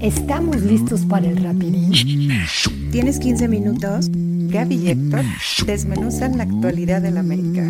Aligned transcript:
¿Estamos 0.00 0.60
listos 0.60 1.06
para 1.06 1.26
el 1.26 1.42
rapidín? 1.42 1.90
¿Tienes 2.92 3.18
15 3.18 3.48
minutos? 3.48 4.08
Gaby 4.10 4.74
y 4.74 4.90
Héctor 4.90 5.22
desmenuzan 5.64 6.36
la 6.36 6.44
actualidad 6.44 7.00
del 7.00 7.16
América. 7.16 7.62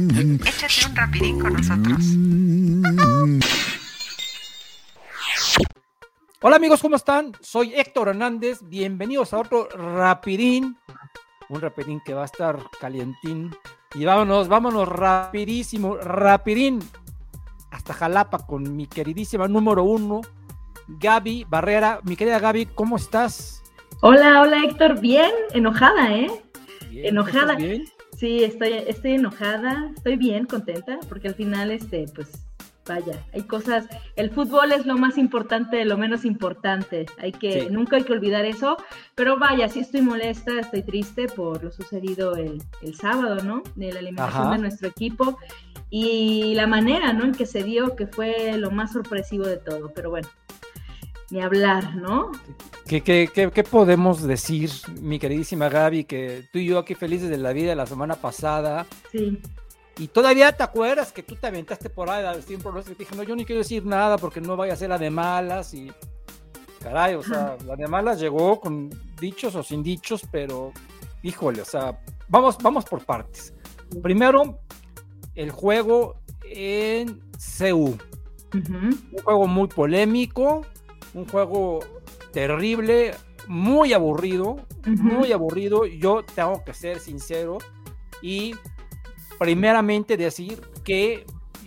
Échate 0.44 0.90
un 0.90 0.96
rapidín 0.96 1.38
con 1.38 1.52
nosotros. 1.52 2.04
Hola 6.42 6.56
amigos, 6.56 6.82
¿cómo 6.82 6.96
están? 6.96 7.32
Soy 7.40 7.72
Héctor 7.74 8.08
Hernández. 8.08 8.58
Bienvenidos 8.62 9.32
a 9.32 9.38
otro 9.38 9.68
rapidín. 9.68 10.76
Un 11.48 11.60
rapidín 11.60 12.00
que 12.04 12.12
va 12.12 12.22
a 12.22 12.26
estar 12.26 12.58
calientín. 12.80 13.54
Y 13.94 14.04
vámonos, 14.04 14.48
vámonos 14.48 14.88
rapidísimo, 14.88 15.96
rapidín. 15.96 16.80
Hasta 17.70 17.94
Jalapa 17.94 18.46
con 18.46 18.74
mi 18.74 18.88
queridísima 18.88 19.46
número 19.46 19.84
uno, 19.84 20.22
Gaby 20.88 21.46
Barrera. 21.48 22.00
Mi 22.04 22.16
querida 22.16 22.38
Gaby, 22.38 22.66
¿cómo 22.66 22.96
estás? 22.96 23.62
Hola, 24.00 24.42
hola 24.42 24.62
Héctor, 24.64 25.00
bien, 25.00 25.30
enojada, 25.52 26.14
¿eh? 26.14 26.30
Bien, 26.90 27.06
enojada. 27.06 27.52
¿estás 27.54 27.56
bien? 27.58 27.84
Sí, 28.16 28.44
estoy, 28.44 28.72
estoy 28.86 29.12
enojada, 29.12 29.90
estoy 29.94 30.16
bien, 30.16 30.46
contenta, 30.46 30.98
porque 31.08 31.28
al 31.28 31.34
final, 31.34 31.70
este, 31.70 32.06
pues, 32.14 32.46
vaya, 32.86 33.22
hay 33.34 33.42
cosas, 33.42 33.86
el 34.16 34.30
fútbol 34.30 34.72
es 34.72 34.86
lo 34.86 34.96
más 34.96 35.18
importante 35.18 35.76
de 35.76 35.84
lo 35.84 35.98
menos 35.98 36.24
importante, 36.24 37.04
hay 37.18 37.32
que, 37.32 37.62
Sí. 37.62 37.68
nunca 37.70 37.96
hay 37.96 38.04
que 38.04 38.12
olvidar 38.12 38.44
eso, 38.46 38.76
pero 39.14 39.38
vaya, 39.38 39.68
sí 39.68 39.80
estoy 39.80 40.00
molesta, 40.02 40.60
estoy 40.60 40.82
triste 40.82 41.26
por 41.26 41.62
lo 41.64 41.70
sucedido 41.72 42.36
el, 42.36 42.62
el 42.80 42.94
sábado, 42.94 43.42
¿no? 43.42 43.62
De 43.74 43.92
la 43.92 44.00
eliminación 44.00 44.44
Ajá. 44.44 44.52
de 44.54 44.58
nuestro 44.62 44.88
equipo 44.88 45.38
y 45.90 46.54
la 46.54 46.66
manera, 46.66 47.12
¿no? 47.12 47.24
En 47.24 47.32
que 47.32 47.44
se 47.44 47.62
dio, 47.64 47.96
que 47.96 48.06
fue 48.06 48.56
lo 48.56 48.70
más 48.70 48.92
sorpresivo 48.92 49.44
de 49.46 49.56
todo, 49.58 49.92
pero 49.94 50.08
bueno, 50.10 50.28
ni 51.30 51.40
hablar, 51.42 51.96
¿no? 51.96 52.30
¿Qué, 52.86 53.00
qué, 53.02 53.28
qué- 53.32 53.50
qué 53.50 53.64
podemos 53.64 54.22
decir, 54.22 54.70
mi 55.00 55.18
queridísima 55.18 55.68
Gaby? 55.68 56.04
Que 56.04 56.44
tú 56.52 56.58
y 56.58 56.66
yo 56.66 56.78
aquí 56.78 56.94
felices 56.94 57.28
de 57.30 57.38
la 57.38 57.52
vida 57.52 57.74
la 57.74 57.86
semana 57.86 58.14
pasada. 58.14 58.86
Sí. 59.12 59.40
Y 59.98 60.08
todavía 60.08 60.52
te 60.52 60.62
acuerdas 60.62 61.10
que 61.10 61.22
tú 61.22 61.36
te 61.36 61.46
aventaste 61.46 61.88
por 61.90 62.10
ahí 62.10 62.24
a 62.24 62.34
decir 62.36 62.56
un 62.56 62.62
pronóstico 62.62 62.92
y 62.92 62.96
te 62.96 63.04
dije, 63.04 63.16
no, 63.16 63.22
yo 63.22 63.34
ni 63.34 63.44
quiero 63.44 63.60
decir 63.62 63.84
nada 63.84 64.18
porque 64.18 64.40
no 64.40 64.56
vaya 64.56 64.74
a 64.74 64.76
ser 64.76 64.90
la 64.90 64.98
de 64.98 65.10
malas. 65.10 65.72
Y 65.74 65.90
caray, 66.82 67.14
o 67.14 67.22
sea, 67.22 67.56
la 67.66 67.76
de 67.76 67.88
malas 67.88 68.20
llegó 68.20 68.60
con 68.60 68.90
dichos 69.18 69.54
o 69.54 69.62
sin 69.62 69.82
dichos, 69.82 70.22
pero 70.30 70.72
híjole, 71.22 71.62
o 71.62 71.64
sea, 71.64 71.98
vamos, 72.28 72.58
vamos 72.62 72.84
por 72.84 73.04
partes. 73.04 73.52
Primero, 74.02 74.60
el 75.34 75.50
juego 75.50 76.16
en 76.44 77.20
CU. 77.58 77.96
Ujú. 78.54 78.76
Un 78.76 79.18
juego 79.24 79.46
muy 79.48 79.68
polémico, 79.68 80.64
un 81.16 81.26
juego 81.26 81.80
terrible, 82.32 83.14
muy 83.48 83.92
aburrido, 83.92 84.56
muy 84.86 85.32
aburrido. 85.32 85.86
Yo 85.86 86.22
tengo 86.22 86.62
que 86.64 86.74
ser 86.74 87.00
sincero 87.00 87.58
y 88.22 88.54
primeramente 89.38 90.16
decir 90.16 90.60
que 90.84 91.24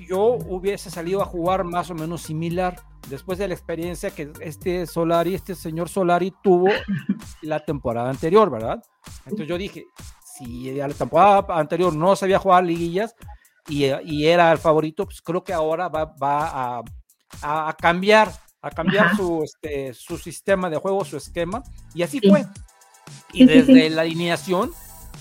yo 0.08 0.38
hubiese 0.47 0.89
salido 0.89 1.22
a 1.22 1.25
jugar 1.25 1.64
más 1.64 1.89
o 1.89 1.95
menos 1.95 2.22
similar 2.22 2.75
después 3.09 3.38
de 3.38 3.47
la 3.47 3.53
experiencia 3.53 4.11
que 4.11 4.31
este 4.42 4.86
Solari, 4.86 5.36
este 5.36 5.55
señor 5.55 5.89
Solari 5.89 6.33
tuvo 6.44 6.67
la 7.42 7.59
temporada 7.59 8.09
anterior, 8.09 8.50
¿verdad? 8.50 8.83
Entonces 9.25 9.47
yo 9.47 9.58
dije, 9.58 9.86
si 10.38 10.72
la 10.73 10.88
temporada 10.89 11.45
anterior 11.59 11.94
no 11.95 12.16
sabía 12.16 12.39
jugar 12.39 12.64
liguillas 12.64 13.16
y, 13.67 13.86
y 14.05 14.27
era 14.27 14.52
el 14.52 14.58
favorito, 14.58 15.05
pues 15.05 15.22
creo 15.22 15.44
que 15.44 15.53
ahora 15.53 15.89
va, 15.89 16.05
va 16.05 16.47
a, 16.47 16.83
a- 17.42 17.70
a 17.70 17.73
cambiar, 17.73 18.31
a 18.61 18.69
cambiar 18.71 19.07
Ajá. 19.07 19.17
su, 19.17 19.43
este, 19.43 19.93
su 19.93 20.17
sistema 20.17 20.69
de 20.69 20.77
juego, 20.77 21.05
su 21.05 21.17
esquema, 21.17 21.63
y 21.93 22.03
así 22.03 22.19
Sí. 22.19 22.29
fue. 22.29 22.45
Y 23.33 23.39
Sí, 23.39 23.45
desde 23.45 23.83
sí. 23.88 23.89
la 23.89 24.02
alineación, 24.02 24.71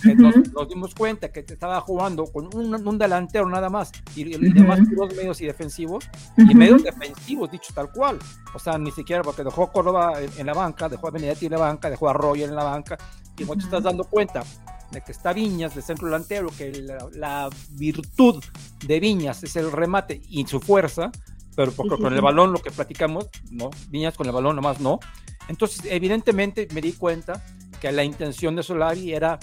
que 0.03 0.15
nos, 0.15 0.32
dimos 0.69 0.94
cuenta 0.94 1.32
que 1.32 1.41
estaba 1.41 1.81
jugando 1.81 2.25
con 2.27 2.54
un, 2.54 2.87
un 2.87 2.98
delantero 2.98 3.48
nada 3.48 3.69
más 3.69 3.91
y, 4.15 4.28
y 4.32 4.37
Ujú. 4.37 4.54
demás 4.54 4.78
puros 4.88 5.12
medios 5.16 5.41
y 5.41 5.47
defensivos 5.47 6.04
y 6.37 6.43
Ujú. 6.44 6.54
medios 6.54 6.84
defensivos, 6.84 7.50
dicho 7.50 7.72
tal 7.75 7.91
cual. 7.91 8.16
O 8.54 8.60
sea, 8.60 8.78
ni 8.78 8.93
siquiera 8.93 9.22
porque 9.22 9.43
dejó 9.43 9.65
a 9.65 9.72
Córdoba 9.72 10.21
en, 10.22 10.31
en 10.38 10.47
la 10.47 10.54
banca, 10.54 10.88
dejó 10.88 11.09
a 11.09 11.10
Benedetti 11.10 11.47
en 11.47 11.53
la 11.53 11.59
banca, 11.59 11.91
dejó 11.91 12.09
a 12.09 12.12
Roger 12.12 12.48
en 12.48 12.54
la 12.54 12.62
banca. 12.65 12.97
Y 13.37 13.44
cuando 13.44 13.62
te 13.62 13.66
estás 13.69 13.82
dando 13.82 14.04
cuenta 14.04 14.44
de 14.93 15.00
que 15.00 15.10
está 15.12 15.32
Viñas 15.32 15.75
de 15.75 15.82
centro 15.82 16.06
delantero, 16.06 16.48
que 16.56 16.71
la, 16.81 16.98
la 17.15 17.50
virtud 17.71 18.43
de 18.87 19.00
Viñas 19.00 19.43
es 19.43 19.56
el 19.56 19.72
remate 19.72 20.21
y 20.28 20.47
su 20.47 20.60
fuerza, 20.60 21.10
pero 21.59 21.73
porque 21.73 22.01
con 22.01 22.15
el 22.15 22.21
balón 22.21 22.53
lo 22.53 22.61
que 22.61 22.71
platicamos, 22.71 23.27
no, 23.51 23.71
Viñas 23.89 24.17
con 24.17 24.29
el 24.29 24.33
balón 24.33 24.55
nomás 24.55 24.79
no. 24.79 25.01
Entonces, 25.49 25.81
evidentemente 25.87 26.69
me 26.73 26.81
di 26.81 26.93
cuenta 26.93 27.45
que 27.81 27.91
la 27.91 28.05
intención 28.05 28.55
de 28.55 28.63
Solari 28.63 29.13
era 29.13 29.41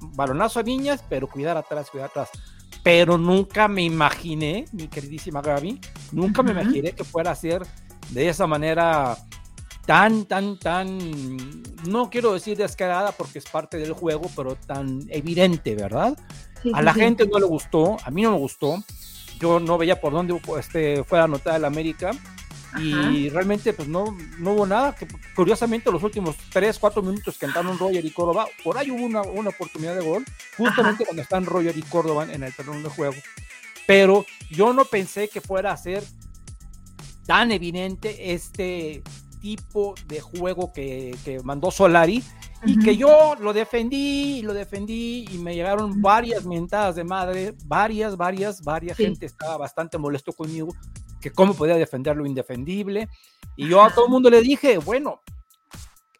balonazo 0.00 0.60
a 0.60 0.62
Viñas, 0.62 1.02
pero 1.08 1.26
cuidar 1.28 1.56
atrás, 1.56 1.88
cuidar 1.88 2.10
atrás. 2.10 2.28
Pero 2.82 3.16
nunca 3.16 3.68
me 3.68 3.82
imaginé, 3.82 4.66
mi 4.72 4.86
queridísima 4.88 5.40
Gaby, 5.40 5.80
nunca 6.12 6.42
me 6.42 6.50
imaginé 6.50 6.92
que 6.92 7.04
fuera 7.04 7.30
a 7.30 7.34
ser 7.34 7.62
de 8.10 8.28
esa 8.28 8.46
manera 8.46 9.16
tan, 9.86 10.26
tan, 10.26 10.58
tan, 10.58 10.98
no 11.88 12.10
quiero 12.10 12.34
decir 12.34 12.58
descarada 12.58 13.12
porque 13.12 13.38
es 13.38 13.46
parte 13.46 13.78
del 13.78 13.94
juego, 13.94 14.30
pero 14.36 14.56
tan 14.56 15.06
evidente, 15.08 15.74
¿verdad? 15.74 16.18
Sí, 16.62 16.70
A 16.74 16.82
la 16.82 16.92
sí. 16.92 17.00
gente 17.00 17.26
no 17.26 17.38
le 17.38 17.46
gustó, 17.46 17.96
a 18.04 18.10
mí 18.10 18.20
no 18.20 18.32
me 18.32 18.38
gustó. 18.38 18.84
Yo 19.40 19.58
no 19.58 19.78
veía 19.78 20.00
por 20.00 20.12
dónde 20.12 20.38
este, 20.58 21.02
fuera 21.04 21.24
anotada 21.24 21.56
el 21.56 21.64
América. 21.64 22.12
Y 22.78 23.28
realmente, 23.30 23.72
pues 23.72 23.88
no, 23.88 24.16
no 24.38 24.52
hubo 24.52 24.66
nada. 24.66 24.94
Que, 24.94 25.08
curiosamente, 25.34 25.90
los 25.90 26.02
últimos 26.04 26.36
3, 26.52 26.78
4 26.78 27.02
minutos 27.02 27.36
que 27.36 27.46
entraron 27.46 27.78
Roger 27.78 28.04
y 28.04 28.10
Córdoba, 28.10 28.46
por 28.62 28.78
ahí 28.78 28.90
hubo 28.92 29.04
una, 29.04 29.22
una 29.22 29.48
oportunidad 29.48 29.96
de 29.96 30.04
gol, 30.04 30.24
justamente 30.56 31.04
cuando 31.04 31.22
están 31.22 31.46
Roger 31.46 31.76
y 31.76 31.82
Córdoba 31.82 32.28
en 32.30 32.44
el 32.44 32.54
terreno 32.54 32.80
de 32.80 32.88
juego. 32.88 33.16
Pero 33.86 34.24
yo 34.50 34.72
no 34.72 34.84
pensé 34.84 35.28
que 35.28 35.40
fuera 35.40 35.72
a 35.72 35.76
ser 35.76 36.04
tan 37.26 37.50
evidente 37.50 38.34
este 38.34 39.02
tipo 39.40 39.94
de 40.06 40.20
juego 40.20 40.72
que, 40.72 41.16
que 41.24 41.40
mandó 41.42 41.70
Solari 41.70 42.22
y 42.64 42.78
que 42.78 42.96
yo 42.96 43.34
lo 43.40 43.52
defendí 43.52 44.38
y 44.38 44.42
lo 44.42 44.52
defendí 44.52 45.26
y 45.30 45.38
me 45.38 45.54
llegaron 45.54 46.02
varias 46.02 46.44
mentadas 46.44 46.94
de 46.94 47.04
madre, 47.04 47.54
varias, 47.64 48.16
varias, 48.16 48.62
varias 48.62 48.96
Sí. 48.96 49.04
gente 49.04 49.26
estaba 49.26 49.56
bastante 49.56 49.96
molesto 49.98 50.32
conmigo, 50.32 50.74
que 51.20 51.32
cómo 51.32 51.54
podía 51.54 51.74
defender 51.76 52.16
lo 52.16 52.26
indefendible. 52.26 53.08
Y 53.56 53.68
yo 53.68 53.82
a 53.82 53.90
todo 53.90 54.06
el 54.06 54.10
mundo 54.10 54.30
le 54.30 54.42
dije, 54.42 54.78
bueno, 54.78 55.20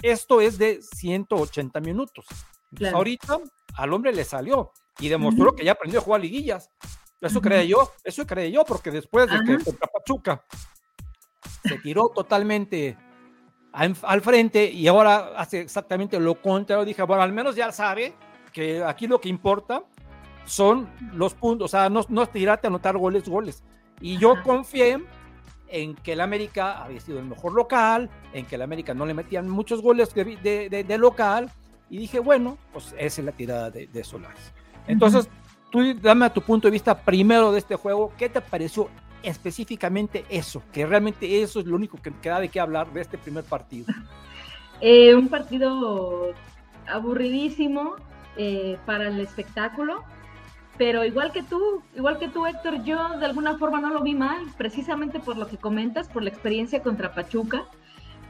esto 0.02 0.40
es 0.40 0.58
de 0.58 0.80
180 0.82 1.80
minutos. 1.80 2.26
Claro. 2.74 2.98
ahorita 2.98 3.38
al 3.74 3.92
hombre 3.92 4.12
le 4.12 4.24
salió 4.24 4.72
y 5.00 5.08
demostró 5.08 5.56
que 5.56 5.64
ya 5.64 5.72
aprendió 5.72 6.00
a 6.00 6.02
jugar 6.04 6.20
liguillas. 6.20 6.70
Eso 7.20 7.40
creía 7.40 7.64
yo, 7.64 7.92
eso 8.04 8.24
yo, 8.24 8.64
porque 8.64 8.90
después 8.90 9.28
de 9.28 9.38
que 9.44 9.62
contra 9.62 9.88
Pachuca 9.88 10.44
se 11.64 11.78
tiró 11.78 12.08
totalmente 12.08 12.96
al, 13.72 14.20
frente 14.20 14.70
y 14.70 14.86
ahora 14.88 15.32
hace 15.36 15.60
exactamente 15.60 16.18
lo 16.18 16.40
contrario. 16.40 16.84
Dije, 16.84 17.02
bueno, 17.02 17.22
al 17.22 17.32
menos 17.32 17.54
ya 17.56 17.70
sabe 17.72 18.14
que 18.52 18.82
aquí 18.84 19.06
lo 19.06 19.20
que 19.20 19.28
importa 19.28 19.82
son 20.44 20.88
los 21.12 21.34
puntos, 21.34 21.66
o 21.66 21.68
sea, 21.68 21.88
no, 21.88 22.04
no 22.08 22.26
tirarte 22.26 22.66
a 22.66 22.68
anotar 22.68 22.96
goles, 22.96 23.28
goles. 23.28 23.62
Y 24.00 24.16
yo 24.18 24.32
Ajá. 24.32 24.42
confié 24.42 24.98
en 25.68 25.94
que 25.94 26.14
el 26.14 26.20
América 26.20 26.82
había 26.82 27.00
sido 27.00 27.20
el 27.20 27.26
mejor 27.26 27.52
local, 27.52 28.10
en 28.32 28.44
que 28.46 28.56
el 28.56 28.62
América 28.62 28.92
no 28.92 29.06
le 29.06 29.14
metían 29.14 29.48
muchos 29.48 29.80
goles 29.82 30.12
de, 30.14 30.24
de- 30.24 30.68
de- 30.68 30.82
de 30.84 30.98
local, 30.98 31.48
y 31.88 31.98
dije, 31.98 32.18
bueno, 32.18 32.58
pues 32.72 32.86
esa 32.98 33.20
es 33.20 33.24
la 33.24 33.32
tirada 33.32 33.70
de, 33.70 33.86
de 33.86 34.02
Solares. 34.04 34.52
Entonces, 34.88 35.28
tú 35.70 35.94
dame 36.00 36.26
a 36.26 36.32
tu 36.32 36.40
punto 36.40 36.66
de 36.66 36.72
vista 36.72 36.98
primero 37.00 37.52
de 37.52 37.58
este 37.58 37.76
juego, 37.76 38.12
¿qué 38.18 38.28
te 38.28 38.40
pareció 38.40 38.88
específicamente 39.22 40.24
eso? 40.28 40.62
Que 40.72 40.86
realmente 40.86 41.42
eso 41.42 41.60
es 41.60 41.66
lo 41.66 41.76
único 41.76 42.00
que 42.00 42.12
queda 42.12 42.40
de 42.40 42.48
qué 42.48 42.60
hablar 42.60 42.92
de 42.92 43.00
este 43.00 43.18
primer 43.18 43.44
partido. 43.44 43.86
Eh, 44.82 45.14
un 45.14 45.28
partido 45.28 46.32
aburridísimo 46.86 47.96
eh, 48.38 48.78
para 48.86 49.08
el 49.08 49.20
espectáculo, 49.20 50.02
pero 50.78 51.04
igual 51.04 51.32
que 51.32 51.42
tú, 51.42 51.82
igual 51.94 52.18
que 52.18 52.28
tú, 52.28 52.46
Héctor, 52.46 52.82
yo 52.84 53.18
de 53.18 53.26
alguna 53.26 53.58
forma 53.58 53.82
no 53.82 53.90
lo 53.90 54.02
vi 54.02 54.14
mal, 54.14 54.46
precisamente 54.56 55.20
por 55.20 55.36
lo 55.36 55.46
que 55.46 55.58
comentas, 55.58 56.08
por 56.08 56.22
la 56.22 56.30
experiencia 56.30 56.82
contra 56.82 57.12
Pachuca. 57.12 57.66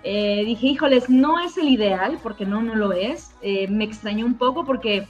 Eh, 0.03 0.43
dije, 0.45 0.67
híjoles, 0.67 1.09
no 1.09 1.39
es 1.39 1.57
el 1.59 1.69
ideal, 1.69 2.19
porque 2.23 2.47
no, 2.47 2.61
no 2.63 2.75
lo 2.75 2.93
es. 2.93 3.31
Eh, 3.43 3.69
me 3.69 3.85
extrañó 3.85 4.27
un 4.27 4.35
poco 4.35 4.65
porque 4.65 5.07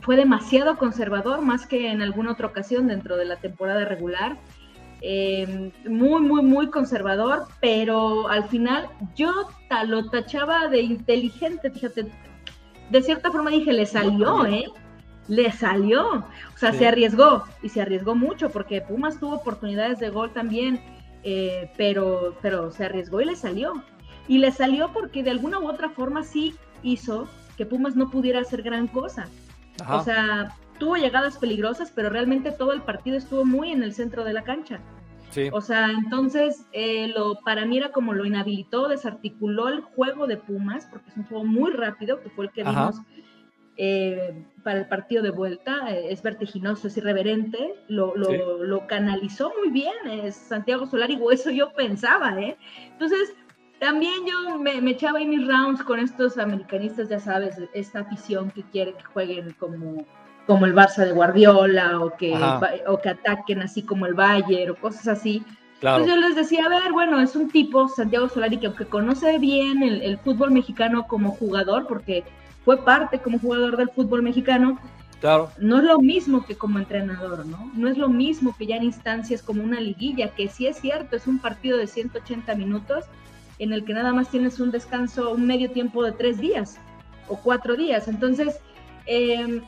fue 0.00 0.16
demasiado 0.16 0.76
conservador, 0.78 1.42
más 1.42 1.66
que 1.66 1.88
en 1.90 2.02
alguna 2.02 2.32
otra 2.32 2.48
ocasión 2.48 2.88
dentro 2.88 3.16
de 3.16 3.26
la 3.26 3.36
temporada 3.36 3.84
regular. 3.84 4.36
Eh, 5.04 5.72
muy, 5.88 6.20
muy, 6.22 6.42
muy 6.42 6.70
conservador, 6.70 7.46
pero 7.60 8.28
al 8.28 8.44
final 8.44 8.88
yo 9.16 9.32
lo 9.86 10.08
tachaba 10.10 10.68
de 10.68 10.80
inteligente, 10.80 11.70
fíjate. 11.72 12.06
De 12.90 13.02
cierta 13.02 13.32
forma 13.32 13.50
dije, 13.50 13.72
le 13.72 13.84
salió, 13.84 14.46
¿eh? 14.46 14.66
Le 15.26 15.50
salió. 15.50 16.24
O 16.54 16.58
sea, 16.58 16.72
Sí. 16.72 16.78
se 16.78 16.86
arriesgó 16.88 17.44
y 17.62 17.68
se 17.68 17.82
arriesgó 17.82 18.14
mucho 18.14 18.50
porque 18.50 18.80
Pumas 18.80 19.18
tuvo 19.18 19.34
oportunidades 19.36 19.98
de 19.98 20.10
gol 20.10 20.32
también, 20.32 20.80
eh, 21.24 21.70
pero, 21.76 22.36
pero 22.40 22.70
se 22.70 22.84
arriesgó 22.84 23.20
y 23.20 23.24
le 23.24 23.34
salió. 23.34 23.82
Y 24.28 24.38
le 24.38 24.52
salió 24.52 24.92
porque 24.92 25.24
de 25.24 25.30
alguna 25.30 25.58
u 25.58 25.68
otra 25.68 25.90
forma 25.90 26.22
sí 26.22 26.54
hizo 26.84 27.26
que 27.56 27.66
Pumas 27.66 27.96
no 27.96 28.08
pudiera 28.08 28.40
hacer 28.40 28.62
gran 28.62 28.86
cosa. 28.86 29.26
O 29.88 30.04
sea, 30.04 30.54
tuvo 30.78 30.96
llegadas 30.96 31.38
peligrosas, 31.38 31.92
pero 31.94 32.10
realmente 32.10 32.52
todo 32.52 32.72
el 32.72 32.82
partido 32.82 33.16
estuvo 33.16 33.44
muy 33.44 33.70
en 33.70 33.82
el 33.82 33.94
centro 33.94 34.24
de 34.24 34.32
la 34.32 34.42
cancha. 34.42 34.80
O 35.52 35.62
sea, 35.62 35.90
entonces 35.90 36.66
eh, 36.72 37.08
lo 37.08 37.36
para 37.36 37.64
mí 37.64 37.78
era 37.78 37.90
como 37.90 38.12
lo 38.12 38.26
inhabilitó, 38.26 38.88
desarticuló 38.88 39.68
el 39.68 39.80
juego 39.80 40.26
de 40.26 40.36
Pumas, 40.36 40.86
porque 40.90 41.08
es 41.08 41.16
un 41.16 41.24
juego 41.24 41.44
muy 41.44 41.70
rápido, 41.72 42.20
que 42.20 42.28
fue 42.28 42.46
el 42.46 42.50
que 42.50 42.64
vimos 42.64 43.00
eh, 43.78 44.44
para 44.62 44.80
el 44.80 44.88
partido 44.88 45.22
de 45.22 45.30
vuelta. 45.30 45.90
Eh, 45.90 46.12
es 46.12 46.22
vertiginoso, 46.22 46.88
es 46.88 46.96
irreverente, 46.98 47.74
lo, 47.88 48.14
lo, 48.14 48.86
canalizó 48.86 49.52
muy 49.58 49.70
bien 49.70 49.94
es 50.10 50.34
Santiago 50.34 50.86
Solari, 50.86 51.18
o 51.20 51.30
eso 51.30 51.50
yo 51.50 51.72
pensaba, 51.72 52.38
¿eh? 52.38 52.58
Entonces, 52.92 53.34
también 53.82 54.26
yo 54.26 54.58
me, 54.58 54.78
echaba 54.90 55.18
ahí 55.18 55.26
mis 55.26 55.46
rounds 55.46 55.82
con 55.82 55.98
estos 55.98 56.38
americanistas, 56.38 57.08
ya 57.08 57.18
sabes, 57.18 57.56
esta 57.74 58.00
afición 58.00 58.50
que 58.50 58.62
quiere 58.64 58.92
que 58.94 59.02
jueguen 59.02 59.52
como 59.58 60.06
como 60.46 60.66
el 60.66 60.74
Barça 60.74 61.04
de 61.04 61.12
Guardiola 61.12 62.00
o 62.00 62.16
que, 62.16 62.34
o 62.86 63.00
que 63.00 63.08
ataquen 63.08 63.62
así 63.62 63.82
como 63.82 64.06
el 64.06 64.14
Bayern 64.14 64.72
o 64.72 64.76
cosas 64.76 65.08
así. 65.08 65.44
Entonces 65.76 66.14
yo 66.14 66.20
les 66.20 66.36
decía, 66.36 66.64
a 66.64 66.68
ver, 66.68 66.92
bueno, 66.92 67.20
es 67.20 67.34
un 67.34 67.50
tipo, 67.50 67.88
Santiago 67.88 68.28
Solari, 68.28 68.58
que 68.58 68.66
aunque 68.66 68.86
conoce 68.86 69.38
bien 69.38 69.82
el, 69.82 70.16
fútbol 70.18 70.52
mexicano 70.52 71.08
como 71.08 71.32
jugador, 71.32 71.86
porque 71.88 72.22
fue 72.64 72.84
parte 72.84 73.18
como 73.18 73.40
jugador 73.40 73.76
del 73.76 73.90
fútbol 73.90 74.22
mexicano, 74.22 74.78
claro. 75.20 75.50
no 75.58 75.78
es 75.78 75.84
lo 75.84 75.98
mismo 75.98 76.46
que 76.46 76.54
como 76.54 76.78
entrenador, 76.78 77.46
¿no? 77.46 77.72
No 77.74 77.88
es 77.88 77.98
lo 77.98 78.08
mismo 78.08 78.54
que 78.56 78.66
ya 78.66 78.76
en 78.76 78.84
instancias 78.84 79.42
como 79.42 79.64
una 79.64 79.80
liguilla, 79.80 80.28
que 80.28 80.48
sí 80.48 80.68
es 80.68 80.76
cierto, 80.76 81.16
es 81.16 81.26
un 81.26 81.40
partido 81.40 81.76
de 81.78 81.88
180 81.88 82.54
minutos 82.54 83.04
en 83.58 83.72
el 83.72 83.84
que 83.84 83.92
nada 83.92 84.12
más 84.12 84.30
tienes 84.30 84.60
un 84.60 84.70
descanso, 84.70 85.32
un 85.32 85.46
medio 85.46 85.72
tiempo 85.72 86.04
de 86.04 86.12
tres 86.12 86.38
días 86.38 86.76
o 87.26 87.36
cuatro 87.36 87.74
días. 87.74 88.06
Entonces, 88.06 88.60
eh, 89.06 89.60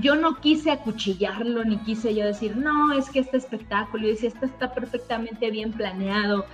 yo 0.00 0.16
no 0.16 0.40
quise 0.40 0.70
acuchillarlo, 0.70 1.64
ni 1.64 1.76
quise 1.78 2.14
yo 2.14 2.26
decir, 2.26 2.56
no, 2.56 2.92
es 2.92 3.10
que 3.10 3.20
este 3.20 3.36
espectáculo, 3.36 4.06
y 4.06 4.10
decía, 4.10 4.28
esto 4.28 4.46
está 4.46 4.72
perfectamente 4.72 5.50
bien 5.50 5.72
planeado, 5.72 6.46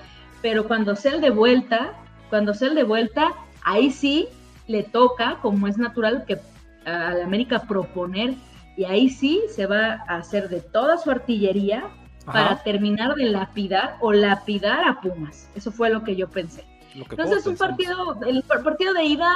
pero 0.43 0.67
cuando 0.67 0.97
sea 0.97 1.15
el 1.15 1.21
de 1.21 1.31
vuelta, 1.31 1.93
cuando 2.31 2.55
sea 2.55 2.69
el 2.69 2.75
de 2.75 2.85
vuelta, 2.85 3.33
ahí 3.63 3.91
sí 3.91 4.29
le 4.67 4.83
toca, 4.83 5.39
como 5.41 5.67
es 5.67 5.79
natural, 5.79 6.25
que 6.27 6.39
a 6.85 7.15
la 7.15 7.25
América 7.25 7.63
proponer, 7.63 8.35
y 8.77 8.85
ahí 8.85 9.09
sí 9.09 9.43
se 9.49 9.67
va 9.67 10.05
a 10.07 10.17
hacer 10.17 10.49
de 10.49 10.61
toda 10.61 10.99
su 10.99 11.11
artillería 11.11 11.85
para 12.25 12.63
terminar 12.63 13.15
de 13.15 13.25
lapidar 13.25 13.97
o 14.01 14.13
lapidar 14.13 14.87
a 14.87 15.01
Pumas. 15.01 15.51
Eso 15.55 15.73
fue 15.73 15.91
lo 15.91 16.05
que 16.05 16.15
yo 16.15 16.29
pensé. 16.29 16.65
Entonces, 16.95 17.47
un 17.47 17.57
partido, 17.57 18.19
el 18.27 18.43
partido 18.43 18.93
de 18.93 19.05
ida, 19.05 19.33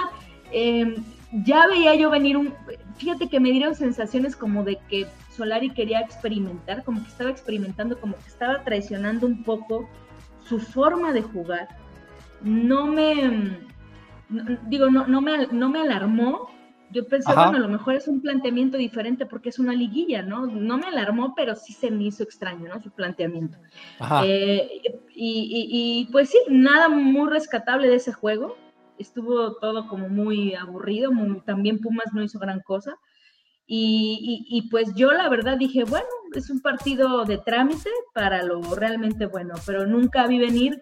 eh, 0.52 0.96
ya 1.32 1.66
veía 1.66 1.94
yo 1.94 2.10
venir 2.10 2.36
un, 2.36 2.54
fíjate 2.96 3.28
que 3.28 3.40
me 3.40 3.50
dieron 3.50 3.74
sensaciones 3.74 4.36
como 4.36 4.64
de 4.64 4.78
que 4.88 5.06
Solari 5.30 5.70
quería 5.70 6.00
experimentar, 6.00 6.84
como 6.84 7.02
que 7.02 7.08
estaba 7.08 7.30
experimentando, 7.30 7.98
como 7.98 8.16
que 8.16 8.28
estaba 8.28 8.62
traicionando 8.64 9.26
un 9.26 9.42
poco 9.42 9.88
su 10.44 10.58
forma 10.60 11.12
de 11.12 11.22
jugar. 11.22 11.68
No 12.42 12.86
me, 12.86 13.58
digo, 14.66 14.90
no, 14.90 15.06
no, 15.06 15.20
me, 15.22 15.46
no 15.46 15.68
me 15.70 15.80
alarmó. 15.80 16.50
Yo 16.90 17.06
pensé, 17.06 17.32
bueno, 17.32 17.56
a 17.56 17.60
lo 17.60 17.68
mejor 17.68 17.94
es 17.94 18.06
un 18.06 18.20
planteamiento 18.20 18.76
diferente 18.76 19.24
porque 19.24 19.48
es 19.48 19.58
una 19.58 19.72
liguilla, 19.72 20.20
¿no? 20.20 20.46
No 20.46 20.76
me 20.76 20.88
alarmó, 20.88 21.34
pero 21.34 21.56
sí 21.56 21.72
se 21.72 21.90
me 21.90 22.04
hizo 22.04 22.22
extraño, 22.22 22.68
¿no? 22.68 22.82
Su 22.82 22.90
planteamiento. 22.90 23.56
Eh, 24.24 24.82
y, 25.14 26.04
y 26.04 26.12
pues 26.12 26.28
sí, 26.28 26.38
nada 26.50 26.90
muy 26.90 27.30
rescatable 27.30 27.88
de 27.88 27.94
ese 27.94 28.12
juego 28.12 28.58
estuvo 28.98 29.56
todo 29.56 29.88
como 29.88 30.08
muy 30.08 30.54
aburrido, 30.54 31.10
también 31.44 31.80
Pumas 31.80 32.12
no 32.12 32.22
hizo 32.22 32.38
gran 32.38 32.60
cosa. 32.60 32.96
Y, 33.66 34.68
pues 34.70 34.94
yo 34.94 35.12
la 35.12 35.28
verdad 35.30 35.56
dije, 35.56 35.84
bueno, 35.84 36.06
es 36.34 36.50
un 36.50 36.60
partido 36.60 37.24
de 37.24 37.38
trámite 37.38 37.88
para 38.12 38.42
lo 38.42 38.60
realmente 38.74 39.26
bueno, 39.26 39.54
pero 39.64 39.86
nunca 39.86 40.26
vi 40.26 40.38
venir 40.38 40.80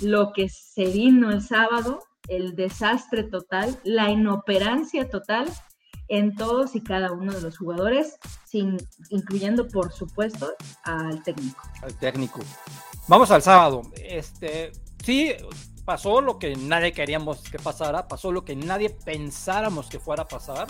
lo 0.00 0.32
que 0.32 0.48
se 0.48 0.86
vino 0.86 1.30
el 1.30 1.42
sábado, 1.42 2.00
el 2.28 2.54
desastre 2.54 3.24
total, 3.24 3.78
la 3.84 4.10
inoperancia 4.10 5.10
total 5.10 5.46
en 6.08 6.34
todos 6.34 6.74
y 6.76 6.82
cada 6.82 7.12
uno 7.12 7.32
de 7.32 7.42
los 7.42 7.58
jugadores, 7.58 8.16
sin, 8.46 8.76
incluyendo 9.10 9.68
por 9.68 9.92
supuesto 9.92 10.54
al 10.84 11.22
técnico. 11.22 11.60
Al 11.82 11.94
técnico. 11.98 12.40
Vamos 13.08 13.30
al 13.30 13.42
sábado. 13.42 13.82
Este, 13.96 14.72
sí, 15.04 15.32
pasó 15.84 16.20
lo 16.20 16.38
que 16.38 16.56
nadie 16.56 16.92
queríamos 16.92 17.40
que 17.42 17.58
pasara, 17.58 18.08
pasó 18.08 18.32
lo 18.32 18.44
que 18.44 18.56
nadie 18.56 18.90
pensáramos 18.90 19.88
que 19.88 19.98
fuera 19.98 20.22
a 20.22 20.28
pasar. 20.28 20.66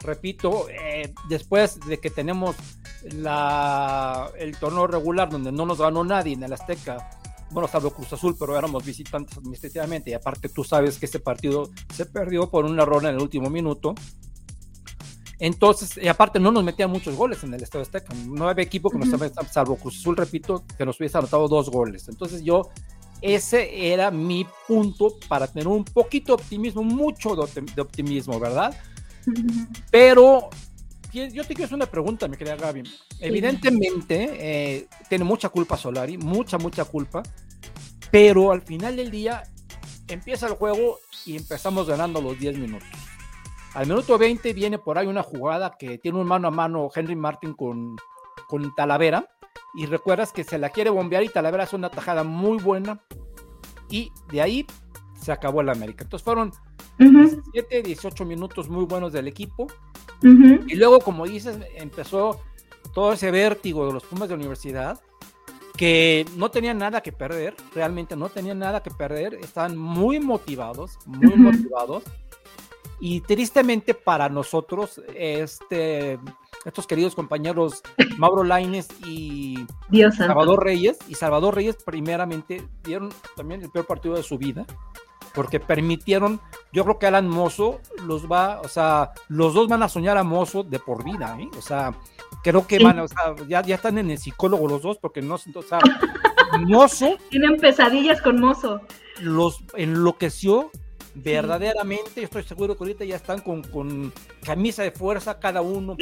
Repito, 0.00 0.68
eh, 0.68 1.14
después 1.28 1.80
de 1.80 1.98
que 1.98 2.10
tenemos 2.10 2.56
la, 3.04 4.30
el 4.38 4.56
torneo 4.58 4.86
regular 4.86 5.30
donde 5.30 5.50
no 5.50 5.64
nos 5.64 5.78
ganó 5.78 6.04
nadie 6.04 6.34
en 6.34 6.42
el 6.42 6.52
Azteca, 6.52 7.10
bueno, 7.50 7.68
salvo 7.68 7.90
Cruz 7.90 8.12
Azul, 8.12 8.36
pero 8.38 8.58
éramos 8.58 8.84
visitantes 8.84 9.38
administrativamente 9.38 10.10
y 10.10 10.14
aparte 10.14 10.48
tú 10.48 10.64
sabes 10.64 10.98
que 10.98 11.06
ese 11.06 11.20
partido 11.20 11.70
se 11.94 12.06
perdió 12.06 12.50
por 12.50 12.64
un 12.64 12.78
error 12.78 13.02
en 13.04 13.14
el 13.14 13.22
último 13.22 13.48
minuto. 13.48 13.94
Entonces, 15.38 15.96
y 16.02 16.08
aparte 16.08 16.38
no 16.40 16.50
nos 16.52 16.64
metían 16.64 16.90
muchos 16.90 17.16
goles 17.16 17.42
en 17.44 17.54
el 17.54 17.62
Estadio 17.62 17.82
Azteca. 17.82 18.14
No 18.26 18.48
había 18.48 18.64
equipo 18.64 18.90
que 18.90 18.98
nos, 18.98 19.08
salvo 19.50 19.76
Cruz 19.76 19.98
Azul, 19.98 20.16
repito, 20.16 20.64
que 20.76 20.84
nos 20.84 20.98
hubiese 20.98 21.18
anotado 21.18 21.48
dos 21.48 21.70
goles. 21.70 22.08
Entonces 22.08 22.42
yo 22.42 22.70
ese 23.24 23.90
era 23.90 24.10
mi 24.10 24.46
punto 24.68 25.16
para 25.28 25.46
tener 25.46 25.66
un 25.66 25.82
poquito 25.82 26.36
de 26.36 26.42
optimismo, 26.42 26.82
mucho 26.82 27.34
de 27.34 27.80
optimismo, 27.80 28.38
¿verdad? 28.38 28.78
Pero 29.90 30.50
yo 31.10 31.42
te 31.44 31.54
quiero 31.54 31.64
hacer 31.64 31.76
una 31.76 31.86
pregunta, 31.86 32.28
mi 32.28 32.36
querida 32.36 32.56
Gaby. 32.56 32.82
Evidentemente, 33.20 34.28
eh, 34.38 34.88
tiene 35.08 35.24
mucha 35.24 35.48
culpa 35.48 35.78
Solari, 35.78 36.18
mucha, 36.18 36.58
mucha 36.58 36.84
culpa, 36.84 37.22
pero 38.10 38.52
al 38.52 38.60
final 38.60 38.96
del 38.96 39.10
día 39.10 39.42
empieza 40.06 40.46
el 40.46 40.54
juego 40.54 40.98
y 41.24 41.38
empezamos 41.38 41.86
ganando 41.86 42.20
los 42.20 42.38
10 42.38 42.58
minutos. 42.58 42.88
Al 43.72 43.86
minuto 43.86 44.18
20 44.18 44.52
viene 44.52 44.78
por 44.78 44.98
ahí 44.98 45.06
una 45.06 45.22
jugada 45.22 45.76
que 45.78 45.96
tiene 45.96 46.18
un 46.18 46.26
mano 46.26 46.48
a 46.48 46.50
mano 46.50 46.90
Henry 46.94 47.16
Martin 47.16 47.54
con, 47.54 47.96
con 48.48 48.74
Talavera 48.74 49.33
y 49.74 49.86
recuerdas 49.86 50.32
que 50.32 50.44
se 50.44 50.58
la 50.58 50.70
quiere 50.70 50.90
bombear 50.90 51.22
y 51.22 51.28
Talavera 51.28 51.64
hace 51.64 51.76
una 51.76 51.90
tajada 51.90 52.24
muy 52.24 52.58
buena 52.58 53.00
y 53.90 54.10
de 54.30 54.42
ahí 54.42 54.66
se 55.20 55.32
acabó 55.32 55.60
el 55.60 55.68
América. 55.68 56.04
Entonces 56.04 56.24
fueron 56.24 56.52
17, 56.98 57.82
18 57.82 58.24
minutos 58.24 58.68
muy 58.68 58.84
buenos 58.84 59.12
del 59.12 59.28
equipo 59.28 59.66
y 60.22 60.74
luego, 60.76 61.00
como 61.00 61.26
dices, 61.26 61.58
empezó 61.76 62.40
todo 62.94 63.12
ese 63.12 63.30
vértigo 63.30 63.86
de 63.86 63.92
los 63.92 64.04
Pumas 64.04 64.28
de 64.28 64.34
universidad 64.34 65.00
que 65.76 66.24
no 66.36 66.50
tenían 66.50 66.78
nada 66.78 67.02
que 67.02 67.12
perder, 67.12 67.54
realmente 67.74 68.16
no 68.16 68.28
tenían 68.28 68.60
nada 68.60 68.82
que 68.82 68.90
perder, 68.90 69.34
estaban 69.34 69.76
muy 69.76 70.20
motivados, 70.20 70.98
muy 71.04 71.34
motivados. 71.36 72.04
Y 73.00 73.20
tristemente 73.20 73.92
para 73.92 74.28
nosotros, 74.28 75.02
este, 75.14 76.18
estos 76.64 76.86
queridos 76.86 77.14
compañeros 77.14 77.82
Mauro 78.18 78.44
Laines 78.44 78.88
y 79.06 79.66
Salvador 80.16 80.64
Reyes. 80.64 80.98
Y 81.08 81.14
Salvador 81.14 81.54
Reyes 81.54 81.76
primeramente 81.84 82.66
dieron 82.82 83.10
también 83.36 83.62
el 83.62 83.70
peor 83.70 83.86
partido 83.86 84.14
de 84.14 84.22
su 84.22 84.38
vida, 84.38 84.66
porque 85.34 85.60
permitieron, 85.60 86.40
yo 86.72 86.84
creo 86.84 86.98
que 86.98 87.06
Alan 87.06 87.28
Mozo 87.28 87.80
los 88.06 88.30
va, 88.30 88.60
o 88.60 88.68
sea, 88.68 89.12
los 89.28 89.54
dos 89.54 89.68
van 89.68 89.82
a 89.82 89.88
soñar 89.88 90.16
a 90.16 90.22
Mozo 90.22 90.62
de 90.62 90.78
por 90.78 91.04
vida, 91.04 91.36
¿eh? 91.40 91.48
O 91.58 91.62
sea, 91.62 91.94
creo 92.42 92.66
que 92.66 92.82
van, 92.82 93.00
o 93.00 93.08
sea, 93.08 93.34
ya, 93.48 93.62
ya 93.62 93.74
están 93.74 93.98
en 93.98 94.10
el 94.10 94.18
psicólogo 94.18 94.68
los 94.68 94.82
dos, 94.82 94.98
porque 94.98 95.22
no, 95.22 95.34
o 95.34 95.62
sea, 95.62 95.78
Mozo. 96.60 97.16
Tienen 97.30 97.56
pesadillas 97.56 98.22
con 98.22 98.40
Mozo. 98.40 98.80
Los 99.20 99.62
enloqueció 99.74 100.70
verdaderamente 101.14 102.22
estoy 102.22 102.42
seguro 102.42 102.76
que 102.76 102.84
ahorita 102.84 103.04
ya 103.04 103.16
están 103.16 103.40
con, 103.40 103.62
con 103.62 104.12
camisa 104.44 104.82
de 104.82 104.90
fuerza 104.90 105.38
cada 105.38 105.62
uno 105.62 105.96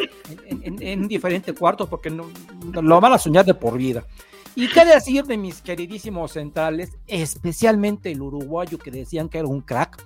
en, 0.46 0.82
en, 0.82 1.08
diferentes 1.08 1.54
cuartos 1.58 1.88
porque 1.88 2.10
no, 2.10 2.30
lo 2.80 3.00
van 3.00 3.12
a 3.12 3.18
soñar 3.18 3.44
de 3.44 3.54
por 3.54 3.76
vida. 3.76 4.04
Y 4.54 4.68
qué 4.68 4.84
decir 4.84 5.24
de 5.24 5.36
mis 5.36 5.62
queridísimos 5.62 6.32
centrales, 6.32 6.98
especialmente 7.06 8.10
el 8.10 8.20
uruguayo 8.20 8.78
que 8.78 8.90
decían 8.90 9.28
que 9.28 9.38
era 9.38 9.48
un 9.48 9.62
crack, 9.62 10.02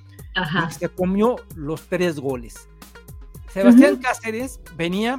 se 0.71 0.89
comió 0.89 1.37
los 1.55 1.83
tres 1.89 2.21
goles. 2.21 2.69
Sebastián 3.53 3.97
Cáceres 3.97 4.61
venía 4.77 5.19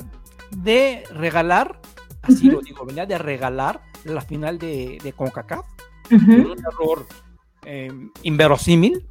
de 0.51 1.03
regalar, 1.11 1.81
así 2.21 2.49
lo 2.49 2.61
digo, 2.61 2.85
venía 2.85 3.05
de 3.05 3.17
regalar 3.17 3.81
la 4.05 4.21
final 4.21 4.59
de, 4.59 4.99
de 5.03 5.13
CONCACAF, 5.13 5.65
un 6.11 6.55
error 6.59 7.05
eh, 7.69 7.91
inverosímil, 8.23 9.05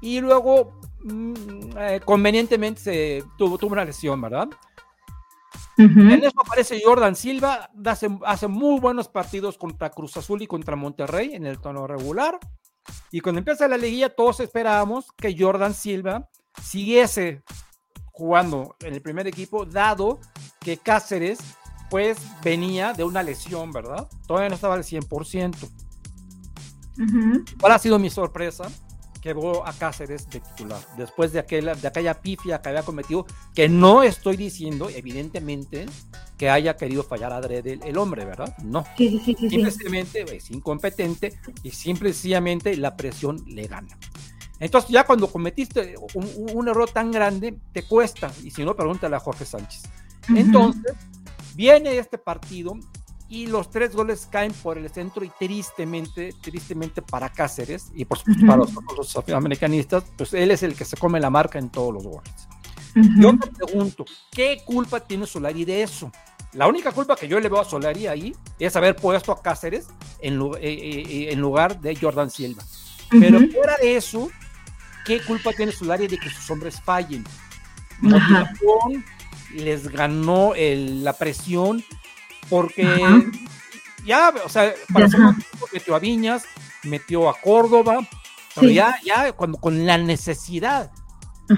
y 0.00 0.20
luego, 0.20 0.80
mm, 1.04 1.34
eh, 1.78 2.00
convenientemente, 2.04 2.80
se 2.80 3.24
tuvo, 3.38 3.56
tuvo, 3.56 3.72
una 3.72 3.84
lesión, 3.84 4.20
¿verdad? 4.20 4.48
En 5.78 6.24
eso 6.24 6.40
aparece 6.40 6.80
Jordan 6.82 7.14
Silva, 7.14 7.70
hace, 7.84 8.08
hace, 8.24 8.48
muy 8.48 8.80
buenos 8.80 9.08
partidos 9.08 9.58
contra 9.58 9.90
Cruz 9.90 10.16
Azul 10.16 10.42
y 10.42 10.46
contra 10.46 10.74
Monterrey 10.74 11.34
en 11.34 11.46
el 11.46 11.60
tono 11.60 11.86
regular. 11.86 12.40
Y 13.12 13.20
cuando 13.20 13.40
empieza 13.40 13.68
la 13.68 13.76
liguilla, 13.76 14.08
todos 14.08 14.40
esperábamos 14.40 15.12
que 15.12 15.36
Jordan 15.38 15.74
Silva 15.74 16.30
siguiese 16.62 17.42
jugando 18.06 18.74
en 18.80 18.94
el 18.94 19.02
primer 19.02 19.26
equipo, 19.26 19.66
dado 19.66 20.18
que 20.60 20.78
Cáceres 20.78 21.38
pues 21.90 22.18
venía 22.42 22.92
de 22.92 23.04
una 23.04 23.22
lesión, 23.22 23.70
¿verdad? 23.70 24.08
Todavía 24.26 24.48
no 24.48 24.54
estaba 24.56 24.74
al 24.74 24.82
100%. 24.82 25.85
¿Cuál 27.60 27.72
ha 27.72 27.78
sido 27.78 27.98
mi 27.98 28.10
sorpresa? 28.10 28.70
Que 29.20 29.34
veo 29.34 29.66
a 29.66 29.72
Cáceres 29.72 30.28
de 30.30 30.40
titular, 30.40 30.80
después 30.96 31.32
de 31.32 31.40
aquella, 31.40 31.74
de 31.74 31.88
aquella 31.88 32.14
pifia 32.14 32.60
que 32.62 32.68
había 32.68 32.82
cometido, 32.82 33.26
que 33.54 33.68
no 33.68 34.02
estoy 34.02 34.36
diciendo, 34.36 34.88
evidentemente, 34.88 35.86
que 36.36 36.48
haya 36.48 36.76
querido 36.76 37.02
fallar 37.02 37.32
a 37.32 37.40
Dredd 37.40 37.66
el, 37.66 37.98
hombre, 37.98 38.24
¿verdad? 38.24 38.56
No. 38.62 38.84
Sí, 38.96 39.20
sí, 39.24 39.34
sí, 39.34 39.48
simplemente 39.48 40.36
es 40.36 40.50
incompetente 40.50 41.38
y 41.62 41.70
simplemente 41.70 42.76
la 42.76 42.96
presión 42.96 43.42
le 43.46 43.66
gana. 43.66 43.98
Entonces 44.58 44.90
ya 44.90 45.04
cuando 45.04 45.28
cometiste 45.28 45.96
un, 46.14 46.68
error 46.68 46.90
tan 46.90 47.10
grande, 47.10 47.58
te 47.72 47.82
cuesta, 47.82 48.32
y 48.42 48.50
si 48.50 48.64
no, 48.64 48.74
pregúntale 48.74 49.16
a 49.16 49.20
Jorge 49.20 49.44
Sánchez. 49.44 49.82
Entonces, 50.28 50.94
viene 51.54 51.98
este 51.98 52.18
partido 52.18 52.74
y 53.28 53.46
los 53.46 53.70
tres 53.70 53.94
goles 53.94 54.28
caen 54.30 54.52
por 54.52 54.78
el 54.78 54.88
centro 54.90 55.24
y 55.24 55.30
tristemente, 55.30 56.32
tristemente 56.40 57.02
para 57.02 57.28
Cáceres 57.28 57.90
y 57.94 58.04
por 58.04 58.18
supuesto 58.18 58.46
para 58.46 58.58
los, 58.58 59.16
americanistas, 59.30 60.04
pues 60.16 60.32
él 60.34 60.50
es 60.50 60.62
el 60.62 60.74
que 60.74 60.84
se 60.84 60.96
come 60.96 61.18
la 61.18 61.30
marca 61.30 61.58
en 61.58 61.70
todos 61.70 61.92
los 61.92 62.04
goles. 62.04 62.32
Yo 63.18 63.32
me 63.32 63.46
pregunto, 63.46 64.06
¿qué 64.30 64.62
culpa 64.64 65.00
tiene 65.00 65.26
Solari 65.26 65.64
de 65.64 65.82
eso? 65.82 66.10
La 66.52 66.66
única 66.66 66.92
culpa 66.92 67.16
que 67.16 67.28
yo 67.28 67.38
le 67.38 67.50
veo 67.50 67.60
a 67.60 67.64
Solari 67.64 68.06
ahí 68.06 68.34
es 68.58 68.74
haber 68.76 68.96
puesto 68.96 69.32
a 69.32 69.42
Cáceres 69.42 69.88
en, 70.20 70.40
eh, 70.40 70.48
eh, 70.60 71.04
eh, 71.06 71.32
en 71.32 71.40
lugar 71.40 71.78
de 71.80 71.94
Jordan 71.94 72.30
Silva. 72.30 72.62
Pero 73.10 73.38
fuera 73.52 73.76
de 73.82 73.96
eso, 73.96 74.30
¿qué 75.04 75.20
culpa 75.20 75.52
tiene 75.52 75.72
Solari 75.72 76.06
de 76.06 76.16
que 76.16 76.30
sus 76.30 76.50
hombres 76.50 76.80
fallen? 76.80 77.24
Motivación, 78.00 79.04
les 79.54 79.88
ganó 79.88 80.54
la 80.56 81.12
presión, 81.12 81.84
porque 82.48 82.86
ya, 84.04 84.32
o 84.44 84.48
sea, 84.48 84.72
para 84.92 85.08
metió 85.72 85.94
a 85.94 85.98
Viñas, 85.98 86.44
metió 86.84 87.28
a 87.28 87.40
Córdoba, 87.40 88.06
pero 88.54 88.70
ya, 88.70 88.96
ya 89.04 89.32
cuando, 89.32 89.58
con 89.58 89.84
la 89.84 89.98
necesidad, 89.98 90.92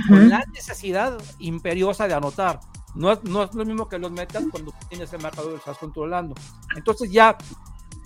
con 0.09 0.29
la 0.29 0.45
necesidad 0.53 1.19
imperiosa 1.39 2.09
de 2.09 2.15
anotar. 2.15 2.61
No 2.95 3.13
es, 3.13 3.23
no 3.23 3.45
es 3.45 3.55
lo 3.55 3.65
mismo 3.65 3.89
que 3.89 3.99
los 3.99 4.11
metas 4.11 4.45
cuando 4.51 4.73
tienes 4.89 5.13
el 5.13 5.23
marcador 5.23 5.53
y 5.53 5.57
estás 5.57 5.79
controlando. 5.79 6.35
Entonces 6.75 7.13
ya, 7.13 7.37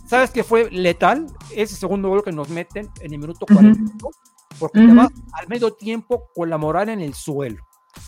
¿sabes 0.07 0.31
qué 0.31 0.45
fue 0.45 0.71
letal? 0.71 1.27
Ese 1.55 1.77
segundo 1.77 2.09
gol 2.09 2.23
que 2.23 2.33
nos 2.33 2.49
meten 2.49 2.91
en 3.01 3.13
el 3.13 3.19
minuto 3.19 3.47
40, 3.47 3.81
porque 4.59 4.81
te 4.81 4.93
vas 4.93 5.09
al 5.33 5.49
medio 5.49 5.73
tiempo 5.73 6.29
con 6.35 6.51
la 6.51 6.59
moral 6.59 6.89
en 6.91 7.01
el 7.01 7.15
suelo. 7.15 7.65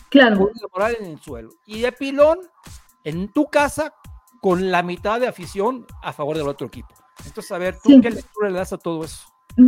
Claro. 0.09 0.37
Con 0.37 0.47
la 0.47 0.67
moral 0.71 0.97
en 0.99 1.05
el 1.11 1.19
suelo. 1.19 1.49
Y 1.65 1.81
de 1.81 1.91
pilón, 1.91 2.39
en 3.03 3.29
tu 3.29 3.45
casa, 3.45 3.93
con 4.45 4.69
la 4.69 4.83
mitad 4.83 5.19
de 5.19 5.25
afición 5.25 5.87
a 6.03 6.13
favor 6.13 6.37
del 6.37 6.47
otro 6.47 6.67
equipo. 6.67 6.93
Entonces, 7.25 7.51
a 7.51 7.57
ver, 7.57 7.77
¿tú 7.83 7.99
qué 7.99 8.11
lectura 8.11 8.51
le 8.51 8.59
das 8.59 8.73
a 8.73 8.77
todo 8.77 9.03
eso? 9.03 9.25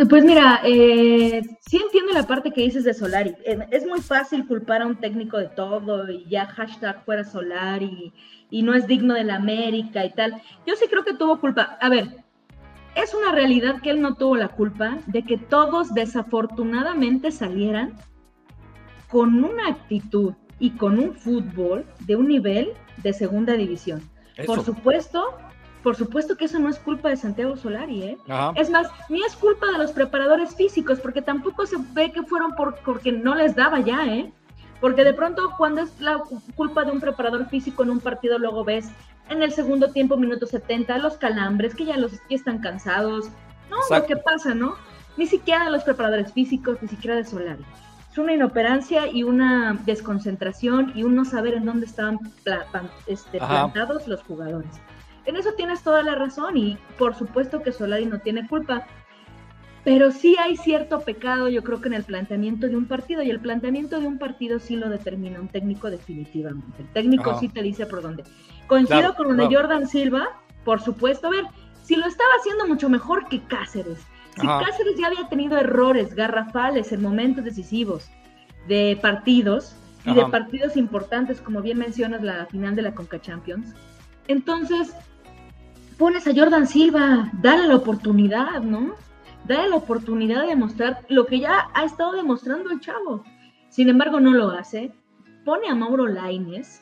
Pues 0.07 0.23
mira, 0.23 0.61
eh, 0.63 1.41
sí 1.67 1.81
entiendo 1.83 2.13
la 2.13 2.27
parte 2.27 2.51
que 2.51 2.61
dices 2.61 2.83
de 2.83 2.93
Solari. 2.93 3.33
Es 3.71 3.87
muy 3.87 4.01
fácil 4.01 4.45
culpar 4.45 4.83
a 4.83 4.85
un 4.85 4.95
técnico 4.97 5.39
de 5.39 5.47
todo 5.47 6.07
y 6.11 6.29
ya 6.29 6.45
hashtag 6.45 7.03
fuera 7.05 7.23
Solari 7.23 8.13
y 8.51 8.61
no 8.61 8.75
es 8.75 8.85
digno 8.85 9.15
de 9.15 9.23
la 9.23 9.37
América 9.37 10.05
y 10.05 10.13
tal. 10.13 10.39
Yo 10.67 10.75
sí 10.75 10.85
creo 10.87 11.03
que 11.03 11.15
tuvo 11.15 11.39
culpa. 11.39 11.79
A 11.81 11.89
ver, 11.89 12.23
es 12.93 13.15
una 13.15 13.31
realidad 13.31 13.81
que 13.81 13.89
él 13.89 13.99
no 13.99 14.13
tuvo 14.13 14.35
la 14.35 14.49
culpa 14.49 14.99
de 15.07 15.23
que 15.23 15.39
todos 15.39 15.91
desafortunadamente 15.95 17.31
salieran 17.31 17.95
con 19.09 19.43
una 19.43 19.69
actitud 19.69 20.35
y 20.59 20.69
con 20.77 20.99
un 20.99 21.15
fútbol 21.15 21.83
de 22.01 22.15
un 22.15 22.27
nivel 22.27 22.73
de 23.01 23.11
segunda 23.13 23.53
división. 23.53 24.03
Por 24.45 24.63
supuesto, 24.63 25.37
por 25.83 25.95
supuesto 25.95 26.35
que 26.35 26.45
eso 26.45 26.59
no 26.59 26.69
es 26.69 26.79
culpa 26.79 27.09
de 27.09 27.17
Santiago 27.17 27.55
Solari, 27.55 28.03
¿eh? 28.03 28.17
Es 28.55 28.69
más, 28.69 28.87
ni 29.09 29.23
es 29.23 29.35
culpa 29.35 29.67
de 29.71 29.77
los 29.77 29.91
preparadores 29.91 30.55
físicos, 30.55 30.99
porque 30.99 31.21
tampoco 31.21 31.65
se 31.65 31.77
ve 31.93 32.11
que 32.11 32.23
fueron 32.23 32.53
por, 32.55 32.75
porque 32.83 33.11
no 33.11 33.35
les 33.35 33.55
daba 33.55 33.79
ya, 33.79 34.05
¿eh? 34.05 34.31
Porque 34.81 35.03
de 35.03 35.13
pronto 35.13 35.53
cuando 35.57 35.81
es 35.81 35.99
la 35.99 36.21
culpa 36.55 36.83
de 36.83 36.91
un 36.91 36.99
preparador 36.99 37.47
físico 37.47 37.83
en 37.83 37.91
un 37.91 37.99
partido, 37.99 38.37
luego 38.37 38.63
ves 38.63 38.89
en 39.29 39.41
el 39.41 39.51
segundo 39.51 39.91
tiempo, 39.91 40.17
minuto 40.17 40.45
70, 40.45 40.97
los 40.99 41.17
calambres, 41.17 41.73
que 41.73 41.85
ya 41.85 41.97
los 41.97 42.19
que 42.21 42.35
están 42.35 42.59
cansados, 42.59 43.29
¿no? 43.69 43.77
Lo 43.89 44.05
que 44.05 44.17
pasa, 44.17 44.53
¿no? 44.53 44.75
Ni 45.17 45.25
siquiera 45.25 45.65
de 45.65 45.71
los 45.71 45.83
preparadores 45.83 46.31
físicos, 46.31 46.77
ni 46.81 46.87
siquiera 46.87 47.15
de 47.15 47.25
Solari. 47.25 47.65
Es 48.17 48.23
una 48.23 48.33
inoperancia 48.33 49.05
y 49.05 49.21
una 49.21 49.79
desconcentración 49.85 50.91
y 50.95 51.03
un 51.03 51.13
no 51.13 51.23
saber 51.23 51.53
en 51.53 51.65
dónde 51.65 51.85
estaban 51.85 52.19
este, 53.05 53.37
plantados 53.37 54.07
los 54.07 54.23
jugadores. 54.23 54.71
En 55.25 55.35
eso 55.35 55.51
tienes 55.55 55.83
toda 55.83 56.01
la 56.01 56.15
razón 56.15 56.57
y 56.57 56.79
por 56.97 57.13
supuesto 57.13 57.61
que 57.61 57.71
Solari 57.71 58.07
no 58.07 58.17
tiene 58.17 58.47
culpa, 58.47 58.87
pero 59.83 60.09
sí 60.09 60.35
hay 60.39 60.57
cierto 60.57 61.01
pecado, 61.01 61.47
yo 61.47 61.63
creo 61.63 61.79
que 61.79 61.89
en 61.89 61.93
el 61.93 62.05
planteamiento 62.05 62.67
de 62.67 62.75
un 62.75 62.87
partido, 62.87 63.21
y 63.21 63.29
el 63.29 63.39
planteamiento 63.39 63.99
de 63.99 64.07
un 64.07 64.17
partido 64.17 64.57
sí 64.57 64.77
lo 64.77 64.89
determina 64.89 65.39
un 65.39 65.49
técnico 65.49 65.91
definitivamente. 65.91 66.81
El 66.81 66.87
técnico 66.93 67.39
sí 67.39 67.49
te 67.49 67.61
dice 67.61 67.85
por 67.85 68.01
dónde. 68.01 68.23
Coincido 68.65 69.13
con 69.13 69.37
lo 69.37 69.47
de 69.47 69.55
Jordan 69.55 69.87
Silva, 69.87 70.27
por 70.65 70.81
supuesto. 70.81 71.27
A 71.27 71.29
ver, 71.29 71.45
si 71.83 71.95
lo 71.95 72.07
estaba 72.07 72.31
haciendo 72.39 72.65
mucho 72.65 72.89
mejor 72.89 73.27
que 73.27 73.43
Cáceres. 73.43 73.99
Si 74.39 74.47
Cáceres 74.47 74.97
ya 74.99 75.07
había 75.07 75.27
tenido 75.29 75.57
errores 75.57 76.13
garrafales 76.13 76.91
en 76.91 77.01
momentos 77.01 77.43
decisivos 77.43 78.09
de 78.67 78.97
partidos 79.01 79.75
y 80.05 80.13
de 80.13 80.25
partidos 80.27 80.77
importantes, 80.77 81.41
como 81.41 81.61
bien 81.61 81.79
mencionas 81.79 82.21
la 82.23 82.45
final 82.45 82.75
de 82.75 82.83
la 82.83 82.93
Conca 82.93 83.19
Champions, 83.19 83.73
entonces 84.27 84.93
pones 85.97 86.27
a 86.27 86.33
Jordan 86.35 86.67
Silva, 86.67 87.29
dale 87.41 87.67
la 87.67 87.75
oportunidad, 87.75 88.61
¿no? 88.61 88.95
dale 89.47 89.69
la 89.69 89.77
oportunidad 89.77 90.41
de 90.41 90.49
demostrar 90.49 91.05
lo 91.09 91.25
que 91.25 91.39
ya 91.39 91.69
ha 91.73 91.85
estado 91.85 92.13
demostrando 92.13 92.69
el 92.69 92.79
chavo. 92.79 93.23
Sin 93.69 93.89
embargo, 93.89 94.19
no 94.19 94.33
lo 94.33 94.49
hace. 94.51 94.91
Pone 95.45 95.69
a 95.69 95.75
Mauro 95.75 96.07
Laines, 96.07 96.81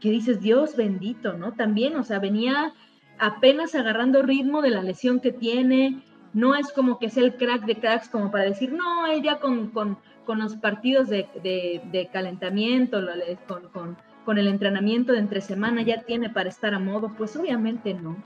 que 0.00 0.10
dices, 0.10 0.40
Dios 0.40 0.76
bendito, 0.76 1.32
¿no? 1.32 1.52
También, 1.52 1.96
o 1.96 2.04
sea, 2.04 2.18
venía 2.18 2.72
apenas 3.18 3.74
agarrando 3.74 4.22
ritmo 4.22 4.60
de 4.60 4.70
la 4.70 4.82
lesión 4.82 5.20
que 5.20 5.32
tiene. 5.32 6.02
No 6.36 6.54
es 6.54 6.70
como 6.72 6.98
que 6.98 7.10
sea 7.10 7.24
el 7.24 7.36
crack 7.36 7.64
de 7.64 7.76
cracks 7.76 8.08
como 8.08 8.30
para 8.30 8.44
decir, 8.44 8.72
no, 8.72 9.06
él 9.06 9.22
ya 9.22 9.40
con, 9.40 9.70
con, 9.70 9.98
los 10.38 10.56
partidos 10.56 11.08
de, 11.08 11.28
de, 11.42 12.08
calentamiento, 12.12 13.00
con, 13.72 13.96
con 14.24 14.38
el 14.38 14.46
entrenamiento 14.46 15.12
de 15.12 15.20
entre 15.20 15.40
semana 15.40 15.82
ya 15.82 16.02
tiene 16.02 16.30
para 16.30 16.48
estar 16.48 16.74
a 16.74 16.78
modo. 16.78 17.12
Pues 17.16 17.36
obviamente 17.36 17.94
no 17.94 18.16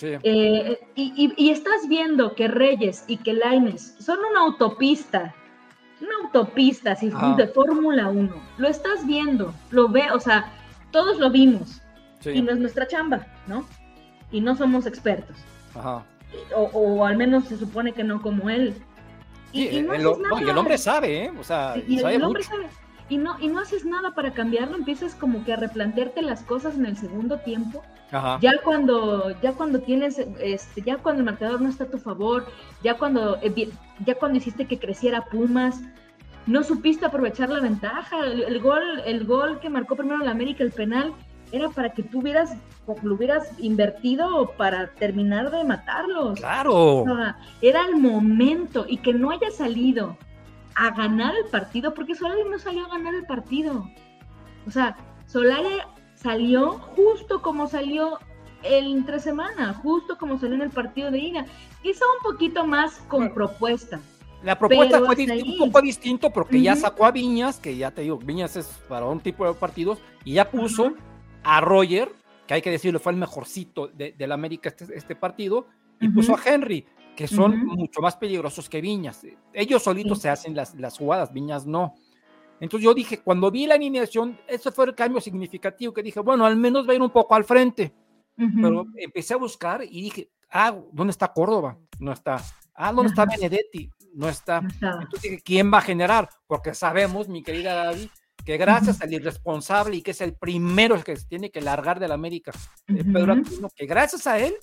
eh, 0.00 0.78
y, 0.94 1.50
estás 1.50 1.88
viendo 1.88 2.34
que 2.34 2.48
Reyes 2.48 3.04
y 3.08 3.16
que 3.16 3.32
Laines 3.32 3.96
son 3.98 4.18
una 4.30 4.40
autopista, 4.40 5.34
una 6.00 6.10
autopista 6.24 6.92
así, 6.92 7.10
de 7.36 7.48
Fórmula 7.48 8.08
1. 8.08 8.32
Lo 8.58 8.68
estás 8.68 9.06
viendo, 9.06 9.52
lo 9.70 9.88
ve, 9.88 10.04
o 10.12 10.20
sea, 10.20 10.52
todos 10.92 11.18
lo 11.18 11.30
vimos. 11.30 11.82
Y 12.24 12.42
no 12.42 12.52
es 12.52 12.58
nuestra 12.58 12.86
chamba, 12.86 13.26
¿no? 13.46 13.64
Y 14.30 14.40
no 14.40 14.54
somos 14.56 14.86
expertos. 14.86 15.36
O, 16.54 17.04
al 17.04 17.16
menos 17.16 17.44
se 17.44 17.56
supone 17.56 17.92
que 17.92 18.04
no 18.04 18.20
como 18.20 18.50
él. 18.50 18.74
Y, 19.52 19.78
el, 19.78 20.06
hombre 20.06 20.76
sabe, 20.76 21.24
¿eh? 21.24 21.32
O 21.38 21.44
sea, 21.44 21.74
sabe 21.74 22.14
el 22.14 22.22
hombre 22.22 22.42
sabe 22.42 22.66
y 23.08 23.16
no, 23.16 23.36
y 23.40 23.48
no 23.48 23.60
haces 23.60 23.84
nada 23.84 24.14
para 24.14 24.32
cambiarlo, 24.32 24.76
empiezas 24.76 25.14
como 25.14 25.44
que 25.44 25.54
a 25.54 25.56
replantearte 25.56 26.20
las 26.20 26.42
cosas 26.42 26.74
en 26.74 26.86
el 26.86 26.96
segundo 26.96 27.38
tiempo. 27.38 27.82
Ya 28.40 28.54
cuando, 28.62 29.38
ya 29.42 29.52
cuando 29.52 29.80
tienes, 29.80 30.18
este, 30.40 30.80
ya 30.82 30.96
cuando 30.96 31.20
el 31.20 31.26
marcador 31.26 31.60
no 31.60 31.68
está 31.68 31.84
a 31.84 31.90
tu 31.90 31.98
favor, 31.98 32.46
ya 32.82 32.94
cuando, 32.94 33.36
eh, 33.42 33.70
ya 34.04 34.14
cuando 34.14 34.38
hiciste 34.38 34.66
que 34.66 34.78
creciera 34.78 35.26
Pumas, 35.26 35.82
no 36.46 36.62
supiste 36.62 37.04
aprovechar 37.04 37.50
la 37.50 37.60
ventaja. 37.60 38.24
El, 38.24 38.60
gol, 38.60 39.02
el 39.04 39.26
gol 39.26 39.60
que 39.60 39.68
marcó 39.68 39.94
primero 39.94 40.24
la 40.24 40.30
América, 40.30 40.64
el 40.64 40.72
penal, 40.72 41.12
era 41.52 41.68
para 41.70 41.90
que 41.90 42.02
tú 42.02 42.20
hubieras, 42.20 42.54
lo 43.02 43.14
hubieras 43.14 43.48
invertido 43.58 44.52
para 44.56 44.88
terminar 44.94 45.50
de 45.50 45.64
matarlos. 45.64 46.38
Claro. 46.38 47.04
era 47.60 47.86
el 47.86 47.96
momento 47.96 48.84
y 48.88 48.98
que 48.98 49.12
no 49.12 49.30
haya 49.30 49.50
salido 49.50 50.16
a 50.74 50.90
ganar 50.90 51.34
el 51.34 51.50
partido, 51.50 51.92
porque 51.94 52.14
Solari 52.14 52.42
no 52.48 52.58
salió 52.58 52.84
a 52.86 52.88
ganar 52.88 53.14
el 53.14 53.26
partido. 53.26 53.88
O 54.66 54.70
sea, 54.70 54.96
Solari 55.26 55.78
salió 56.14 56.72
justo 56.72 57.42
como 57.42 57.66
salió 57.66 58.18
el 58.62 58.86
entre 58.86 59.18
semana, 59.20 59.74
justo 59.74 60.16
como 60.18 60.38
salió 60.38 60.54
en 60.54 60.62
el 60.62 60.70
partido 60.70 61.10
de 61.10 61.18
ida. 61.18 61.46
Quizá 61.82 62.04
un 62.16 62.32
poquito 62.32 62.64
más 62.66 62.98
con 63.08 63.32
propuesta. 63.32 64.00
La 64.42 64.56
propuesta 64.56 65.00
fue 65.00 65.16
un 65.26 65.56
poco 65.58 65.82
distinto 65.82 66.30
porque 66.30 66.62
ya 66.62 66.76
sacó 66.76 67.06
a 67.06 67.10
Viñas, 67.10 67.58
que 67.58 67.76
ya 67.76 67.90
te 67.90 68.02
digo, 68.02 68.18
Viñas 68.18 68.56
es 68.56 68.66
para 68.88 69.06
un 69.06 69.18
tipo 69.18 69.44
de 69.46 69.54
partidos, 69.54 69.98
y 70.24 70.34
ya 70.34 70.48
puso 70.48 70.92
a 71.42 71.60
Roger, 71.60 72.12
que 72.46 72.54
hay 72.54 72.62
que 72.62 72.70
decirlo, 72.70 73.00
fue 73.00 73.12
el 73.12 73.18
mejorcito 73.18 73.88
de, 73.88 74.14
la 74.18 74.34
América 74.34 74.68
este, 74.68 74.86
este 74.96 75.16
partido, 75.16 75.66
y 76.00 76.08
puso 76.08 76.34
a 76.34 76.40
Henry, 76.44 76.86
que 77.16 77.26
son 77.26 77.66
mucho 77.66 78.00
más 78.00 78.16
peligrosos 78.16 78.68
que 78.68 78.80
Viñas. 78.80 79.26
Ellos 79.52 79.82
solitos 79.82 80.20
se 80.20 80.28
hacen 80.28 80.54
las, 80.54 80.74
las 80.76 80.96
jugadas, 80.96 81.32
Viñas 81.32 81.66
no. 81.66 81.94
Entonces 82.60 82.84
yo 82.84 82.94
dije, 82.94 83.20
cuando 83.20 83.50
vi 83.50 83.66
la 83.66 83.74
alineación, 83.74 84.38
ese 84.46 84.70
fue 84.70 84.86
el 84.86 84.94
cambio 84.94 85.20
significativo 85.20 85.92
que 85.92 86.02
dije, 86.02 86.20
bueno, 86.20 86.44
al 86.44 86.56
menos 86.56 86.86
va 86.86 86.92
a 86.92 86.96
ir 86.96 87.02
un 87.02 87.10
poco 87.10 87.34
al 87.34 87.44
frente. 87.44 87.94
Pero 88.36 88.86
empecé 88.94 89.34
a 89.34 89.36
buscar 89.36 89.82
y 89.82 90.00
dije, 90.02 90.30
ah, 90.50 90.76
¿dónde 90.92 91.10
está 91.10 91.32
Córdoba? 91.32 91.76
No 91.98 92.12
está. 92.12 92.40
Ah, 92.72 92.92
¿dónde 92.92 93.10
está 93.10 93.26
Benedetti? 93.26 93.90
No 94.14 94.28
está. 94.28 94.58
Entonces 94.58 95.22
dije, 95.22 95.40
¿quién 95.42 95.72
va 95.72 95.78
a 95.78 95.82
generar? 95.82 96.28
Porque 96.46 96.72
sabemos, 96.72 97.28
mi 97.28 97.42
querida 97.42 97.74
David, 97.74 98.08
que 98.48 98.56
gracias 98.56 99.02
al 99.02 99.12
irresponsable 99.12 99.96
y 99.96 100.00
que 100.00 100.12
es 100.12 100.22
el 100.22 100.32
primero 100.32 101.04
que 101.04 101.14
se 101.14 101.26
tiene 101.26 101.50
que 101.50 101.60
largar 101.60 102.00
del 102.00 102.12
América, 102.12 102.50
eh, 102.86 103.04
Pedro 103.04 103.34
Aquino, 103.34 103.68
que 103.76 103.84
gracias 103.84 104.26
a 104.26 104.38
él, 104.38 104.54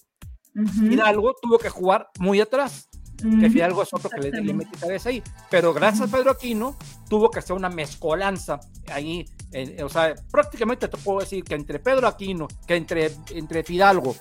Hidalgo 0.81 1.35
tuvo 1.39 1.59
que 1.59 1.69
jugar 1.69 2.09
muy 2.17 2.41
atrás 2.41 2.89
que 3.17 3.49
Fidalgo 3.49 3.83
es 3.83 3.93
otro 3.93 4.09
que 4.09 4.19
le, 4.21 4.41
le 4.41 4.53
mete 4.55 4.75
cabeza 4.77 5.09
ahí. 5.09 5.21
Pero 5.51 5.71
gracias 5.71 6.09
a 6.09 6.17
Pedro 6.17 6.31
Aquino 6.31 6.75
tuvo 7.07 7.29
que 7.29 7.39
hacer 7.39 7.55
una 7.55 7.69
mezcolanza 7.69 8.59
ahí. 8.91 9.23
o 9.83 9.89
sea, 9.89 10.15
prácticamente 10.31 10.87
te 10.87 10.97
puedo 10.97 11.19
decir 11.19 11.43
que 11.43 11.53
entre 11.53 11.77
Pedro 11.77 12.07
Aquino, 12.07 12.47
que 12.65 12.75
entre, 12.75 13.11
entre 13.35 13.63
Fidalgo, 13.63 14.15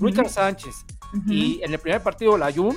Luis 0.00 0.16
Sánchez 0.28 0.74
y 1.28 1.62
en 1.62 1.72
el 1.72 1.78
primer 1.78 2.02
partido 2.02 2.36
la 2.36 2.52
Jun 2.52 2.76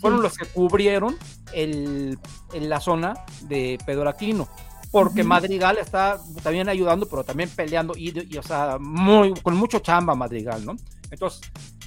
fueron 0.00 0.22
los 0.22 0.36
que 0.36 0.46
cubrieron 0.46 1.16
el, 1.52 2.18
en 2.54 2.68
la 2.70 2.80
zona 2.80 3.14
de 3.42 3.78
Pedro 3.84 4.08
Aquino. 4.08 4.48
Porque 4.94 5.24
Madrigal 5.24 5.78
está 5.78 6.20
también 6.40 6.68
ayudando, 6.68 7.08
pero 7.08 7.24
también 7.24 7.50
peleando 7.50 7.94
y, 7.96 8.14
y, 8.32 8.38
o 8.38 8.44
sea, 8.44 8.78
muy, 8.78 9.34
con 9.42 9.56
mucho 9.56 9.80
chamba 9.80 10.14
Madrigal, 10.14 10.64
¿no? 10.64 10.76
Entonces, 11.10 11.40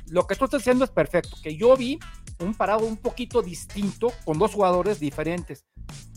lo 0.08 0.28
que 0.28 0.36
tú 0.36 0.44
estás 0.44 0.60
haciendo 0.60 0.84
es 0.84 0.90
perfecto. 0.90 1.38
Que 1.42 1.56
yo 1.56 1.78
vi 1.78 1.98
un 2.40 2.54
parado 2.54 2.86
un 2.86 2.98
poquito 2.98 3.42
distinto 3.42 4.12
con 4.26 4.38
dos 4.38 4.54
jugadores 4.54 5.00
diferentes. 5.00 5.64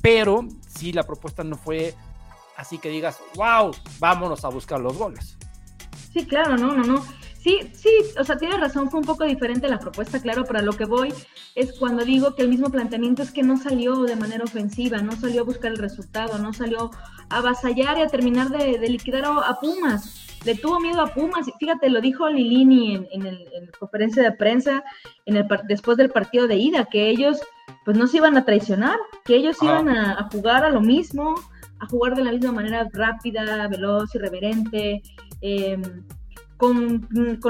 Pero 0.02 0.44
sí, 0.66 0.92
la 0.92 1.04
propuesta 1.04 1.44
no 1.44 1.56
fue 1.56 1.94
así 2.56 2.78
que 2.78 2.88
digas, 2.88 3.20
wow, 3.36 3.70
vámonos 4.00 4.44
a 4.44 4.48
buscar 4.48 4.80
los 4.80 4.98
goles. 4.98 5.38
Sí, 6.12 6.26
claro, 6.26 6.56
no, 6.56 6.74
no, 6.74 6.82
no. 6.82 7.04
Sí, 7.42 7.70
sí, 7.72 7.88
o 8.18 8.24
sea, 8.24 8.36
tienes 8.36 8.60
razón, 8.60 8.90
fue 8.90 9.00
un 9.00 9.06
poco 9.06 9.24
diferente 9.24 9.66
la 9.66 9.78
propuesta, 9.78 10.20
claro, 10.20 10.44
pero 10.44 10.58
a 10.58 10.62
lo 10.62 10.74
que 10.74 10.84
voy 10.84 11.10
es 11.54 11.72
cuando 11.78 12.04
digo 12.04 12.34
que 12.34 12.42
el 12.42 12.50
mismo 12.50 12.68
planteamiento 12.68 13.22
es 13.22 13.30
que 13.30 13.42
no 13.42 13.56
salió 13.56 14.02
de 14.02 14.14
manera 14.14 14.44
ofensiva, 14.44 14.98
no 14.98 15.12
salió 15.12 15.40
a 15.40 15.44
buscar 15.44 15.72
el 15.72 15.78
resultado, 15.78 16.36
no 16.36 16.52
salió 16.52 16.90
a 17.30 17.38
avasallar 17.38 17.96
y 17.96 18.02
a 18.02 18.08
terminar 18.08 18.50
de, 18.50 18.86
liquidar 18.86 19.24
a, 19.24 19.58
Pumas. 19.58 20.26
Le 20.44 20.54
tuvo 20.54 20.80
miedo 20.80 21.00
a 21.00 21.14
Pumas, 21.14 21.46
fíjate, 21.58 21.88
lo 21.88 22.02
dijo 22.02 22.28
Lilini 22.28 22.96
en, 22.96 23.06
en, 23.10 23.24
la 23.24 23.72
conferencia 23.78 24.22
de 24.22 24.32
prensa 24.32 24.84
en 25.24 25.38
el, 25.38 25.48
después 25.66 25.96
del 25.96 26.10
partido 26.10 26.46
de 26.46 26.56
ida, 26.56 26.84
que 26.84 27.08
ellos 27.08 27.40
pues 27.86 27.96
no 27.96 28.06
se 28.06 28.18
iban 28.18 28.36
a 28.36 28.44
traicionar, 28.44 28.98
que 29.24 29.36
ellos 29.36 29.56
iban 29.62 29.88
a, 29.88 30.28
jugar 30.30 30.62
a 30.62 30.70
lo 30.70 30.82
mismo, 30.82 31.36
a 31.78 31.86
jugar 31.86 32.16
de 32.16 32.24
la 32.24 32.32
misma 32.32 32.52
manera 32.52 32.86
rápida, 32.92 33.66
veloz, 33.66 34.14
irreverente. 34.14 35.00
Eh, 35.40 35.78
con, 36.60 37.08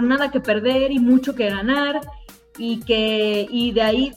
nada 0.08 0.30
que 0.30 0.40
perder 0.40 0.92
y 0.92 1.00
mucho 1.00 1.34
que 1.34 1.50
ganar 1.50 2.00
y 2.56 2.80
que 2.80 3.46
y 3.50 3.72
de 3.72 3.82
ahí 3.82 4.12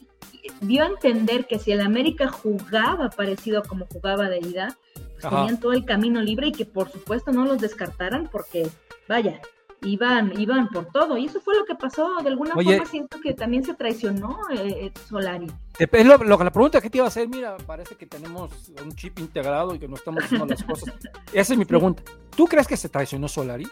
dio 0.61 0.83
a 0.83 0.87
entender 0.87 1.47
que 1.47 1.59
si 1.59 1.71
el 1.71 1.81
América 1.81 2.27
jugaba 2.29 3.09
parecido 3.09 3.63
como 3.63 3.87
jugaba 3.87 4.29
de 4.29 4.39
ida, 4.39 4.77
pues 5.19 5.33
tenían 5.33 5.59
todo 5.59 5.73
el 5.73 5.83
camino 5.83 6.21
libre 6.21 6.47
y 6.47 6.51
que 6.51 6.65
por 6.65 6.91
supuesto 6.91 7.31
no 7.31 7.45
los 7.45 7.59
descartaran 7.59 8.29
porque 8.31 8.69
vaya, 9.09 9.41
iban, 9.81 10.39
iban 10.39 10.69
por 10.69 10.85
todo. 10.87 11.17
Y 11.17 11.25
eso 11.25 11.41
fue 11.41 11.55
lo 11.57 11.65
que 11.65 11.75
pasó. 11.75 12.17
De 12.21 12.29
alguna 12.29 12.53
forma 12.53 12.85
siento 12.85 13.19
que 13.19 13.33
también 13.33 13.63
se 13.63 13.73
traicionó 13.73 14.37
eh, 14.51 14.85
eh 14.85 14.91
Solari. 15.07 15.47
Es 15.79 16.05
lo, 16.05 16.17
lo, 16.17 16.37
la 16.37 16.51
pregunta 16.51 16.81
que 16.81 16.89
te 16.89 16.99
iba 16.99 17.05
a 17.05 17.07
hacer, 17.07 17.27
mira, 17.27 17.57
parece 17.57 17.95
que 17.95 18.05
tenemos 18.05 18.51
un 18.83 18.93
chip 18.95 19.19
integrado 19.19 19.73
y 19.73 19.79
que 19.79 19.87
no 19.87 19.95
estamos 19.95 20.23
haciendo 20.23 20.45
las 20.45 20.63
cosas. 20.63 20.93
Esa 21.33 21.53
es 21.53 21.59
mi 21.59 21.65
pregunta. 21.65 22.03
¿Tú 22.35 22.45
crees 22.45 22.67
que 22.67 22.77
se 22.77 22.89
traicionó 22.89 23.27
Solari? 23.27 23.67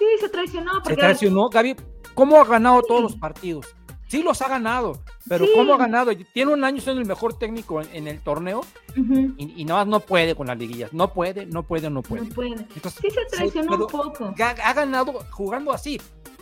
Sí, 0.00 0.06
se 0.18 0.30
traicionó. 0.30 0.82
Se 0.82 0.96
traicionó. 0.96 1.50
Gaby, 1.50 1.76
¿cómo 2.14 2.40
ha 2.40 2.44
ganado 2.46 2.80
todos 2.80 3.02
los 3.02 3.16
partidos? 3.16 3.66
Sí 4.08 4.22
los 4.22 4.40
ha 4.40 4.48
ganado, 4.48 5.02
pero 5.28 5.44
¿cómo 5.54 5.74
ha 5.74 5.76
ganado? 5.76 6.10
Tiene 6.32 6.52
un 6.52 6.64
año 6.64 6.80
siendo 6.80 7.02
el 7.02 7.06
mejor 7.06 7.38
técnico 7.38 7.82
en, 7.82 8.08
el 8.08 8.18
torneo 8.20 8.62
y, 8.96 9.64
nada 9.66 9.80
más 9.80 9.88
no 9.88 10.00
puede 10.00 10.34
con 10.34 10.46
las 10.46 10.58
liguillas. 10.58 10.92
No 10.94 11.12
puede, 11.12 11.44
no 11.44 11.62
puede, 11.64 11.90
no 11.90 12.02
puede. 12.02 12.24
No 12.24 12.34
puede. 12.34 12.56
sí 12.56 13.10
se 13.10 13.24
traicionó 13.30 13.76
un 13.76 13.86
poco. 13.86 14.34
Ha, 14.36 14.72
ganado 14.72 15.12
jugando 15.30 15.70
así. 15.70 16.00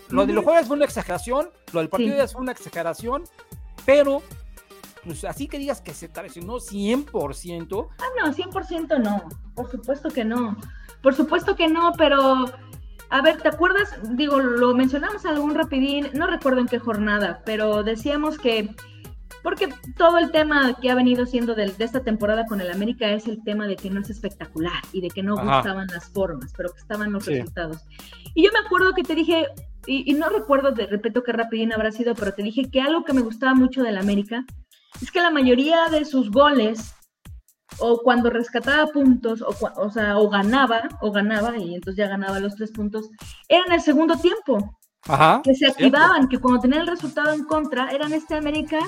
Lo 0.09 0.25
de 0.25 0.33
los 0.33 0.45
jueves 0.45 0.69
fue 0.69 0.77
una 0.77 0.87
exageración, 0.87 1.51
lo 1.73 1.81
del 1.81 1.89
partido 1.91 2.17
de 2.17 2.29
fue 2.29 2.41
una 2.41 2.53
exageración, 2.53 3.25
pero 3.85 4.23
pues 5.05 5.25
así 5.25 5.49
que 5.49 5.59
digas 5.59 5.83
que 5.83 5.93
se 5.93 6.09
traicionó 6.09 6.61
100%. 6.61 7.89
Ah, 7.99 8.05
no, 8.19 8.33
100% 8.33 9.03
no. 9.03 9.29
Por 9.55 9.71
supuesto 9.71 10.09
que 10.09 10.25
no. 10.25 10.57
Por 11.03 11.15
supuesto 11.15 11.55
que 11.55 11.69
no, 11.69 11.93
pero 11.99 12.47
a 13.11 13.23
ver, 13.23 13.39
¿te 13.39 13.49
acuerdas? 13.49 13.97
Digo, 14.17 14.39
lo 14.39 14.75
mencionamos 14.75 15.25
algún 15.25 15.55
rapidín, 15.55 16.09
no 16.13 16.27
recuerdo 16.27 16.61
en 16.61 16.67
qué 16.67 16.79
jornada, 16.79 17.41
pero 17.45 17.83
decíamos 17.83 18.39
que, 18.39 18.75
porque 19.43 19.73
todo 19.97 20.19
el 20.19 20.31
tema 20.31 20.77
que 20.81 20.91
ha 20.91 20.95
venido 20.95 21.25
siendo 21.25 21.55
de, 21.55 21.73
esta 21.79 22.01
temporada 22.01 22.45
con 22.47 22.61
el 22.61 22.71
América 22.71 23.11
es 23.11 23.27
el 23.27 23.43
tema 23.45 23.67
de 23.67 23.77
que 23.77 23.89
no 23.89 24.01
es 24.01 24.11
espectacular 24.11 24.83
y 24.93 25.01
de 25.01 25.09
que 25.09 25.23
no 25.23 25.37
gustaban 25.37 25.87
las 25.87 26.11
formas, 26.11 26.53
pero 26.57 26.71
que 26.71 26.81
estaban 26.81 27.13
los 27.13 27.25
resultados. 27.25 27.83
Y 28.35 28.45
yo 28.45 28.51
me 28.53 28.59
acuerdo 28.59 28.95
que 28.95 29.03
te 29.03 29.15
dije, 29.15 29.47
y, 29.87 30.13
no 30.13 30.29
recuerdo 30.29 30.73
de 30.73 30.87
repito 30.87 31.23
qué 31.23 31.33
rapidín 31.33 31.73
habrá 31.73 31.93
sido, 31.93 32.15
pero 32.15 32.35
te 32.35 32.43
dije 32.43 32.71
que 32.71 32.83
algo 32.83 33.05
que 33.05 33.15
me 33.15 33.23
gustaba 33.23 33.55
mucho 33.55 33.83
del 33.83 33.97
América 33.97 34.45
es 35.01 35.11
que 35.11 35.21
la 35.21 35.31
mayoría 35.31 35.89
de 35.89 36.05
sus 36.05 36.31
goles 36.31 36.95
o 37.79 38.01
cuando 38.03 38.31
rescataba 38.31 38.87
puntos, 38.87 39.43
o, 39.43 39.55
o 39.77 39.91
sea, 39.91 40.19
o 40.19 40.29
ganaba, 40.29 40.89
o 41.01 41.13
ganaba, 41.13 41.57
y 41.59 41.75
entonces 41.75 41.97
ya 41.97 42.09
ganaba 42.09 42.41
los 42.41 42.55
tres 42.57 42.73
puntos, 42.73 43.11
era 43.49 43.65
en 43.67 43.73
el 43.73 43.81
segundo 43.81 44.17
tiempo. 44.17 44.75
Ajá, 45.07 45.41
que 45.45 45.55
se 45.55 45.67
activaban, 45.67 46.29
que 46.29 46.39
cuando 46.39 46.61
tenían 46.61 46.83
el 46.83 46.89
resultado 46.89 47.33
en 47.33 47.45
contra, 47.45 47.91
eran 47.91 48.13
este 48.13 48.35
América 48.35 48.81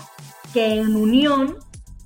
que 0.53 0.81
en 0.81 0.97
unión 0.97 1.57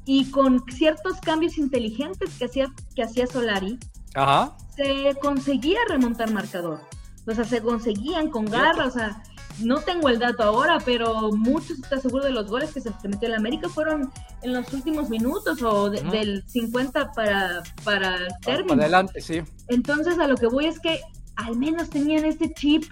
y 0.04 0.30
con 0.30 0.62
ciertos 0.68 1.20
cambios 1.20 1.56
inteligentes 1.58 2.36
que 2.38 2.44
hacía, 2.44 2.66
que 2.94 3.02
hacía 3.02 3.26
Solari, 3.26 3.78
Ajá. 4.14 4.56
se 4.76 5.16
conseguía 5.20 5.78
remontar 5.88 6.30
marcador. 6.30 6.80
O 7.26 7.34
sea, 7.34 7.44
se 7.44 7.62
conseguían 7.62 8.28
con 8.28 8.44
garra, 8.44 8.86
o 8.86 8.90
sea, 8.90 9.22
no 9.60 9.80
tengo 9.80 10.08
el 10.08 10.18
dato 10.18 10.42
ahora, 10.42 10.78
pero 10.84 11.30
muchos, 11.32 11.78
¿estás 11.78 12.02
seguro 12.02 12.24
de 12.24 12.32
los 12.32 12.46
goles 12.46 12.72
que 12.72 12.80
se 12.80 12.90
metió 13.04 13.28
en 13.28 13.34
América 13.34 13.68
fueron 13.68 14.10
en 14.42 14.52
los 14.52 14.72
últimos 14.72 15.08
minutos 15.08 15.62
o 15.62 15.90
del 15.90 16.42
50 16.46 17.12
para, 17.12 17.62
para 17.84 18.16
el 18.16 18.28
término? 18.44 18.74
adelante, 18.74 19.20
sí. 19.20 19.42
Entonces, 19.68 20.18
a 20.18 20.26
lo 20.26 20.36
que 20.36 20.46
voy 20.46 20.66
es 20.66 20.80
que 20.80 21.00
al 21.36 21.56
menos 21.56 21.90
tenían 21.90 22.24
este 22.24 22.52
chip 22.54 22.84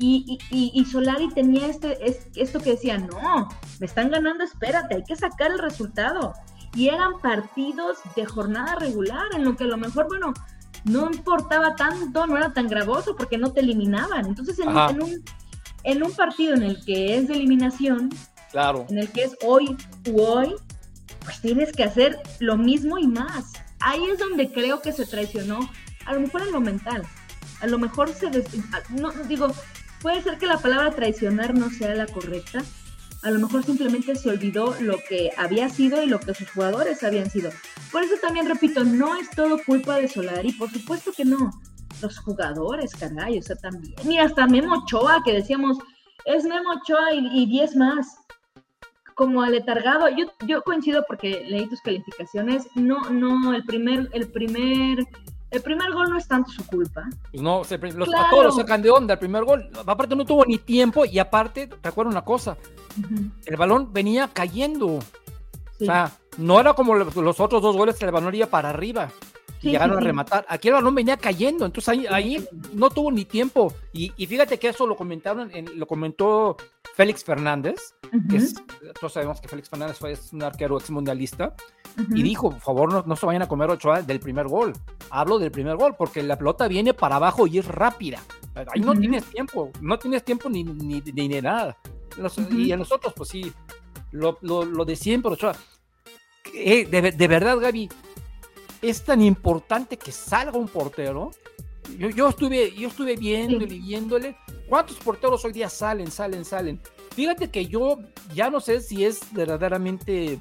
y, 0.00 0.38
y, 0.50 0.84
Solari 0.84 1.28
tenía 1.30 1.66
este, 1.66 1.98
esto 2.36 2.60
que 2.60 2.70
decía, 2.70 2.98
no, 2.98 3.48
me 3.80 3.86
están 3.86 4.10
ganando, 4.10 4.44
espérate, 4.44 4.94
hay 4.94 5.02
que 5.02 5.16
sacar 5.16 5.50
el 5.50 5.58
resultado. 5.58 6.34
Y 6.74 6.88
eran 6.88 7.18
partidos 7.20 7.98
de 8.14 8.24
jornada 8.24 8.76
regular, 8.76 9.26
en 9.34 9.44
lo 9.44 9.56
que 9.56 9.64
a 9.64 9.66
lo 9.66 9.76
mejor, 9.76 10.06
bueno, 10.06 10.32
no 10.84 11.10
importaba 11.10 11.74
tanto, 11.74 12.28
no 12.28 12.36
era 12.36 12.52
tan 12.52 12.68
gravoso 12.68 13.16
porque 13.16 13.38
no 13.38 13.52
te 13.52 13.60
eliminaban. 13.60 14.26
Entonces, 14.26 14.60
en, 14.60 14.68
en 14.68 15.02
un 15.02 15.24
en 15.84 16.02
un 16.02 16.12
partido 16.12 16.54
en 16.54 16.62
el 16.62 16.84
que 16.84 17.16
es 17.16 17.28
de 17.28 17.34
eliminación, 17.34 18.10
claro. 18.50 18.86
en 18.90 18.98
el 18.98 19.08
que 19.10 19.24
es 19.24 19.36
hoy 19.44 19.76
u 20.10 20.20
hoy, 20.20 20.54
pues 21.24 21.40
tienes 21.40 21.72
que 21.72 21.84
hacer 21.84 22.18
lo 22.40 22.56
mismo 22.56 22.98
y 22.98 23.06
más. 23.06 23.52
Ahí 23.80 24.00
es 24.12 24.18
donde 24.18 24.50
creo 24.50 24.82
que 24.82 24.92
se 24.92 25.06
traicionó, 25.06 25.70
a 26.04 26.14
lo 26.14 26.20
mejor 26.20 26.42
en 26.42 26.52
lo 26.52 26.60
mental, 26.60 27.02
a 27.60 27.66
lo 27.66 27.78
mejor 27.78 28.12
se... 28.12 28.30
no, 28.90 29.12
digo, 29.28 29.48
puede 30.00 30.22
ser 30.22 30.38
que 30.38 30.46
la 30.46 30.58
palabra 30.58 30.90
traicionar 30.90 31.54
no 31.54 31.70
sea 31.70 31.94
la 31.94 32.06
correcta, 32.06 32.62
a 33.22 33.30
lo 33.30 33.40
mejor 33.40 33.64
simplemente 33.64 34.14
se 34.14 34.30
olvidó 34.30 34.76
lo 34.80 34.98
que 35.08 35.30
había 35.36 35.68
sido 35.68 36.02
y 36.02 36.06
lo 36.06 36.20
que 36.20 36.34
sus 36.34 36.50
jugadores 36.50 37.02
habían 37.02 37.30
sido. 37.30 37.50
Por 37.90 38.04
eso 38.04 38.14
también 38.20 38.46
repito, 38.46 38.84
no 38.84 39.16
es 39.16 39.30
todo 39.30 39.62
culpa 39.64 39.96
de 39.96 40.08
Solari, 40.08 40.52
por 40.52 40.70
supuesto 40.70 41.12
que 41.12 41.24
no 41.24 41.50
los 42.00 42.18
jugadores, 42.18 42.94
caray, 42.94 43.38
o 43.38 43.42
sea, 43.42 43.56
también. 43.56 43.94
Mira, 44.04 44.24
hasta 44.24 44.46
Memo 44.46 44.76
Ochoa, 44.78 45.22
que 45.24 45.32
decíamos, 45.32 45.78
es 46.24 46.44
Memo 46.44 46.70
Ochoa 46.70 47.12
y 47.14 47.46
10 47.46 47.76
más. 47.76 48.18
Como 49.14 49.42
aletargado, 49.42 50.08
yo, 50.10 50.26
yo 50.46 50.62
coincido 50.62 51.04
porque 51.08 51.44
leí 51.48 51.66
tus 51.68 51.80
calificaciones, 51.80 52.68
no, 52.76 53.10
no, 53.10 53.52
el 53.52 53.64
primer, 53.64 54.08
el 54.12 54.28
primer, 54.28 55.04
el 55.50 55.62
primer 55.62 55.92
gol 55.92 56.10
no 56.10 56.18
es 56.18 56.28
tanto 56.28 56.52
su 56.52 56.64
culpa. 56.66 57.08
Pues 57.32 57.42
no, 57.42 57.58
los, 57.58 58.14
a 58.14 58.30
todos 58.30 58.44
los 58.44 58.56
sacan 58.56 58.80
de 58.80 58.90
onda 58.90 59.14
el 59.14 59.18
primer 59.18 59.44
gol. 59.44 59.70
Aparte 59.86 60.14
no 60.14 60.24
tuvo 60.24 60.44
ni 60.44 60.58
tiempo 60.58 61.04
y 61.04 61.18
aparte, 61.18 61.68
recuerdo 61.82 62.12
una 62.12 62.24
cosa, 62.24 62.56
el 63.44 63.56
balón 63.56 63.92
venía 63.92 64.28
cayendo. 64.32 64.86
O 64.86 65.84
sea, 65.84 66.12
no 66.36 66.60
era 66.60 66.74
como 66.74 66.94
los, 66.94 67.16
los 67.16 67.40
otros 67.40 67.60
dos 67.60 67.76
goles 67.76 67.96
que 67.96 68.04
el 68.04 68.12
balón 68.12 68.34
iba 68.34 68.46
para 68.46 68.70
arriba. 68.70 69.10
Llegaron 69.60 69.98
a 69.98 70.00
rematar. 70.00 70.46
Aquí 70.48 70.68
el 70.68 70.74
balón 70.74 70.94
venía 70.94 71.16
cayendo, 71.16 71.66
entonces 71.66 71.88
ahí, 71.88 72.06
ahí 72.06 72.48
no 72.72 72.90
tuvo 72.90 73.10
ni 73.10 73.24
tiempo. 73.24 73.72
Y, 73.92 74.10
fíjate 74.26 74.58
que 74.58 74.68
eso 74.68 74.86
lo 74.86 74.96
comentaron, 74.96 75.50
lo 75.74 75.86
comentó 75.86 76.56
Félix 76.94 77.24
Fernández, 77.24 77.94
que 78.30 78.36
es, 78.36 78.54
todos 78.98 79.12
sabemos 79.12 79.40
que 79.40 79.48
Félix 79.48 79.68
Fernández 79.68 79.98
fue 79.98 80.14
un 80.32 80.42
arquero 80.42 80.78
ex 80.78 80.90
mundialista, 80.90 81.54
y 82.10 82.22
dijo, 82.22 82.50
por 82.50 82.60
favor, 82.60 83.06
no, 83.06 83.16
se 83.16 83.26
vayan 83.26 83.42
a 83.42 83.48
comer 83.48 83.70
Ochoa 83.70 84.02
del 84.02 84.20
primer 84.20 84.46
gol. 84.46 84.72
Hablo 85.10 85.38
del 85.38 85.50
primer 85.50 85.76
gol, 85.76 85.96
porque 85.96 86.22
la 86.22 86.36
pelota 86.38 86.68
viene 86.68 86.94
para 86.94 87.16
abajo 87.16 87.46
y 87.46 87.58
es 87.58 87.66
rápida. 87.66 88.20
Ahí 88.54 88.80
no 88.80 88.94
tienes 88.94 89.24
tiempo, 89.24 89.70
no 89.80 89.98
tienes 89.98 90.24
tiempo 90.24 90.48
ni, 90.48 90.64
ni, 90.64 91.00
ni, 91.00 91.28
nada. 91.40 91.76
Y 92.50 92.72
a 92.72 92.76
nosotros, 92.76 93.12
pues 93.16 93.28
sí, 93.28 93.52
lo, 94.12 94.38
lo, 94.42 94.84
de 94.84 94.96
siempre, 94.96 95.32
Ochoa. 95.32 95.56
Eh, 96.54 96.86
de, 96.86 97.12
de 97.12 97.28
verdad, 97.28 97.58
Gaby, 97.58 97.88
es 98.82 99.04
tan 99.04 99.22
importante 99.22 99.96
que 99.96 100.12
salga 100.12 100.58
un 100.58 100.68
portero. 100.68 101.30
Yo, 101.98 102.10
yo 102.10 102.28
estuve, 102.28 102.74
yo 102.74 102.88
estuve 102.88 103.16
viendo 103.16 103.64
y 103.64 103.80
viéndole. 103.80 104.36
¿Cuántos 104.68 104.96
porteros 104.98 105.44
hoy 105.44 105.52
día 105.52 105.68
salen, 105.68 106.10
salen, 106.10 106.44
salen? 106.44 106.80
Fíjate 107.14 107.50
que 107.50 107.66
yo 107.66 107.98
ya 108.34 108.50
no 108.50 108.60
sé 108.60 108.80
si 108.80 109.04
es 109.04 109.20
verdaderamente 109.32 110.40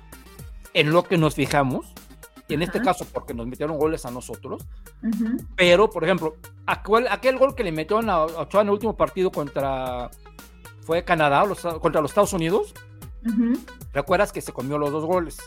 en 0.74 0.92
lo 0.92 1.04
que 1.04 1.18
nos 1.18 1.34
fijamos, 1.34 1.94
en 2.50 2.62
este 2.62 2.82
caso 2.82 3.06
porque 3.12 3.34
nos 3.34 3.48
metieron 3.48 3.78
goles 3.78 4.06
a 4.06 4.12
nosotros, 4.12 4.66
pero 5.56 5.90
por 5.90 6.04
ejemplo, 6.04 6.36
aquel, 6.66 7.08
aquel, 7.08 7.38
gol 7.38 7.56
que 7.56 7.64
le 7.64 7.72
metieron 7.72 8.10
a 8.10 8.24
Ochoa 8.26 8.62
en 8.62 8.68
el 8.68 8.74
último 8.74 8.96
partido 8.96 9.32
contra, 9.32 10.12
fue 10.82 11.04
Canadá, 11.04 11.46
contra 11.82 12.02
los 12.02 12.12
Estados 12.12 12.34
Unidos, 12.34 12.74
¿recuerdas 13.92 14.32
que 14.32 14.42
se 14.42 14.54
comió 14.54 14.78
los 14.78 14.92
dos 14.92 15.06
goles? 15.06 15.38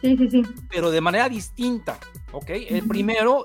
Sí, 0.00 0.16
sí, 0.16 0.30
sí. 0.30 0.42
Pero 0.70 0.90
de 0.90 1.00
manera 1.00 1.28
distinta, 1.28 1.98
¿ok? 2.32 2.50
El 2.50 2.86
primero 2.86 3.44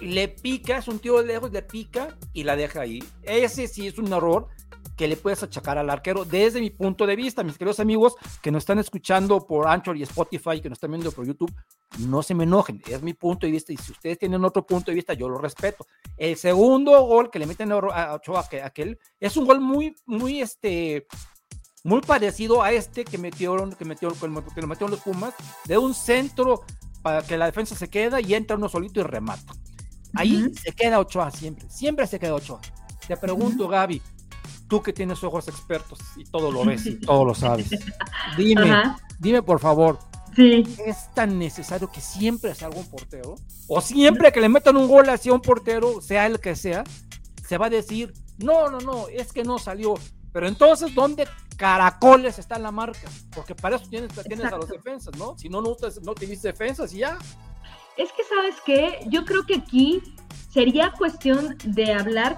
le 0.00 0.28
pica, 0.28 0.78
es 0.78 0.88
un 0.88 0.98
tiro 0.98 1.22
de 1.22 1.26
lejos, 1.26 1.52
le 1.52 1.62
pica 1.62 2.16
y 2.32 2.44
la 2.44 2.56
deja 2.56 2.80
ahí. 2.80 3.02
Ese 3.22 3.68
sí 3.68 3.86
es 3.86 3.98
un 3.98 4.12
error 4.12 4.48
que 4.96 5.08
le 5.08 5.16
puedes 5.16 5.42
achacar 5.42 5.76
al 5.78 5.90
arquero 5.90 6.24
desde 6.24 6.60
mi 6.60 6.70
punto 6.70 7.06
de 7.06 7.16
vista, 7.16 7.44
mis 7.44 7.58
queridos 7.58 7.80
amigos 7.80 8.14
que 8.42 8.50
nos 8.50 8.62
están 8.62 8.78
escuchando 8.78 9.46
por 9.46 9.68
Anchor 9.68 9.96
y 9.96 10.02
Spotify, 10.02 10.60
que 10.60 10.70
nos 10.70 10.76
están 10.76 10.90
viendo 10.90 11.12
por 11.12 11.26
YouTube, 11.26 11.52
no 11.98 12.22
se 12.22 12.34
me 12.34 12.44
enojen, 12.44 12.82
es 12.86 13.02
mi 13.02 13.12
punto 13.12 13.46
de 13.46 13.52
vista 13.52 13.72
y 13.72 13.76
si 13.76 13.92
ustedes 13.92 14.18
tienen 14.18 14.42
otro 14.44 14.66
punto 14.66 14.90
de 14.90 14.94
vista, 14.94 15.12
yo 15.12 15.28
lo 15.28 15.38
respeto. 15.38 15.86
El 16.16 16.36
segundo 16.36 16.98
gol 17.04 17.30
que 17.30 17.38
le 17.38 17.46
meten 17.46 17.72
a 17.72 18.14
Ochoa, 18.14 18.46
aquel, 18.64 18.98
es 19.20 19.36
un 19.36 19.44
gol 19.44 19.60
muy, 19.60 19.94
muy, 20.06 20.40
este, 20.40 21.06
muy 21.86 22.00
parecido 22.00 22.64
a 22.64 22.72
este 22.72 23.04
que 23.04 23.16
metieron, 23.16 23.72
que 23.72 23.84
metieron, 23.84 24.18
que 24.18 24.60
lo 24.60 24.66
metieron 24.66 24.90
los 24.90 25.00
Pumas, 25.00 25.34
de 25.66 25.78
un 25.78 25.94
centro 25.94 26.64
para 27.00 27.22
que 27.22 27.38
la 27.38 27.46
defensa 27.46 27.76
se 27.76 27.88
queda 27.88 28.20
y 28.20 28.34
entra 28.34 28.56
uno 28.56 28.68
solito 28.68 28.98
y 28.98 29.04
remata. 29.04 29.54
Ahí 30.14 30.52
se 30.60 30.72
queda 30.72 30.98
Ochoa 30.98 31.30
siempre, 31.30 31.70
siempre 31.70 32.08
se 32.08 32.18
queda 32.18 32.34
Ochoa. 32.34 32.60
Te 33.06 33.16
pregunto, 33.16 33.68
Gaby, 33.68 34.02
tú 34.66 34.82
que 34.82 34.92
tienes 34.92 35.22
ojos 35.22 35.46
expertos 35.46 36.00
y 36.16 36.24
todo 36.24 36.50
lo 36.50 36.64
ves 36.64 36.86
y 36.86 36.96
todo 37.00 37.24
lo 37.24 37.36
sabes, 37.36 37.70
dime, 38.36 38.82
dime 39.20 39.42
por 39.42 39.60
favor, 39.60 40.00
¿es 40.36 41.14
tan 41.14 41.38
necesario 41.38 41.88
que 41.88 42.00
siempre 42.00 42.52
salga 42.56 42.78
un 42.80 42.90
portero? 42.90 43.36
¿O 43.68 43.80
siempre 43.80 44.32
que 44.32 44.40
le 44.40 44.48
metan 44.48 44.76
un 44.76 44.88
gol 44.88 45.08
hacia 45.08 45.32
un 45.32 45.40
portero, 45.40 46.00
sea 46.00 46.26
el 46.26 46.40
que 46.40 46.56
sea, 46.56 46.82
se 47.46 47.58
va 47.58 47.66
a 47.66 47.70
decir, 47.70 48.12
no, 48.38 48.70
no, 48.70 48.80
no, 48.80 49.06
es 49.06 49.32
que 49.32 49.44
no 49.44 49.60
salió, 49.60 49.94
pero 50.36 50.48
entonces, 50.48 50.94
¿dónde 50.94 51.26
caracoles 51.56 52.38
está 52.38 52.58
la 52.58 52.70
marca? 52.70 53.08
Porque 53.34 53.54
para 53.54 53.76
eso 53.76 53.86
tienes, 53.88 54.12
tienes 54.28 54.52
a 54.52 54.58
los 54.58 54.68
defensas, 54.68 55.16
¿no? 55.16 55.34
Si 55.38 55.48
no, 55.48 55.62
no, 55.62 55.74
no 56.02 56.14
tienes 56.14 56.42
defensas 56.42 56.92
y 56.92 56.98
ya. 56.98 57.16
Es 57.96 58.12
que, 58.12 58.22
¿sabes 58.22 58.56
qué? 58.66 59.00
Yo 59.08 59.24
creo 59.24 59.46
que 59.46 59.54
aquí 59.54 60.02
sería 60.52 60.92
cuestión 60.92 61.56
de 61.64 61.94
hablar. 61.94 62.36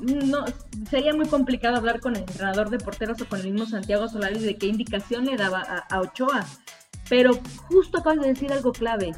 No, 0.00 0.44
sería 0.90 1.14
muy 1.14 1.26
complicado 1.26 1.76
hablar 1.76 2.00
con 2.00 2.16
el 2.16 2.20
entrenador 2.20 2.68
de 2.68 2.76
porteros 2.76 3.18
o 3.22 3.26
con 3.26 3.40
el 3.40 3.50
mismo 3.50 3.66
Santiago 3.66 4.08
Solari 4.08 4.38
de 4.38 4.58
qué 4.58 4.66
indicación 4.66 5.24
le 5.24 5.38
daba 5.38 5.62
a, 5.62 6.00
Ochoa. 6.00 6.44
Pero 7.08 7.40
justo 7.68 8.00
acabas 8.00 8.20
de 8.20 8.34
decir 8.34 8.52
algo 8.52 8.72
clave 8.72 9.12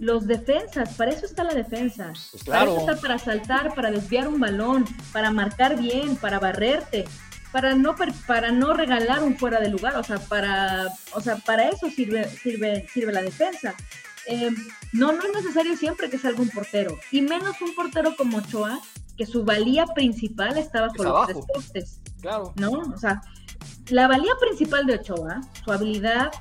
los 0.00 0.26
defensas, 0.26 0.94
para 0.94 1.12
eso 1.12 1.24
está 1.24 1.44
la 1.44 1.54
defensa. 1.54 2.12
Pues 2.32 2.42
para 2.42 2.64
eso 2.64 2.80
está 2.80 2.96
para 2.96 3.18
saltar, 3.18 3.74
para 3.74 3.90
desviar 3.92 4.26
un 4.28 4.40
balón, 4.40 4.84
para 5.12 5.30
marcar 5.30 5.78
bien, 5.78 6.16
para 6.16 6.38
barrerte 6.38 7.06
para 7.52 7.74
no 7.74 7.94
para 8.26 8.50
no 8.50 8.74
regalar 8.74 9.22
un 9.22 9.36
fuera 9.36 9.60
de 9.60 9.68
lugar, 9.68 9.96
o 9.96 10.02
sea, 10.02 10.18
para 10.18 10.88
o 11.14 11.20
sea, 11.20 11.36
para 11.36 11.68
eso 11.68 11.90
sirve 11.90 12.28
sirve 12.28 12.86
sirve 12.92 13.12
la 13.12 13.22
defensa. 13.22 13.74
Eh, 14.28 14.50
no, 14.92 15.12
no 15.12 15.22
es 15.22 15.32
necesario 15.32 15.76
siempre 15.76 16.10
que 16.10 16.18
salga 16.18 16.40
un 16.40 16.50
portero, 16.50 16.98
y 17.12 17.22
menos 17.22 17.60
un 17.60 17.74
portero 17.74 18.16
como 18.16 18.38
Ochoa, 18.38 18.80
que 19.16 19.24
su 19.24 19.44
valía 19.44 19.86
principal 19.86 20.58
estaba 20.58 20.88
bajo 20.88 21.04
los 21.04 21.26
tres 21.26 21.38
postes. 21.52 22.00
Claro. 22.20 22.52
¿No? 22.56 22.72
O 22.72 22.98
sea, 22.98 23.20
la 23.88 24.08
valía 24.08 24.32
principal 24.40 24.84
de 24.86 24.96
Ochoa, 24.96 25.40
su 25.64 25.72
habilidad 25.72 26.32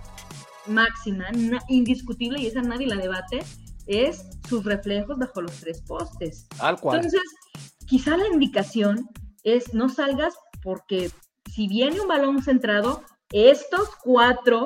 máxima, 0.68 1.26
indiscutible, 1.68 2.42
y 2.42 2.48
esa 2.48 2.62
nadie 2.62 2.88
la 2.88 2.96
debate, 2.96 3.44
es 3.86 4.26
sus 4.50 4.64
reflejos 4.66 5.18
bajo 5.18 5.42
los 5.42 5.54
tres 5.60 5.82
postes. 5.82 6.48
Al 6.60 6.80
cual. 6.80 6.98
Entonces, 6.98 7.22
quizá 7.86 8.18
la 8.18 8.28
indicación 8.28 9.08
es 9.44 9.74
no 9.74 9.90
salgas 9.90 10.34
porque 10.66 11.12
si 11.54 11.68
viene 11.68 12.02
un 12.02 12.08
balón 12.08 12.42
centrado, 12.42 13.04
estos 13.32 13.96
cuatro 14.04 14.66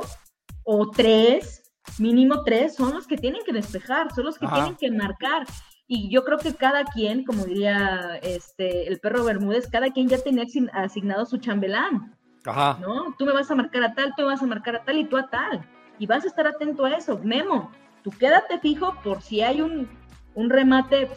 o 0.63 0.89
tres, 0.89 1.69
mínimo 1.99 2.43
tres, 2.43 2.75
son 2.75 2.93
los 2.93 3.05
que 3.05 3.17
tienen 3.17 3.41
que 3.45 3.51
despejar, 3.51 4.15
son 4.15 4.25
los 4.25 4.39
que 4.39 4.47
tienen 4.47 4.77
que 4.77 4.89
marcar. 4.89 5.45
Y 5.87 6.09
yo 6.09 6.23
creo 6.23 6.37
que 6.37 6.55
cada 6.55 6.85
quien, 6.85 7.25
como 7.25 7.43
diría 7.43 8.17
este 8.21 8.87
el 8.87 8.99
perro 8.99 9.25
Bermúdez, 9.25 9.67
cada 9.69 9.91
quien 9.91 10.07
ya 10.07 10.19
tenía 10.19 10.45
asignado 10.73 11.25
su 11.25 11.37
chambelán. 11.37 12.15
Ajá. 12.45 12.77
¿No? 12.79 13.13
Tú 13.17 13.25
me 13.25 13.33
vas 13.33 13.51
a 13.51 13.55
marcar 13.55 13.83
a 13.83 13.93
tal, 13.93 14.13
tú 14.15 14.21
me 14.21 14.29
vas 14.29 14.41
a 14.41 14.47
marcar 14.47 14.77
a 14.77 14.83
tal 14.85 14.97
y 14.97 15.05
tú 15.05 15.17
a 15.17 15.29
tal. 15.29 15.67
Y 15.99 16.07
vas 16.07 16.23
a 16.23 16.27
estar 16.27 16.47
atento 16.47 16.85
a 16.85 16.91
eso. 16.91 17.19
Memo, 17.21 17.71
tú 18.03 18.11
quédate 18.11 18.59
fijo 18.59 18.95
por 19.03 19.21
si 19.21 19.41
hay 19.41 19.59
un, 19.59 19.89
un 20.33 20.49
remate 20.49 21.09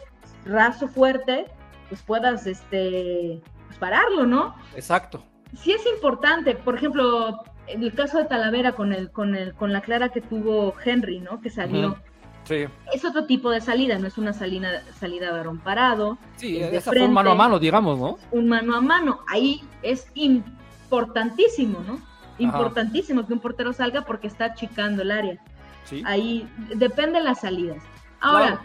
raso 0.43 0.89
fuerte, 0.89 1.45
pues 1.87 2.01
puedas 2.01 2.47
este, 2.47 3.41
pararlo, 3.75 4.25
¿no? 4.25 4.55
Exacto. 4.75 5.23
Sí 5.57 5.71
es 5.71 5.85
importante, 5.85 6.55
por 6.55 6.75
ejemplo, 6.75 7.43
el 7.67 7.93
caso 7.93 8.17
de 8.17 8.25
Talavera 8.25 8.73
con 8.73 8.93
el, 8.93 9.11
con 9.11 9.35
el, 9.35 9.53
con 9.53 9.71
la 9.71 9.81
clara 9.81 10.09
que 10.09 10.21
tuvo 10.21 10.73
Henry, 10.83 11.19
¿no? 11.19 11.41
Que 11.41 11.49
salió. 11.49 11.97
Sí. 12.43 12.65
Es 12.93 13.05
otro 13.05 13.25
tipo 13.25 13.49
de 13.51 13.61
salida, 13.61 13.97
no 13.99 14.07
es 14.07 14.17
una 14.17 14.33
salida, 14.33 14.83
salida 14.99 15.27
de 15.27 15.31
varón 15.31 15.59
parado. 15.59 16.17
Sí, 16.35 16.57
esa 16.59 16.91
fue 16.91 17.03
un 17.03 17.13
mano 17.13 17.31
a 17.31 17.35
mano, 17.35 17.57
digamos, 17.57 17.97
¿no? 17.97 18.17
Un 18.31 18.49
mano 18.49 18.75
a 18.75 18.81
mano. 18.81 19.21
Ahí 19.29 19.61
es 19.81 20.07
importantísimo, 20.15 21.79
¿no? 21.87 21.99
Importantísimo 22.39 23.25
que 23.25 23.33
un 23.33 23.39
portero 23.39 23.71
salga 23.71 24.01
porque 24.01 24.27
está 24.27 24.45
achicando 24.45 25.03
el 25.03 25.11
área. 25.11 25.37
Sí. 25.85 26.03
Ahí 26.05 26.49
depende 26.75 27.19
de 27.19 27.25
las 27.25 27.41
salidas. 27.41 27.81
Ahora, 28.19 28.59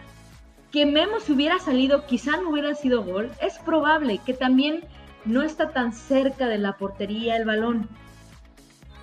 que 0.71 0.85
Memo 0.85 1.19
si 1.19 1.31
hubiera 1.31 1.59
salido, 1.59 2.05
quizá 2.05 2.37
no 2.37 2.49
hubiera 2.49 2.75
sido 2.75 3.03
gol. 3.03 3.31
Es 3.41 3.57
probable 3.59 4.19
que 4.25 4.33
también 4.33 4.83
no 5.29 5.43
está 5.43 5.69
tan 5.69 5.93
cerca 5.93 6.47
de 6.47 6.57
la 6.57 6.77
portería 6.77 7.37
el 7.37 7.45
balón. 7.45 7.87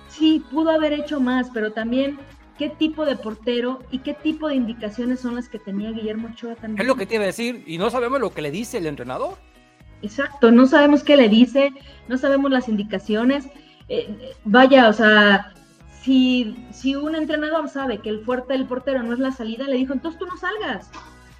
Sí, 0.09 0.43
pudo 0.51 0.71
haber 0.71 0.93
hecho 0.93 1.19
más, 1.19 1.49
pero 1.53 1.71
también 1.71 2.19
qué 2.57 2.69
tipo 2.69 3.05
de 3.05 3.15
portero 3.15 3.79
y 3.91 3.99
qué 3.99 4.13
tipo 4.13 4.47
de 4.47 4.55
indicaciones 4.55 5.19
son 5.19 5.35
las 5.35 5.47
que 5.47 5.59
tenía 5.59 5.91
Guillermo 5.91 6.29
Ochoa 6.31 6.55
también. 6.55 6.81
Es 6.81 6.87
lo 6.87 6.95
que 6.95 7.05
te 7.05 7.15
iba 7.15 7.23
a 7.23 7.27
decir, 7.27 7.63
y 7.65 7.77
no 7.77 7.89
sabemos 7.89 8.19
lo 8.19 8.31
que 8.31 8.41
le 8.41 8.51
dice 8.51 8.79
el 8.79 8.87
entrenador. 8.87 9.37
Exacto, 10.01 10.51
no 10.51 10.65
sabemos 10.67 11.03
qué 11.03 11.17
le 11.17 11.29
dice, 11.29 11.71
no 12.07 12.17
sabemos 12.17 12.51
las 12.51 12.67
indicaciones. 12.67 13.47
Eh, 13.89 14.33
vaya, 14.43 14.89
o 14.89 14.93
sea, 14.93 15.53
si, 16.01 16.67
si 16.71 16.95
un 16.95 17.15
entrenador 17.15 17.69
sabe 17.69 17.99
que 17.99 18.09
el 18.09 18.23
fuerte 18.25 18.53
del 18.53 18.65
portero 18.65 19.01
no 19.03 19.13
es 19.13 19.19
la 19.19 19.31
salida, 19.31 19.65
le 19.65 19.77
dijo, 19.77 19.93
entonces 19.93 20.19
tú 20.19 20.25
no 20.25 20.37
salgas. 20.37 20.89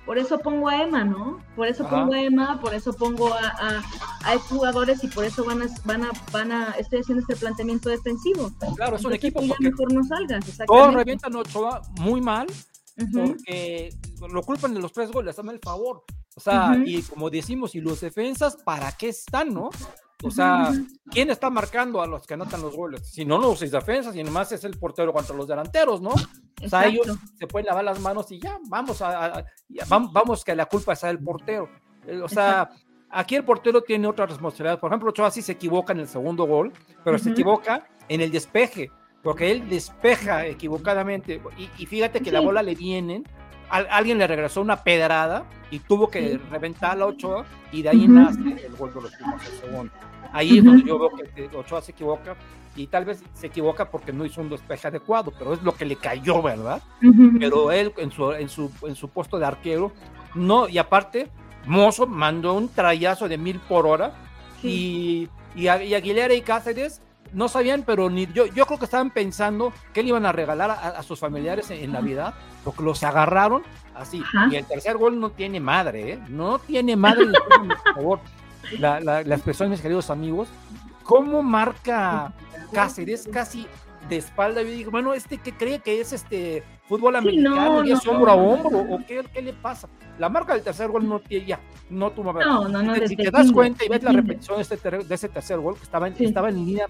Por 0.07 0.17
eso 0.17 0.39
pongo 0.39 0.69
a 0.69 0.81
Emma, 0.81 1.03
¿no? 1.03 1.43
Por 1.53 1.67
eso 1.67 1.85
pongo 1.85 2.13
a 2.13 2.21
Emma, 2.21 2.61
por 2.61 2.73
eso 2.73 2.93
pongo 2.93 3.27
a, 3.33 3.83
a, 4.23 4.39
jugadores 4.39 5.03
y 5.03 5.07
por 5.07 5.25
eso 5.25 5.43
van 5.43 5.61
a, 5.61 5.67
van 5.83 6.05
a, 6.05 6.11
van 6.31 6.51
a, 6.53 6.71
estoy 6.79 7.01
haciendo 7.01 7.21
este 7.21 7.35
planteamiento 7.35 7.89
defensivo. 7.89 8.49
Claro, 8.77 8.95
es 8.95 9.03
un 9.03 9.13
equipo 9.13 9.45
porque 9.45 9.69
mejor 9.69 9.91
no 9.91 10.01
salgas, 10.05 10.45
todos 10.65 10.93
revientan 10.93 11.35
Ochoa 11.35 11.81
muy 11.99 12.21
mal, 12.21 12.47
porque 12.95 13.89
lo 14.31 14.41
culpan 14.43 14.73
de 14.73 14.79
los 14.79 14.93
tres 14.93 15.11
goles, 15.11 15.35
dame 15.35 15.51
el 15.51 15.59
favor. 15.59 16.05
O 16.37 16.39
sea, 16.39 16.81
y 16.85 17.01
como 17.01 17.29
decimos, 17.29 17.75
y 17.75 17.81
los 17.81 17.99
defensas, 17.99 18.55
¿para 18.55 18.93
qué 18.93 19.09
están, 19.09 19.53
no? 19.53 19.71
O 20.23 20.31
sea, 20.31 20.71
¿quién 21.11 21.29
está 21.29 21.49
marcando 21.49 22.01
a 22.01 22.07
los 22.07 22.25
que 22.25 22.33
anotan 22.33 22.61
los 22.61 22.75
goles? 22.75 23.07
Si 23.07 23.23
no, 23.23 23.37
los 23.37 23.59
seis 23.59 23.71
defensas 23.71 24.15
y 24.15 24.23
nomás 24.23 24.51
es 24.51 24.63
el 24.63 24.77
portero 24.77 25.13
contra 25.13 25.35
los 25.35 25.47
delanteros, 25.47 26.01
¿no? 26.01 26.09
O 26.09 26.67
sea, 26.67 26.87
ellos 26.87 27.05
se 27.37 27.45
pueden 27.45 27.67
lavar 27.67 27.83
las 27.83 27.99
manos 27.99 28.31
y 28.31 28.39
ya, 28.39 28.57
vamos 28.67 29.01
a, 29.03 29.45
vamos, 30.11 30.43
que 30.43 30.55
la 30.55 30.65
culpa 30.65 30.95
sea 30.95 31.09
del 31.09 31.19
portero. 31.19 31.69
Eh, 32.07 32.19
o 32.19 32.27
sea, 32.27 32.71
aquí 33.11 33.35
el 33.35 33.45
portero 33.45 33.81
tiene 33.83 34.07
otra 34.07 34.25
responsabilidad. 34.25 34.79
Por 34.79 34.89
ejemplo, 34.89 35.11
Ochoa 35.11 35.29
sí 35.29 35.43
se 35.43 35.51
equivoca 35.51 35.93
en 35.93 35.99
el 35.99 36.07
segundo 36.07 36.45
gol, 36.45 36.73
pero 37.03 37.19
se 37.19 37.29
equivoca 37.29 37.87
en 38.09 38.21
el 38.21 38.31
despeje, 38.31 38.89
porque 39.21 39.51
él 39.51 39.69
despeja 39.69 40.47
equivocadamente. 40.47 41.39
Y, 41.77 41.85
fíjate 41.85 42.21
que 42.21 42.31
la 42.31 42.39
bola 42.39 42.63
le 42.63 42.73
viene 43.71 43.87
alguien 43.89 44.17
le 44.17 44.27
regresó 44.27 44.61
una 44.61 44.83
pedrada 44.83 45.43
y 45.69 45.79
tuvo 45.79 46.09
que 46.09 46.39
reventar 46.49 46.97
la 46.97 47.05
Ochoa 47.07 47.45
y 47.71 47.81
de 47.81 47.89
ahí 47.89 48.07
nace 48.07 48.65
el 48.65 48.75
gol 48.75 48.93
de 48.93 49.01
los 49.01 49.15
Pumas, 49.15 49.45
el 49.47 49.59
segundo. 49.59 49.93
Ahí 50.31 50.57
es 50.57 50.63
donde 50.63 50.87
yo 50.87 50.99
veo 50.99 51.09
que 51.09 51.49
Ochoa 51.55 51.81
se 51.81 51.91
equivoca 51.91 52.35
y 52.75 52.87
tal 52.87 53.05
vez 53.05 53.23
se 53.33 53.47
equivoca 53.47 53.89
porque 53.89 54.13
no 54.13 54.23
hizo 54.23 54.39
un 54.39 54.49
despeje 54.49 54.87
adecuado, 54.87 55.33
pero 55.37 55.53
es 55.53 55.63
lo 55.63 55.73
que 55.73 55.85
le 55.85 55.95
cayó, 55.95 56.41
¿verdad? 56.41 56.81
Pero 57.39 57.71
él 57.71 57.91
en 57.97 58.11
su, 58.11 58.31
en, 58.31 58.49
su, 58.49 58.71
en 58.83 58.95
su 58.95 59.09
puesto 59.09 59.39
de 59.39 59.45
arquero, 59.45 59.91
no, 60.35 60.69
y 60.69 60.77
aparte, 60.77 61.29
Mozo 61.65 62.05
mandó 62.05 62.53
un 62.53 62.69
trayazo 62.69 63.27
de 63.27 63.37
mil 63.37 63.59
por 63.59 63.87
hora 63.87 64.13
y, 64.63 65.27
y, 65.55 65.67
Aguilera 65.67 66.33
y 66.33 66.41
Cáceres 66.41 67.01
no 67.33 67.47
sabían, 67.47 67.83
pero 67.85 68.09
ni 68.09 68.27
yo, 68.27 68.45
yo 68.45 68.65
creo 68.65 68.79
que 68.79 68.85
estaban 68.85 69.11
pensando 69.11 69.73
que 69.93 70.03
le 70.03 70.09
iban 70.09 70.25
a 70.25 70.31
regalar 70.31 70.71
a, 70.71 71.03
sus 71.03 71.19
familiares 71.19 71.69
en, 71.71 71.91
Navidad, 71.91 72.33
porque 72.63 72.83
los 72.83 73.03
agarraron 73.03 73.63
así. 73.95 74.23
Y 74.51 74.55
el 74.55 74.65
tercer 74.65 74.97
gol 74.97 75.19
no 75.19 75.31
tiene 75.31 75.59
madre, 75.59 76.13
¿eh? 76.13 76.19
No 76.29 76.59
tiene 76.59 76.95
madre, 76.95 77.25
por 77.25 77.93
favor. 77.93 78.19
La, 78.79 78.99
la, 78.99 79.23
la 79.23 79.35
expresión, 79.35 79.69
mis 79.69 79.81
queridos 79.81 80.09
amigos, 80.09 80.49
¿cómo 81.03 81.41
marca 81.41 82.33
Cáceres 82.71 83.29
casi 83.31 83.65
de 84.09 84.17
espalda? 84.17 84.61
Yo 84.61 84.69
digo, 84.69 84.91
bueno, 84.91 85.13
este 85.13 85.37
que 85.37 85.53
cree 85.53 85.79
que 85.79 86.01
es 86.01 86.11
este 86.11 86.63
fútbol 86.87 87.15
americano 87.15 87.83
y 87.83 87.91
es 87.91 88.05
hombro 88.07 88.31
a 88.31 88.35
hombro, 88.35 88.79
o 88.79 88.99
qué, 89.05 89.23
qué, 89.33 89.41
le 89.41 89.53
pasa. 89.53 89.89
La 90.17 90.29
marca 90.29 90.53
del 90.53 90.63
tercer 90.63 90.89
gol 90.89 91.07
no 91.07 91.19
tiene 91.19 91.45
ya, 91.45 91.59
no 91.89 92.11
tú 92.11 92.23
No, 92.23 92.67
no, 92.67 92.83
no, 92.83 92.95
si 93.07 93.15
te 93.15 93.29
das 93.29 93.51
cuenta 93.51 93.85
y 93.85 93.89
ves 93.89 94.03
la 94.03 94.11
repetición 94.11 94.57
de, 94.57 94.63
este, 94.63 94.89
de 94.89 95.15
ese 95.15 95.29
tercer 95.29 95.59
gol 95.59 95.75
que 95.75 95.83
estaba 95.83 96.07
en, 96.07 96.15
estaba 96.19 96.49
en 96.49 96.65
línea 96.65 96.87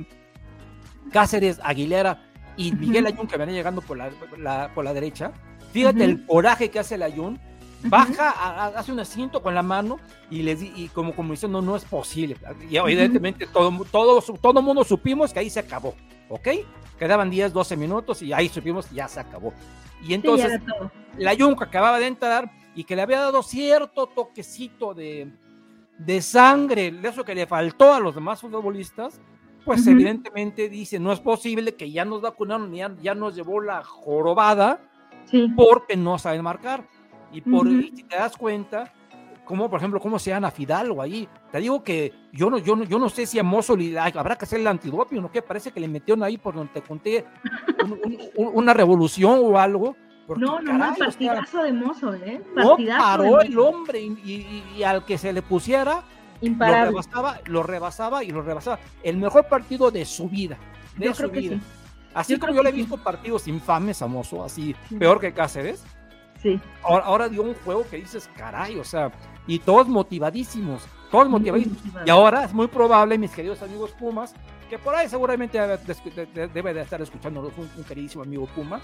Cáceres, 1.11 1.59
Aguilera 1.63 2.23
y 2.55 2.71
Miguel 2.71 3.05
Ayun 3.07 3.27
que 3.27 3.37
venía 3.37 3.55
llegando 3.55 3.81
por 3.81 3.97
la, 3.97 4.71
por 4.73 4.83
la 4.83 4.93
derecha. 4.93 5.31
Fíjate 5.71 6.03
el 6.03 6.25
coraje 6.25 6.69
que 6.69 6.79
hace 6.79 6.95
el 6.95 7.03
Ayun 7.03 7.39
baja, 7.83 8.67
hace 8.67 8.91
un 8.91 8.99
asiento 8.99 9.41
con 9.41 9.53
la 9.53 9.63
mano 9.63 9.99
y 10.29 10.41
les 10.41 10.61
y 10.61 10.89
como 10.93 11.15
como 11.15 11.31
diciendo 11.31 11.61
no, 11.61 11.71
no 11.71 11.75
es 11.75 11.85
posible. 11.85 12.37
Y 12.69 12.77
evidentemente 12.77 13.47
todo, 13.47 13.85
todo, 13.91 14.21
todo 14.21 14.61
mundo 14.61 14.83
supimos 14.83 15.33
que 15.33 15.39
ahí 15.39 15.49
se 15.49 15.59
acabó, 15.59 15.95
¿ok? 16.29 16.47
Quedaban 16.97 17.29
10, 17.29 17.53
12 17.53 17.77
minutos 17.77 18.21
y 18.21 18.33
ahí 18.33 18.49
supimos 18.49 18.89
ya 18.91 19.07
se 19.07 19.19
acabó. 19.19 19.53
Y 20.03 20.13
entonces 20.13 20.59
la 21.17 21.33
Yunca 21.33 21.65
acababa 21.65 21.99
de 21.99 22.07
entrar 22.07 22.51
y 22.75 22.83
que 22.83 22.95
le 22.95 23.01
había 23.01 23.19
dado 23.19 23.41
cierto 23.41 24.07
toquecito 24.07 24.93
de, 24.93 25.31
de 25.97 26.21
sangre, 26.21 26.93
eso 27.03 27.23
que 27.23 27.35
le 27.35 27.47
faltó 27.47 27.93
a 27.93 27.99
los 27.99 28.13
demás 28.13 28.41
futbolistas, 28.41 29.19
pues 29.67 29.85
evidentemente 29.85 30.69
dice, 30.69 30.97
no 30.97 31.11
es 31.11 31.19
posible 31.19 31.75
que 31.75 31.91
ya 31.91 32.05
nos 32.05 32.21
vacunaron, 32.21 32.73
ya, 32.73 32.89
ya 33.01 33.13
nos 33.13 33.35
llevó 33.35 33.59
la 33.59 33.83
jorobada, 33.83 34.79
porque 35.57 35.97
no 35.97 36.17
saben 36.17 36.41
marcar. 36.41 36.87
Y 37.33 37.41
por 37.41 37.67
si 37.67 38.03
te 38.03 38.15
das 38.15 38.37
cuenta, 38.37 38.93
como 39.43 39.69
por 39.69 39.79
ejemplo, 39.79 39.99
cómo 39.99 40.17
se 40.19 40.29
llama 40.29 40.51
Fidalgo 40.51 41.01
ahí. 41.01 41.27
Te 41.51 41.59
digo 41.59 41.83
que 41.83 42.13
yo 42.31 42.49
no, 42.49 42.59
yo 42.59 42.77
no, 42.77 42.85
yo 42.85 42.97
no 42.97 43.09
sé 43.09 43.25
si 43.25 43.39
a 43.39 43.43
Mozo 43.43 43.75
habrá 44.15 44.37
que 44.37 44.45
hacer 44.45 44.61
el 44.61 44.67
antidopio, 44.67 45.21
¿no? 45.21 45.29
Que 45.29 45.41
parece 45.41 45.71
que 45.71 45.81
le 45.81 45.89
metieron 45.89 46.23
ahí 46.23 46.37
por 46.37 46.55
donde 46.55 46.71
te 46.71 46.81
conté 46.81 47.25
una 48.35 48.73
revolución 48.73 49.41
o 49.43 49.59
algo. 49.59 49.97
no, 50.29 50.61
no, 50.61 50.77
no, 50.77 50.95
partidazo 50.95 51.63
de 51.63 51.73
Mozo, 51.73 52.13
¿eh? 52.13 52.41
no 52.55 52.77
paró 52.97 53.41
el 53.41 53.59
hombre 53.59 53.99
y, 53.99 54.81
al 54.81 55.03
que 55.03 55.17
se 55.17 55.33
le 55.33 55.41
pusiera, 55.41 56.03
lo 56.41 56.85
rebasaba, 56.85 57.39
lo 57.45 57.63
rebasaba 57.63 58.23
y 58.23 58.31
lo 58.31 58.41
rebasaba. 58.41 58.79
El 59.03 59.17
mejor 59.17 59.47
partido 59.47 59.91
de 59.91 60.05
su 60.05 60.29
vida, 60.29 60.57
de 60.97 61.13
su 61.13 61.29
vida. 61.29 61.59
Así 62.13 62.37
como 62.39 62.53
yo 62.53 62.63
le 62.63 62.69
he 62.69 62.73
visto 62.73 62.97
partidos 62.97 63.47
infames 63.47 64.01
a 64.01 64.07
Mozo, 64.07 64.43
así, 64.43 64.75
peor 64.97 65.19
que 65.19 65.33
Cáceres 65.33 65.83
Sí. 66.41 66.59
Ahora, 66.83 67.29
dio 67.29 67.43
un 67.43 67.55
juego 67.55 67.85
que 67.89 67.97
dices, 67.97 68.29
caray, 68.35 68.77
o 68.77 68.83
sea, 68.83 69.11
y 69.47 69.59
todos 69.59 69.87
motivadísimos, 69.87 70.87
todos 71.11 71.29
motivadísimos. 71.29 71.81
Y 72.05 72.09
ahora 72.09 72.43
es 72.43 72.53
muy 72.53 72.67
probable, 72.67 73.17
mis 73.17 73.31
queridos 73.31 73.61
amigos 73.61 73.91
Pumas, 73.91 74.33
que 74.69 74.77
por 74.77 74.93
ahí 74.95 75.09
seguramente 75.09 75.59
debe 76.53 76.73
de 76.73 76.81
estar 76.81 77.01
escuchándonos 77.01 77.51
un, 77.57 77.83
queridísimo 77.83 78.23
amigo 78.23 78.47
Puma, 78.47 78.81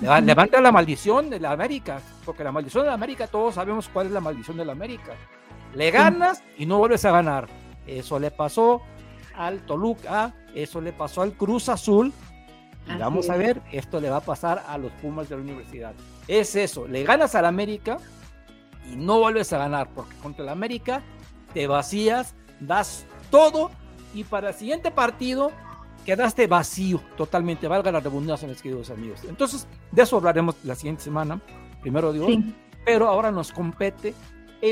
levanta 0.00 0.60
la 0.60 0.72
maldición 0.72 1.30
de 1.30 1.38
la 1.38 1.52
América, 1.52 2.00
porque 2.24 2.42
la 2.42 2.52
maldición 2.52 2.84
de 2.84 2.88
la 2.88 2.94
América, 2.94 3.26
todos 3.26 3.54
sabemos 3.54 3.88
cuál 3.88 4.06
es 4.06 4.12
la 4.12 4.20
maldición 4.20 4.56
de 4.56 4.64
la 4.64 4.72
América. 4.72 5.12
Le 5.74 5.90
ganas 5.90 6.42
y 6.56 6.66
no 6.66 6.78
vuelves 6.78 7.04
a 7.04 7.10
ganar. 7.10 7.48
Eso 7.86 8.18
le 8.18 8.30
pasó 8.30 8.82
al 9.34 9.64
Toluca, 9.66 10.34
eso 10.54 10.80
le 10.80 10.92
pasó 10.92 11.22
al 11.22 11.32
Cruz 11.32 11.68
Azul, 11.68 12.12
y 12.86 12.98
vamos 12.98 13.30
a 13.30 13.36
ver, 13.36 13.62
esto 13.72 14.00
le 14.00 14.10
va 14.10 14.18
a 14.18 14.20
pasar 14.20 14.64
a 14.68 14.78
los 14.78 14.92
Pumas 14.92 15.28
de 15.28 15.36
la 15.36 15.42
universidad. 15.42 15.94
Es 16.28 16.54
eso, 16.54 16.86
le 16.86 17.02
ganas 17.02 17.34
al 17.34 17.46
América 17.46 17.98
y 18.90 18.96
no 18.96 19.18
vuelves 19.20 19.52
a 19.52 19.58
ganar, 19.58 19.88
porque 19.94 20.14
contra 20.16 20.44
el 20.44 20.50
América 20.50 21.02
te 21.52 21.66
vacías, 21.66 22.34
das 22.60 23.06
todo 23.30 23.70
y 24.14 24.24
para 24.24 24.50
el 24.50 24.54
siguiente 24.54 24.90
partido 24.90 25.50
quedaste 26.04 26.46
vacío 26.46 27.00
totalmente, 27.16 27.66
valga 27.66 27.90
la 27.90 28.00
redundancia, 28.00 28.46
mis 28.46 28.60
queridos 28.60 28.90
amigos. 28.90 29.22
Entonces, 29.28 29.66
de 29.90 30.02
eso 30.02 30.16
hablaremos 30.16 30.56
la 30.64 30.74
siguiente 30.74 31.02
semana, 31.02 31.40
primero 31.80 32.12
Dios, 32.12 32.30
pero 32.84 33.08
ahora 33.08 33.30
nos 33.30 33.50
compete 33.50 34.14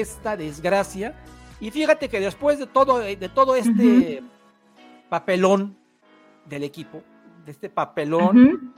esta 0.00 0.36
desgracia. 0.36 1.14
Y 1.60 1.70
fíjate 1.70 2.08
que 2.08 2.20
después 2.20 2.58
de 2.58 2.66
todo, 2.66 2.98
de 2.98 3.28
todo 3.28 3.54
este 3.54 4.22
papelón 5.08 5.76
del 6.46 6.64
equipo, 6.64 7.02
de 7.44 7.52
este 7.52 7.68
papelón, 7.68 8.74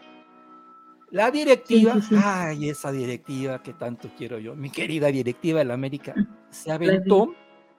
la 1.10 1.30
directiva, 1.30 1.94
ay, 2.22 2.68
esa 2.68 2.90
directiva 2.90 3.62
que 3.62 3.72
tanto 3.72 4.10
quiero 4.16 4.38
yo, 4.38 4.54
mi 4.54 4.70
querida 4.70 5.06
directiva 5.08 5.60
de 5.60 5.64
la 5.64 5.74
América, 5.74 6.14
se 6.50 6.72
aventó. 6.72 7.34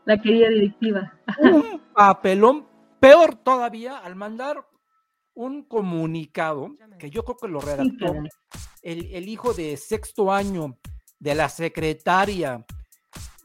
La, 0.06 0.20
querida 0.22 0.50
directiva. 0.50 1.14
Un 1.40 1.82
papelón, 1.94 2.66
peor 3.00 3.36
todavía, 3.36 3.98
al 3.98 4.16
mandar 4.16 4.66
un 5.34 5.64
comunicado, 5.64 6.76
que 6.98 7.10
yo 7.10 7.24
creo 7.26 7.38
que 7.38 7.48
lo 7.48 7.60
redactó 7.60 8.14
el, 8.82 9.06
el 9.14 9.28
hijo 9.28 9.54
de 9.54 9.76
sexto 9.76 10.32
año 10.32 10.78
de 11.20 11.36
la 11.36 11.50
secretaria 11.50 12.66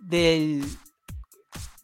del 0.01 0.65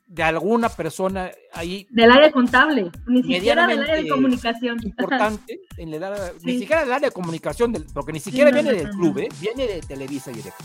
de 0.07 0.22
alguna 0.22 0.68
persona 0.68 1.31
ahí. 1.52 1.87
Del 1.90 2.11
área 2.11 2.31
contable, 2.31 2.90
ni 3.07 3.22
siquiera 3.22 3.66
del 3.66 3.81
área 3.81 3.96
de 3.96 4.09
comunicación. 4.09 4.79
Importante, 4.83 5.61
en 5.76 5.92
el 5.92 6.02
área, 6.02 6.33
ni 6.42 6.59
siquiera 6.59 6.83
del 6.83 6.92
área 6.92 7.09
de 7.09 7.12
comunicación, 7.12 7.72
del, 7.72 7.85
porque 7.92 8.12
ni 8.12 8.20
siquiera 8.20 8.50
viene 8.50 8.72
del 8.72 8.90
club, 8.90 9.18
¿eh? 9.18 9.29
viene 9.40 9.66
de 9.66 9.81
Televisa 9.81 10.31
Directo. 10.31 10.64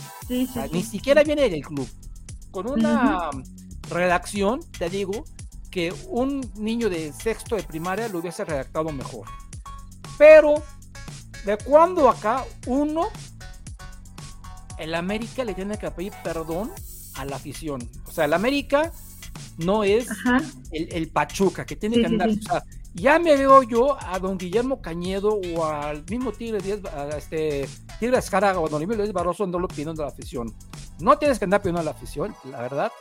ni 0.72 0.82
siquiera 0.82 1.22
viene 1.22 1.48
del 1.50 1.62
club. 1.62 1.88
Con 2.50 2.70
una 2.70 3.30
redacción, 3.90 4.60
te 4.78 4.88
digo, 4.88 5.24
que 5.70 5.92
un 6.08 6.40
niño 6.56 6.88
de 6.88 7.12
sexto 7.12 7.56
de 7.56 7.62
primaria 7.62 8.08
lo 8.08 8.18
hubiese 8.18 8.44
redactado 8.44 8.92
mejor. 8.92 9.26
Pero, 10.18 10.62
de 11.44 11.56
cuando 11.58 12.08
acá 12.08 12.44
uno, 12.66 13.08
el 14.78 14.94
América 14.94 15.44
le 15.44 15.54
tiene 15.54 15.78
que 15.78 15.90
pedir 15.90 16.12
perdón 16.22 16.70
a 17.16 17.24
la 17.24 17.36
afición. 17.36 17.88
O 18.06 18.12
sea, 18.12 18.24
el 18.24 18.32
América 18.32 18.92
no 19.58 19.84
es 19.84 20.08
el, 20.72 21.08
Pachuca, 21.08 21.64
que 21.64 21.76
tiene 21.76 22.00
que 22.00 22.06
andar. 22.06 22.30
O 22.30 22.42
sea, 22.42 22.64
ya 22.94 23.18
me 23.18 23.36
veo 23.36 23.62
yo 23.62 23.96
a 24.00 24.18
don 24.18 24.36
Guillermo 24.36 24.82
Cañedo 24.82 25.40
o 25.56 25.64
al 25.64 26.04
mismo 26.10 26.32
Tigre 26.32 26.58
Díaz, 26.58 26.80
a 26.84 27.16
este 27.16 27.68
Tigre 27.98 28.18
Escaraga 28.18 28.58
o 28.58 28.66
a 28.66 28.68
don 28.68 28.82
Emilio 28.82 29.02
Díaz 29.02 29.14
Barroso 29.14 29.46
lo 29.46 29.68
pidiendo 29.68 30.02
a 30.02 30.06
la 30.06 30.12
afición. 30.12 30.52
No 31.00 31.16
tienes 31.18 31.38
que 31.38 31.44
andar 31.44 31.62
pidiendo 31.62 31.80
a 31.80 31.84
la 31.84 31.92
afición, 31.92 32.34
la 32.44 32.60
verdad, 32.60 32.92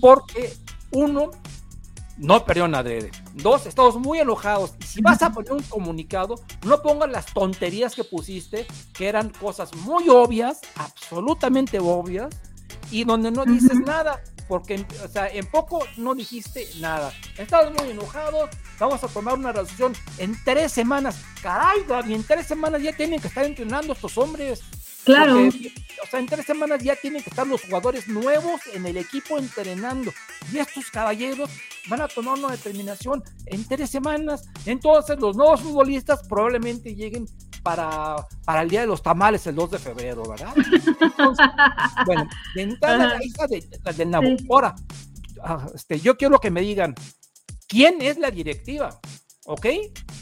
porque 0.00 0.52
uno, 0.92 1.30
no 2.16 2.44
perdió 2.44 2.68
nada. 2.68 2.90
Dos, 3.34 3.66
estamos 3.66 3.96
muy 3.96 4.20
enojados. 4.20 4.74
Y 4.80 4.84
si 4.84 5.02
vas 5.02 5.20
a 5.22 5.32
poner 5.32 5.52
un 5.52 5.62
comunicado, 5.64 6.36
no 6.64 6.80
pongas 6.80 7.10
las 7.10 7.26
tonterías 7.26 7.94
que 7.94 8.04
pusiste, 8.04 8.66
que 8.94 9.08
eran 9.08 9.30
cosas 9.30 9.74
muy 9.74 10.08
obvias, 10.08 10.60
absolutamente 10.76 11.78
obvias, 11.80 12.28
y 12.90 13.04
donde 13.04 13.30
no 13.30 13.44
dices 13.44 13.78
nada 13.80 14.20
porque 14.50 14.84
o 15.04 15.08
sea, 15.08 15.28
en 15.28 15.46
poco 15.46 15.86
no 15.96 16.12
dijiste 16.12 16.66
nada. 16.80 17.12
Estamos 17.38 17.72
muy 17.80 17.92
enojados, 17.92 18.50
vamos 18.80 19.02
a 19.04 19.06
tomar 19.06 19.34
una 19.34 19.52
resolución 19.52 19.92
en 20.18 20.36
tres 20.44 20.72
semanas. 20.72 21.22
Caray, 21.40 21.84
Gaby, 21.86 22.14
en 22.14 22.24
tres 22.24 22.48
semanas 22.48 22.82
ya 22.82 22.92
tienen 22.92 23.20
que 23.20 23.28
estar 23.28 23.44
entrenando 23.44 23.92
estos 23.92 24.18
hombres. 24.18 24.60
Claro. 25.04 25.48
o 25.48 26.06
sea, 26.10 26.20
en 26.20 26.26
tres 26.26 26.46
semanas 26.46 26.82
ya 26.82 26.94
tienen 26.96 27.22
que 27.22 27.30
estar 27.30 27.46
los 27.46 27.62
jugadores 27.62 28.08
nuevos 28.08 28.60
en 28.72 28.86
el 28.86 28.96
equipo 28.96 29.38
entrenando. 29.38 30.12
Y 30.52 30.58
estos 30.58 30.90
caballeros 30.90 31.50
van 31.88 32.02
a 32.02 32.08
tomar 32.08 32.38
una 32.38 32.50
determinación 32.50 33.22
en 33.46 33.66
tres 33.66 33.90
semanas. 33.90 34.48
Entonces, 34.66 35.18
los 35.18 35.36
nuevos 35.36 35.60
futbolistas 35.60 36.26
probablemente 36.28 36.94
lleguen 36.94 37.26
para, 37.62 38.16
para 38.44 38.62
el 38.62 38.70
Día 38.70 38.80
de 38.80 38.86
los 38.86 39.02
Tamales 39.02 39.46
el 39.46 39.54
2 39.54 39.70
de 39.72 39.78
febrero, 39.78 40.22
¿verdad? 40.28 40.54
bueno, 42.06 42.28
de 42.54 42.62
entrada 42.62 43.18
la 43.18 43.24
hija 43.24 43.46
de, 43.46 43.64
del 43.96 44.10
Nabo. 44.10 44.28
Ahora, 44.50 44.74
ah, 45.42 45.66
este, 45.74 46.00
yo 46.00 46.16
quiero 46.16 46.38
que 46.38 46.50
me 46.50 46.60
digan, 46.60 46.94
¿quién 47.68 48.00
es 48.00 48.18
la 48.18 48.30
directiva? 48.30 49.00
¿Ok? 49.46 49.66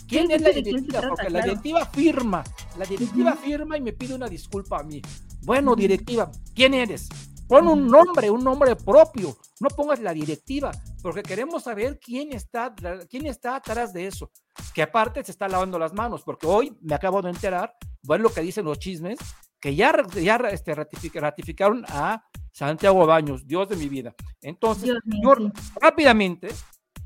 ¿Quién 0.07 0.31
es 0.31 0.41
la 0.41 0.51
directiva? 0.51 1.03
Porque 1.09 1.31
la 1.31 1.43
directiva 1.43 1.85
firma 1.87 2.45
La 2.77 2.85
directiva 2.85 3.35
firma 3.35 3.77
y 3.77 3.81
me 3.81 3.93
pide 3.93 4.15
una 4.15 4.29
disculpa 4.29 4.81
a 4.81 4.83
mí. 4.83 5.03
Bueno, 5.43 5.75
directiva, 5.75 6.31
¿quién 6.55 6.75
eres? 6.75 7.09
Pon 7.49 7.67
un 7.67 7.89
nombre, 7.89 8.31
un 8.31 8.45
nombre 8.45 8.77
propio. 8.77 9.37
No 9.61 9.69
pongas 9.71 10.01
la 10.01 10.13
directiva, 10.13 10.71
porque 11.03 11.23
queremos 11.23 11.65
saber 11.65 11.99
quién 11.99 12.33
está, 12.33 12.75
quién 13.09 13.27
está 13.27 13.57
atrás 13.57 13.93
de 13.93 14.07
eso. 14.07 14.31
Que 14.75 14.83
aparte 14.83 15.25
se 15.25 15.33
está 15.33 15.49
lavando 15.49 15.79
las 15.79 15.95
manos, 15.95 16.23
porque 16.23 16.47
hoy 16.47 16.77
me 16.83 16.95
acabo 16.95 17.23
de 17.23 17.31
enterar, 17.31 17.75
bueno, 18.03 18.25
lo 18.25 18.31
que 18.31 18.43
dicen 18.43 18.67
los 18.67 18.79
chismes, 18.79 19.19
que 19.59 19.75
ya, 19.75 19.93
ya 20.15 20.37
este, 20.51 20.75
ratificaron 20.75 21.85
a 21.89 22.23
Santiago 22.53 23.07
Baños, 23.07 23.47
Dios 23.47 23.69
de 23.69 23.77
mi 23.77 23.89
vida. 23.89 24.15
Entonces, 24.43 24.91
yo 25.23 25.35
rápidamente, 25.81 26.49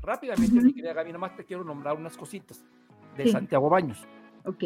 rápidamente, 0.03 0.61
mi 0.61 0.73
querida 0.73 0.93
Gaby, 0.93 1.13
nomás 1.13 1.35
te 1.35 1.45
quiero 1.45 1.63
nombrar 1.63 1.95
unas 1.95 2.15
cositas 2.17 2.63
de 3.17 3.31
Santiago 3.31 3.69
Baños. 3.69 4.05
Ok. 4.45 4.63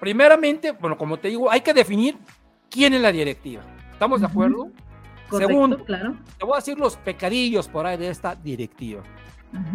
Primeramente, 0.00 0.72
bueno, 0.72 0.96
como 0.96 1.18
te 1.18 1.28
digo, 1.28 1.50
hay 1.50 1.60
que 1.60 1.74
definir 1.74 2.16
quién 2.70 2.94
es 2.94 3.00
la 3.00 3.12
directiva. 3.12 3.62
¿Estamos 3.92 4.20
de 4.20 4.26
acuerdo? 4.26 4.70
Segundo, 5.30 5.84
claro. 5.84 6.16
te 6.38 6.44
voy 6.44 6.54
a 6.54 6.56
decir 6.56 6.78
los 6.78 6.96
pecadillos 6.96 7.68
por 7.68 7.86
ahí 7.86 7.96
de 7.96 8.08
esta 8.08 8.34
directiva. 8.34 9.02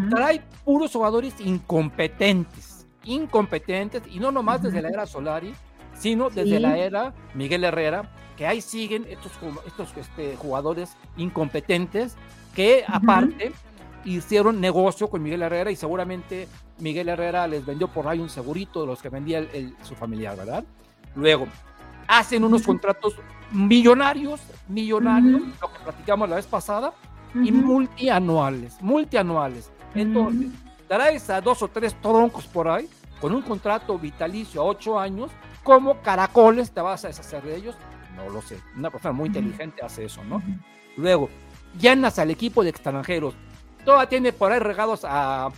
Trae 0.09 0.43
puros 0.63 0.91
jugadores 0.91 1.39
incompetentes, 1.39 2.87
incompetentes, 3.03 4.03
y 4.07 4.19
no 4.19 4.31
nomás 4.31 4.61
desde 4.61 4.81
la 4.81 4.89
era 4.89 5.05
Solari, 5.05 5.53
sino 5.93 6.29
desde 6.29 6.59
la 6.59 6.77
era 6.77 7.13
Miguel 7.33 7.63
Herrera, 7.63 8.11
que 8.35 8.45
ahí 8.45 8.61
siguen 8.61 9.05
estos, 9.09 9.31
estos 9.65 9.95
este, 9.97 10.35
jugadores 10.35 10.95
incompetentes 11.15 12.15
que 12.53 12.83
aparte 12.87 13.51
hicieron 14.05 14.61
negocio 14.61 15.09
con 15.09 15.21
Miguel 15.21 15.41
Herrera 15.41 15.71
y 15.71 15.75
seguramente 15.75 16.47
Miguel 16.79 17.09
Herrera 17.09 17.47
les 17.47 17.65
vendió 17.65 17.87
por 17.87 18.07
ahí 18.07 18.19
un 18.19 18.29
segurito 18.29 18.81
de 18.81 18.87
los 18.87 19.01
que 19.01 19.09
vendía 19.09 19.45
su 19.83 19.95
familiar, 19.95 20.37
¿verdad? 20.37 20.63
Luego, 21.15 21.47
hacen 22.07 22.43
unos 22.43 22.63
contratos 22.63 23.15
millonarios, 23.51 24.41
millonarios, 24.67 25.41
lo 25.61 25.73
que 25.73 25.79
platicamos 25.83 26.29
la 26.29 26.35
vez 26.37 26.47
pasada, 26.47 26.93
y 27.35 27.51
multianuales, 27.51 28.81
multianuales. 28.81 29.71
Entonces, 29.93 30.51
traes 30.87 31.29
a 31.29 31.41
dos 31.41 31.61
o 31.61 31.67
tres 31.67 31.95
troncos 32.01 32.45
por 32.45 32.67
ahí, 32.67 32.89
con 33.19 33.33
un 33.33 33.41
contrato 33.41 33.97
vitalicio 33.97 34.61
a 34.61 34.65
ocho 34.65 34.99
años, 34.99 35.31
como 35.63 36.01
caracoles 36.01 36.71
te 36.71 36.81
vas 36.81 37.03
a 37.03 37.09
deshacer 37.09 37.43
de 37.43 37.55
ellos? 37.55 37.75
No 38.15 38.29
lo 38.29 38.41
sé. 38.41 38.59
Una 38.75 38.89
persona 38.89 39.11
muy 39.11 39.27
inteligente 39.27 39.83
hace 39.83 40.05
eso, 40.05 40.23
¿no? 40.23 40.41
Luego, 40.95 41.29
llenas 41.79 42.19
al 42.19 42.31
equipo 42.31 42.63
de 42.63 42.69
extranjeros. 42.69 43.35
Toda 43.87 44.09
tiene 44.09 44.33
por 44.33 44.51
ahí 44.51 44.59
regados 44.59 45.05
a, 45.05 45.49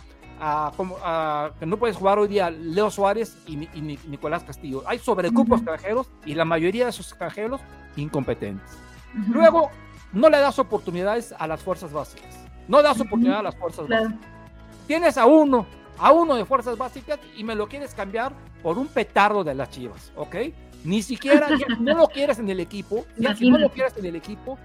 que 1.58 1.66
no 1.66 1.76
puedes 1.78 1.96
jugar 1.96 2.20
hoy 2.20 2.28
día 2.28 2.48
Leo 2.48 2.88
Suárez 2.88 3.36
y, 3.44 3.56
Nicolás 3.56 4.44
Castillo. 4.44 4.84
Hay 4.86 5.00
sobrecupos 5.00 5.58
extranjeros 5.58 6.06
y 6.24 6.36
la 6.36 6.44
mayoría 6.44 6.84
de 6.84 6.90
esos 6.90 7.08
extranjeros 7.08 7.60
incompetentes. 7.96 8.70
Luego, 9.30 9.72
no 10.12 10.30
le 10.30 10.38
das 10.38 10.60
oportunidades 10.60 11.34
a 11.36 11.48
las 11.48 11.60
fuerzas 11.60 11.92
básicas. 11.92 12.46
No 12.68 12.80
das 12.82 13.00
oportunidad 13.00 13.40
a 13.40 13.42
las 13.42 13.56
fuerzas 13.56 13.88
básicas. 13.88 14.20
Tienes 14.86 15.18
a 15.18 15.26
uno 15.26 15.66
a 15.98 16.12
uno 16.12 16.36
de 16.36 16.44
fuerzas 16.44 16.78
básicas 16.78 17.18
y 17.36 17.42
me 17.42 17.56
lo 17.56 17.66
quieres 17.66 17.94
cambiar 17.94 18.32
por 18.62 18.78
un 18.78 18.86
petardo 18.86 19.42
de 19.42 19.56
las 19.56 19.70
chivas, 19.70 20.12
¿ok? 20.14 20.36
Ni 20.84 21.02
siquiera, 21.02 21.48
no 21.80 21.94
lo 21.96 22.06
quieres 22.06 22.38
en 22.38 22.48
el 22.48 22.60
equipo, 22.60 23.04
si 23.36 23.50
no 23.50 23.58
lo 23.58 23.70
quieres 23.70 23.96
en 23.96 24.06
el 24.06 24.14
equipo, 24.14 24.56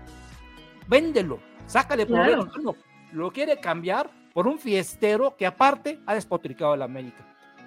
véndelo, 0.88 1.40
sácale 1.66 2.06
por 2.06 2.20
No, 2.62 2.76
lo 3.16 3.32
quiere 3.32 3.60
cambiar 3.60 4.10
por 4.34 4.48
un 4.48 4.60
fiestero 4.60 5.36
que 5.38 5.46
aparte 5.46 6.00
ha 6.06 6.14
despotricado 6.14 6.74
el 6.74 6.82
América. 6.82 7.26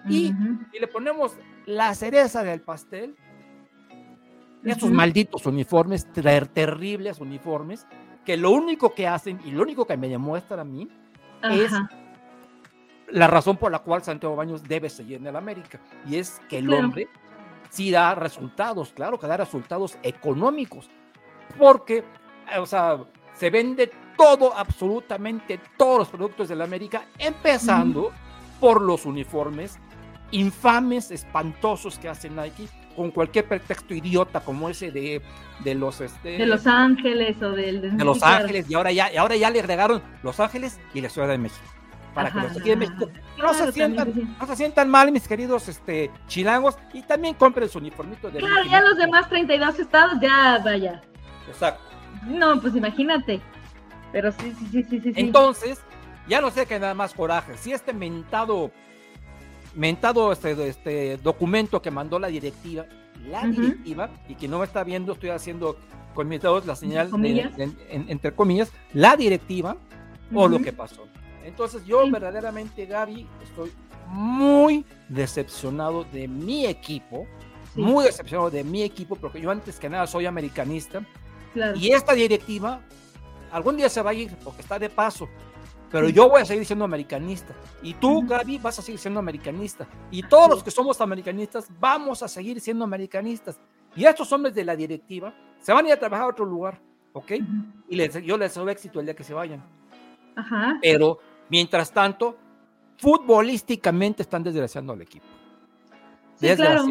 Y, 0.09 0.33
y, 0.73 0.79
le 0.79 0.87
ponemos 0.87 1.37
la 1.67 1.95
cereza 1.95 2.45
del 2.45 2.61
pastel, 2.61 3.17
esos 4.65 4.91
malditos 4.91 5.45
uniformes, 5.47 6.07
terribles 6.13 7.19
uniformes, 7.21 7.87
que 8.25 8.37
lo 8.37 8.51
único 8.51 8.95
que 8.95 9.07
hacen 9.07 9.41
y 9.45 9.51
lo 9.51 9.63
único 9.63 9.87
que 9.87 9.97
me 9.97 10.09
demuestran 10.09 10.61
a 10.61 10.65
mí 10.65 10.89
es 11.51 11.73
la 13.09 13.27
razón 13.27 13.57
por 13.57 13.73
la 13.73 13.79
cual 13.81 14.03
Santiago 14.03 14.37
Baños 14.37 14.63
debe 14.63 14.91
seguir 14.91 15.17
en 15.17 15.27
el 15.27 15.37
América. 15.37 15.81
Y 16.07 16.17
es 16.17 16.41
que 16.49 16.59
el 16.59 16.73
hombre 16.73 17.09
sí 17.71 17.91
da 17.91 18.15
resultados, 18.15 18.93
claro 18.93 19.19
que 19.19 19.27
da 19.27 19.37
resultados 19.37 19.99
económicos, 20.03 20.91
porque, 21.59 22.05
o 22.59 22.67
sea, 22.67 22.99
se 23.35 23.51
vende 23.51 23.91
todo, 24.19 24.55
absolutamente 24.55 25.59
todos 25.79 26.01
los 26.01 26.09
productos 26.09 26.49
de 26.49 26.57
la 26.57 26.65
América, 26.65 27.07
empezando 27.19 28.13
por 28.61 28.83
los 28.83 29.07
uniformes 29.07 29.79
infames, 30.31 31.11
espantosos 31.11 31.99
que 31.99 32.09
hace 32.09 32.29
Nike, 32.29 32.69
con 32.95 33.11
cualquier 33.13 33.47
pretexto 33.47 33.95
idiota 33.95 34.41
como 34.41 34.69
ese 34.69 34.91
de, 34.91 35.23
de 35.61 35.75
los 35.75 36.01
este, 36.03 36.37
de 36.37 36.47
Los 36.47 36.67
Ángeles 36.67 37.41
o 37.43 37.53
del 37.53 37.97
de, 37.97 38.05
Los 38.05 38.23
Ángeles 38.23 38.69
y 38.69 38.75
ahora 38.75 38.93
ya 38.93 39.11
y 39.11 39.17
ahora 39.17 39.37
ya 39.37 39.51
le 39.51 39.61
agregaron 39.61 40.03
Los 40.23 40.41
Ángeles 40.41 40.79
y 40.93 41.01
la 41.01 41.09
Ciudad 41.09 41.29
de 41.29 41.39
México 41.39 41.65
para 42.13 42.33
que 42.33 42.41
los 42.41 42.57
aquí 42.57 42.75
México 42.75 43.09
no, 43.39 43.55
se 43.55 43.71
sientan, 43.71 44.37
no 44.41 44.47
se 44.47 44.57
sientan 44.57 44.91
mal, 44.91 45.13
mis 45.13 45.29
queridos 45.29 45.69
este, 45.69 46.11
chilangos, 46.27 46.77
y 46.93 47.03
también 47.03 47.35
compren 47.35 47.69
su 47.69 47.79
uniformito 47.79 48.29
de 48.31 48.41
Claro, 48.41 48.65
ya 48.69 48.81
los 48.81 48.97
demás 48.97 49.29
32 49.29 49.79
estados, 49.79 50.15
ya 50.21 50.59
vaya. 50.65 51.01
Exacto. 51.47 51.85
No, 52.27 52.61
pues 52.61 52.75
imagínate. 52.75 53.41
Pero 54.12 54.33
sí, 54.33 54.53
sí, 54.59 54.66
sí, 54.71 54.85
sí, 54.88 55.01
sí. 55.01 55.12
Entonces, 55.16 55.79
ya 56.29 56.40
no 56.40 56.51
sé 56.51 56.66
qué 56.66 56.79
nada 56.79 56.94
más 56.94 57.14
coraje. 57.14 57.57
Si 57.57 57.73
este 57.73 57.92
mentado, 57.92 58.71
mentado 59.75 60.33
este, 60.33 60.68
este 60.68 61.16
documento 61.18 61.83
que 61.83 61.90
mandó 61.90 62.18
la 62.18 62.29
directiva, 62.29 62.87
la 63.29 63.47
directiva, 63.47 64.11
y 64.29 64.35
que 64.35 64.49
no 64.49 64.59
me 64.59 64.64
está 64.64 64.85
viendo, 64.85 65.12
estoy 65.12 65.31
haciendo 65.31 65.77
con 66.14 66.29
mis 66.29 66.40
dedos 66.40 66.66
la 66.66 66.77
señal, 66.77 67.11
entre 67.88 68.33
comillas, 68.33 68.73
la 68.92 69.16
directiva, 69.16 69.77
o 70.35 70.49
lo 70.49 70.61
que 70.61 70.73
pasó. 70.73 71.07
Entonces 71.44 71.85
yo 71.87 72.09
verdaderamente, 72.11 72.85
Gaby, 72.87 73.27
estoy 73.42 73.73
muy 74.09 74.85
decepcionado 75.09 76.05
de 76.05 76.29
mi 76.29 76.66
equipo, 76.66 77.27
muy 77.75 78.05
decepcionado 78.05 78.51
de 78.51 78.64
mi 78.64 78.83
equipo, 78.83 79.16
porque 79.16 79.40
yo 79.40 79.51
antes 79.51 79.79
que 79.79 79.88
nada 79.88 80.07
soy 80.07 80.27
americanista. 80.27 81.03
Y 81.77 81.92
esta 81.92 82.12
directiva 82.12 82.81
algún 83.51 83.77
día 83.77 83.89
se 83.89 84.03
va 84.03 84.11
a 84.11 84.15
ir 84.15 84.35
porque 84.45 84.63
está 84.63 84.79
de 84.79 84.91
paso, 84.91 85.29
pero 85.91 86.09
yo 86.09 86.29
voy 86.29 86.43
a 86.43 86.45
seguir 86.45 86.65
siendo 86.67 86.85
americanista. 86.85 87.55
Y 87.83 87.95
tú, 87.95 88.27
Gaby, 88.27 88.59
vas 88.59 88.79
a 88.79 88.83
seguir 88.83 89.01
siendo 89.01 89.21
americanista. 89.21 89.87
Y 90.11 90.23
todos 90.23 90.51
los 90.51 90.63
que 90.63 90.71
somos 90.71 91.01
americanistas 91.01 91.69
vamos 91.81 92.23
a 92.23 92.29
seguir 92.29 92.61
siendo 92.61 92.85
americanistas. 92.85 93.59
Y 93.97 94.05
estos 94.05 94.31
hombres 94.33 94.55
de 94.55 94.65
la 94.65 94.77
directiva 94.77 95.35
se 95.61 95.73
van 95.73 95.87
a 95.87 95.89
ir 95.89 95.95
a 95.95 95.99
trabajar 95.99 96.27
a 96.27 96.29
otro 96.29 96.45
lugar, 96.45 96.81
¿ok? 97.13 97.33
Y 97.89 97.97
les, 97.97 98.15
yo 98.23 98.37
les 98.37 98.51
deseo 98.51 98.69
éxito 98.69 99.01
el 99.01 99.07
día 99.07 99.17
que 99.17 99.25
se 99.25 99.35
vayan. 99.35 99.65
Ajá. 100.37 100.79
Pero 100.83 101.19
Mientras 101.51 101.93
tanto, 101.93 102.37
futbolísticamente 102.99 104.23
están 104.23 104.43
desgraciando 104.43 104.93
al 104.93 105.03
equipo. 105.03 105.27
Sí, 106.37 106.49
claro. 106.55 106.85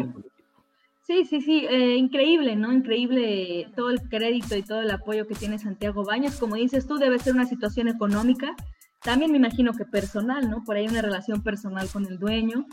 Sí, 1.08 1.24
sí, 1.24 1.40
sí, 1.40 1.66
eh, 1.70 1.96
increíble, 1.96 2.54
¿no? 2.54 2.70
Increíble 2.70 3.72
todo 3.74 3.88
el 3.88 3.98
crédito 4.10 4.54
y 4.54 4.62
todo 4.62 4.82
el 4.82 4.90
apoyo 4.90 5.26
que 5.26 5.34
tiene 5.34 5.58
Santiago 5.58 6.04
Baños. 6.04 6.36
Como 6.36 6.56
dices 6.56 6.86
tú, 6.86 6.98
debe 6.98 7.18
ser 7.18 7.32
una 7.32 7.46
situación 7.46 7.88
económica, 7.88 8.54
también 9.00 9.30
me 9.30 9.38
imagino 9.38 9.72
que 9.72 9.86
personal, 9.86 10.50
¿no? 10.50 10.62
Por 10.64 10.76
ahí 10.76 10.86
una 10.86 11.00
relación 11.00 11.42
personal 11.42 11.88
con 11.88 12.04
el 12.04 12.18
dueño. 12.18 12.66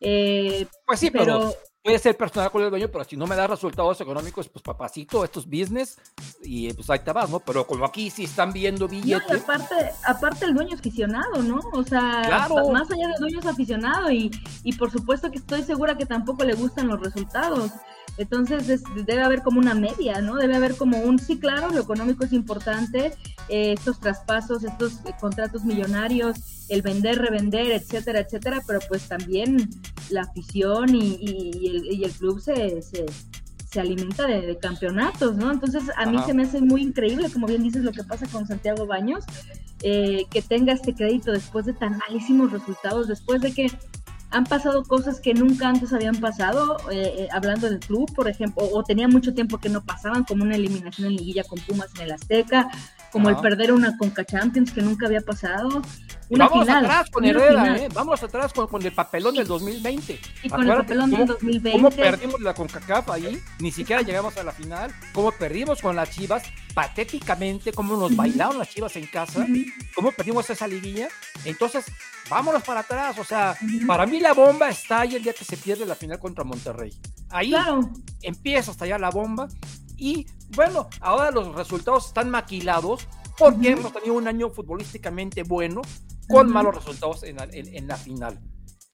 Eh, 0.00 0.66
pues 0.86 1.00
sí, 1.00 1.10
pero, 1.10 1.52
puede 1.82 1.98
ser 1.98 2.16
personal 2.16 2.50
con 2.50 2.62
el 2.62 2.70
dueño, 2.70 2.88
pero 2.90 3.04
si 3.04 3.16
no 3.16 3.26
me 3.26 3.34
da 3.34 3.46
resultados 3.46 4.00
económicos, 4.00 4.48
pues 4.48 4.62
papacito, 4.62 5.24
esto 5.24 5.40
es 5.40 5.46
business 5.46 5.98
y 6.42 6.72
pues 6.72 6.88
ahí 6.90 7.00
te 7.00 7.12
vas, 7.12 7.28
¿no? 7.28 7.40
Pero 7.40 7.66
como 7.66 7.84
aquí 7.84 8.08
sí 8.10 8.24
están 8.24 8.52
viendo 8.52 8.86
billetes. 8.86 9.42
aparte, 9.42 9.90
aparte 10.06 10.44
el 10.44 10.54
dueño 10.54 10.74
es 10.74 10.80
aficionado, 10.80 11.42
¿no? 11.42 11.60
O 11.72 11.82
sea, 11.82 12.48
más 12.72 12.90
allá 12.90 13.08
del 13.08 13.18
dueño 13.18 13.40
es 13.40 13.46
aficionado 13.46 14.10
y, 14.10 14.30
y 14.62 14.72
por 14.74 14.90
supuesto 14.90 15.30
que 15.30 15.38
estoy 15.38 15.62
segura 15.64 15.96
que 15.96 16.06
tampoco 16.06 16.44
le 16.44 16.54
gustan 16.54 16.88
los 16.88 17.00
resultados. 17.00 17.72
Entonces 18.18 18.82
debe 19.06 19.22
haber 19.22 19.42
como 19.42 19.58
una 19.58 19.74
media, 19.74 20.20
¿no? 20.20 20.36
Debe 20.36 20.56
haber 20.56 20.76
como 20.76 20.98
un, 20.98 21.18
sí, 21.18 21.38
claro, 21.38 21.70
lo 21.70 21.80
económico 21.80 22.24
es 22.24 22.32
importante, 22.32 23.14
eh, 23.48 23.72
estos 23.72 24.00
traspasos, 24.00 24.64
estos 24.64 24.94
eh, 25.06 25.14
contratos 25.18 25.64
millonarios, 25.64 26.66
el 26.68 26.82
vender, 26.82 27.18
revender, 27.18 27.72
etcétera, 27.72 28.20
etcétera, 28.20 28.62
pero 28.66 28.80
pues 28.86 29.08
también 29.08 29.70
la 30.10 30.22
afición 30.22 30.94
y, 30.94 32.02
el, 32.04 32.10
club 32.12 32.40
se, 32.40 32.82
se, 32.82 33.80
alimenta 33.80 34.26
de, 34.26 34.58
campeonatos, 34.58 35.34
¿no? 35.36 35.50
Entonces 35.50 35.84
a 35.96 36.04
mí 36.04 36.18
se 36.26 36.34
me 36.34 36.42
hace 36.42 36.60
muy 36.60 36.82
increíble, 36.82 37.30
como 37.30 37.46
bien 37.46 37.62
dices, 37.62 37.82
lo 37.82 37.92
que 37.92 38.04
pasa 38.04 38.26
con 38.26 38.46
Santiago 38.46 38.86
Baños, 38.86 39.24
eh, 39.82 40.26
que 40.30 40.42
tenga 40.42 40.74
este 40.74 40.94
crédito 40.94 41.32
después 41.32 41.64
de 41.64 41.72
tan 41.72 41.98
malísimos 41.98 42.52
resultados, 42.52 43.08
después 43.08 43.40
de 43.40 43.52
que 43.52 43.66
han 44.32 44.44
pasado 44.44 44.82
cosas 44.84 45.20
que 45.20 45.34
nunca 45.34 45.68
antes 45.68 45.92
habían 45.92 46.16
pasado, 46.16 46.78
eh, 46.90 47.14
eh, 47.18 47.28
hablando 47.32 47.68
del 47.68 47.78
club, 47.80 48.12
por 48.14 48.28
ejemplo, 48.28 48.64
o, 48.72 48.82
tenía 48.82 49.06
mucho 49.06 49.34
tiempo 49.34 49.58
que 49.58 49.68
no 49.68 49.84
pasaban, 49.84 50.24
como 50.24 50.42
una 50.42 50.56
eliminación 50.56 51.08
en 51.08 51.16
liguilla 51.16 51.44
con 51.44 51.58
Pumas 51.60 51.90
en 51.96 52.02
el 52.02 52.12
Azteca, 52.12 52.70
como 53.12 53.28
el 53.28 53.36
perder 53.36 53.72
una 53.72 53.96
Conca 53.98 54.24
Champions 54.24 54.72
que 54.72 54.80
nunca 54.80 55.06
había 55.06 55.20
pasado. 55.20 55.82
Una 56.30 56.48
vamos 56.48 56.66
atrás 56.66 57.10
con 57.10 57.24
Herrera, 57.26 57.76
¿eh? 57.76 57.88
vamos 57.92 58.22
atrás 58.22 58.54
con, 58.54 58.66
con, 58.68 58.82
el 58.82 58.92
papelón 58.92 59.34
del 59.34 59.46
2020. 59.46 60.18
Y 60.42 60.48
con 60.48 60.62
el 60.62 60.76
papelón 60.78 61.10
del 61.10 61.26
2020. 61.26 61.72
¿Cómo 61.72 61.90
perdimos 61.90 62.40
la 62.40 62.54
CONCACAF 62.54 63.10
ahí? 63.10 63.38
Ni 63.60 63.70
siquiera 63.70 64.00
llegamos 64.00 64.34
a 64.38 64.42
la 64.42 64.52
final. 64.52 64.90
¿Cómo 65.12 65.30
perdimos 65.32 65.82
con 65.82 65.94
las 65.94 66.10
Chivas? 66.10 66.44
Patéticamente, 66.72 67.72
cómo 67.72 67.98
nos 67.98 68.16
bailaron 68.16 68.58
las 68.58 68.70
Chivas 68.70 68.96
en 68.96 69.06
casa. 69.06 69.46
¿Cómo 69.94 70.10
perdimos 70.12 70.48
esa 70.48 70.66
liguilla? 70.66 71.08
Entonces, 71.44 71.84
vámonos 72.32 72.62
para 72.62 72.80
atrás. 72.80 73.18
O 73.18 73.24
sea, 73.24 73.56
para 73.86 74.06
mí 74.06 74.18
la 74.18 74.32
bomba 74.32 74.68
está 74.68 75.00
ahí 75.00 75.16
el 75.16 75.22
día 75.22 75.32
que 75.32 75.44
se 75.44 75.56
pierde 75.56 75.86
la 75.86 75.94
final 75.94 76.18
contra 76.18 76.44
Monterrey. 76.44 76.92
Ahí 77.28 77.54
empieza 78.22 78.70
a 78.70 78.72
estallar 78.72 79.00
la 79.00 79.10
bomba. 79.10 79.48
Y 79.96 80.26
bueno, 80.56 80.88
ahora 81.00 81.30
los 81.30 81.54
resultados 81.54 82.06
están 82.06 82.30
maquilados 82.30 83.06
porque 83.38 83.70
hemos 83.70 83.92
tenido 83.92 84.14
un 84.14 84.26
año 84.26 84.50
futbolísticamente 84.50 85.42
bueno 85.42 85.82
con 86.28 86.50
malos 86.50 86.74
resultados 86.74 87.22
en 87.22 87.86
la, 87.86 87.96
final. 87.96 88.40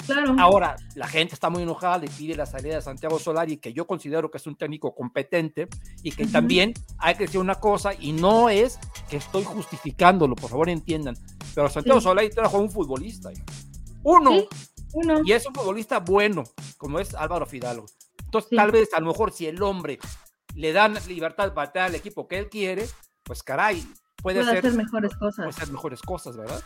Claro. 0.06 0.34
Ahora, 0.38 0.76
la 0.94 1.06
gente 1.06 1.34
está 1.34 1.50
muy 1.50 1.62
enojada 1.62 2.04
y 2.04 2.08
pide 2.08 2.34
la 2.34 2.46
salida 2.46 2.76
de 2.76 2.82
Santiago 2.82 3.18
Solari, 3.18 3.58
que 3.58 3.72
yo 3.72 3.86
considero 3.86 4.30
que 4.30 4.38
es 4.38 4.46
un 4.46 4.56
técnico 4.56 4.94
competente 4.94 5.68
y 6.02 6.12
que 6.12 6.26
también 6.26 6.72
hay 6.98 7.14
que 7.14 7.24
decir 7.24 7.40
una 7.40 7.56
cosa, 7.56 7.92
y 7.94 8.12
no 8.12 8.48
es 8.48 8.78
que 9.08 9.18
estoy 9.18 9.44
justificándolo, 9.44 10.34
por 10.34 10.50
favor 10.50 10.68
entiendan, 10.68 11.16
pero 11.58 11.70
Santiago 11.70 12.00
Solari 12.00 12.30
trajo 12.30 12.56
un 12.60 12.70
futbolista. 12.70 13.30
Uno, 14.04 14.44
uno. 14.92 15.22
Y 15.24 15.32
es 15.32 15.44
un 15.44 15.52
futbolista 15.52 15.98
bueno, 15.98 16.44
como 16.76 17.00
es 17.00 17.16
Álvaro 17.16 17.46
Fidalgo. 17.46 17.86
Entonces, 18.24 18.50
tal 18.54 18.70
vez, 18.70 18.94
a 18.94 19.00
lo 19.00 19.06
mejor, 19.06 19.32
si 19.32 19.46
el 19.46 19.60
hombre 19.60 19.98
le 20.54 20.72
dan 20.72 20.94
libertad 21.08 21.52
para 21.54 21.72
traer 21.72 21.88
al 21.88 21.94
equipo 21.96 22.28
que 22.28 22.38
él 22.38 22.48
quiere, 22.48 22.86
pues 23.24 23.42
caray, 23.42 23.84
puede, 24.22 24.44
puede 24.44 24.56
hacer 24.56 24.72
mejores 24.72 25.16
cosas. 25.16 25.46
Puede 25.46 25.48
hacer 25.48 25.72
mejores 25.72 26.00
cosas, 26.00 26.36
¿verdad? 26.36 26.62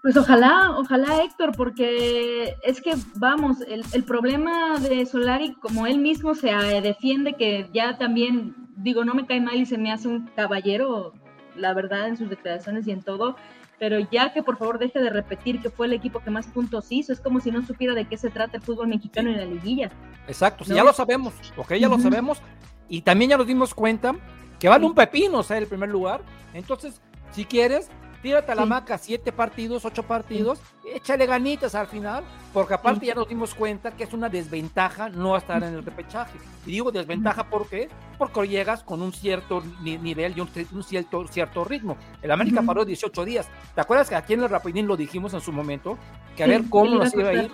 Pues 0.00 0.16
ojalá, 0.16 0.74
ojalá 0.78 1.22
Héctor, 1.22 1.52
porque 1.54 2.56
es 2.62 2.80
que 2.80 2.94
vamos, 3.16 3.60
el, 3.68 3.84
el, 3.92 4.04
problema 4.04 4.78
de 4.78 5.04
Solari, 5.04 5.52
como 5.56 5.86
él 5.86 5.98
mismo 5.98 6.34
se 6.34 6.48
eh, 6.48 6.80
defiende, 6.80 7.34
que 7.34 7.68
ya 7.74 7.98
también, 7.98 8.56
digo, 8.78 9.04
no 9.04 9.12
me 9.12 9.26
cae 9.26 9.42
mal 9.42 9.56
y 9.56 9.66
se 9.66 9.76
me 9.76 9.92
hace 9.92 10.08
un 10.08 10.28
caballero, 10.28 11.12
la 11.56 11.74
verdad, 11.74 12.08
en 12.08 12.16
sus 12.16 12.30
declaraciones 12.30 12.86
y 12.86 12.92
en 12.92 13.02
todo, 13.02 13.36
pero 13.80 13.98
ya 13.98 14.30
que 14.32 14.42
por 14.42 14.58
favor 14.58 14.78
deje 14.78 15.00
de 15.00 15.08
repetir 15.08 15.60
que 15.62 15.70
fue 15.70 15.86
el 15.86 15.94
equipo 15.94 16.20
que 16.20 16.30
más 16.30 16.46
puntos 16.46 16.86
hizo, 16.90 17.14
es 17.14 17.20
como 17.20 17.40
si 17.40 17.50
no 17.50 17.64
supiera 17.64 17.94
de 17.94 18.04
qué 18.06 18.18
se 18.18 18.28
trata 18.28 18.58
el 18.58 18.62
fútbol 18.62 18.88
mexicano 18.88 19.30
en 19.30 19.38
la 19.38 19.46
liguilla. 19.46 19.90
Exacto, 20.28 20.64
ya 20.66 20.84
lo 20.84 20.92
sabemos, 20.92 21.32
ok, 21.56 21.72
ya 21.74 21.88
lo 21.88 21.98
sabemos, 21.98 22.42
y 22.90 23.00
también 23.00 23.30
ya 23.30 23.38
nos 23.38 23.46
dimos 23.46 23.74
cuenta 23.74 24.14
que 24.58 24.68
vale 24.68 24.84
un 24.84 24.94
pepino 24.94 25.42
ser 25.42 25.62
el 25.62 25.66
primer 25.66 25.88
lugar, 25.88 26.20
entonces, 26.52 27.00
si 27.32 27.46
quieres, 27.46 27.88
tírate 28.22 28.52
a 28.52 28.54
la 28.54 28.66
maca 28.66 28.98
siete 28.98 29.32
partidos, 29.32 29.84
ocho 29.84 30.02
partidos, 30.02 30.60
échale 30.84 31.26
ganitas 31.26 31.74
al 31.74 31.86
final, 31.86 32.24
porque 32.52 32.74
aparte 32.74 33.06
ya 33.06 33.14
nos 33.14 33.28
dimos 33.28 33.54
cuenta 33.54 33.90
que 33.92 34.04
es 34.04 34.12
una 34.12 34.28
desventaja 34.28 35.08
no 35.08 35.36
estar 35.36 35.62
en 35.62 35.74
el 35.74 35.84
repechaje. 35.84 36.38
Y 36.66 36.72
digo 36.72 36.92
desventaja 36.92 37.44
¿por 37.44 37.68
qué? 37.68 37.88
Porque 38.18 38.46
llegas 38.46 38.82
con 38.82 39.02
un 39.02 39.12
cierto 39.12 39.62
nivel 39.82 40.34
y 40.36 40.40
un, 40.40 40.82
cierto, 40.82 41.26
cierto 41.28 41.64
ritmo. 41.64 41.96
El 42.22 42.30
América 42.30 42.62
paró 42.62 42.84
18 42.84 43.24
días. 43.24 43.48
¿Te 43.74 43.80
acuerdas 43.80 44.08
que 44.08 44.14
aquí 44.14 44.34
en 44.34 44.42
el 44.42 44.48
Rapidín 44.48 44.86
lo 44.86 44.96
dijimos 44.96 45.32
en 45.34 45.40
su 45.40 45.52
momento? 45.52 45.98
Que 46.36 46.44
a 46.44 46.46
ver 46.46 46.64
cómo 46.68 46.96
nos 46.96 47.14
iba 47.14 47.30
a 47.30 47.34
ir 47.34 47.50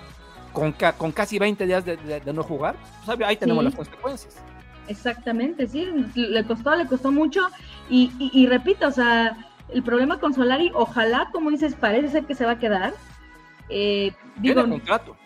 con, 0.53 0.75
con 0.97 1.13
casi 1.13 1.39
20 1.39 1.67
días 1.67 1.85
de, 1.85 2.33
no 2.33 2.43
jugar. 2.43 2.77
Pues 3.05 3.19
ahí 3.25 3.37
tenemos 3.37 3.63
las 3.63 3.75
consecuencias. 3.75 4.37
Exactamente, 4.89 5.67
sí, 5.67 5.85
le 6.15 6.45
costó, 6.45 6.77
le 6.77 6.87
costó 6.87 7.11
mucho 7.11 7.41
y, 7.91 8.13
y 8.33 8.47
repito, 8.47 8.87
o 8.87 8.93
sea, 8.93 9.37
el 9.69 9.83
problema 9.83 10.19
con 10.21 10.35
Solari, 10.35 10.71
ojalá, 10.75 11.29
como 11.33 11.51
dices, 11.51 11.75
parece 11.75 12.09
ser 12.09 12.25
que 12.25 12.35
se 12.35 12.45
va 12.45 12.53
a 12.53 12.59
quedar. 12.59 12.95
Eh, 13.69 14.13
tiene 14.41 14.63
contrato. 14.63 15.17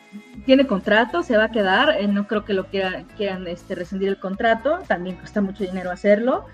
Tiene 0.45 0.67
contrato, 0.67 1.23
se 1.23 1.37
va 1.37 1.45
a 1.45 1.51
quedar. 1.51 1.97
Eh, 1.99 2.09
no 2.09 2.27
creo 2.27 2.45
que 2.45 2.55
lo 2.55 2.67
quieran, 2.67 3.05
quieran 3.17 3.47
este, 3.47 3.75
rescindir 3.75 4.09
el 4.09 4.19
contrato. 4.19 4.79
También 4.87 5.17
cuesta 5.17 5.41
mucho 5.41 5.65
dinero 5.65 5.91
hacerlo. 5.91 6.47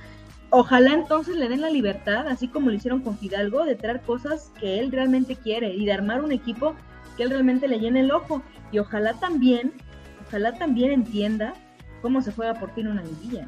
Ojalá 0.50 0.92
entonces 0.92 1.36
le 1.36 1.48
den 1.48 1.60
la 1.60 1.70
libertad, 1.70 2.28
así 2.28 2.48
como 2.48 2.70
lo 2.70 2.76
hicieron 2.76 3.02
con 3.02 3.18
Fidalgo, 3.18 3.64
de 3.64 3.74
traer 3.74 4.00
cosas 4.00 4.52
que 4.60 4.78
él 4.78 4.92
realmente 4.92 5.36
quiere 5.36 5.74
y 5.74 5.84
de 5.84 5.92
armar 5.92 6.22
un 6.22 6.32
equipo 6.32 6.74
que 7.16 7.24
él 7.24 7.30
realmente 7.30 7.68
le 7.68 7.78
llene 7.78 8.00
el 8.00 8.10
ojo. 8.10 8.42
Y 8.72 8.78
ojalá 8.78 9.14
también, 9.14 9.72
ojalá 10.26 10.52
también 10.52 10.92
entienda 10.92 11.54
cómo 12.02 12.20
se 12.20 12.32
juega 12.32 12.54
por 12.54 12.72
fin 12.74 12.88
una 12.88 13.02
liguilla 13.02 13.46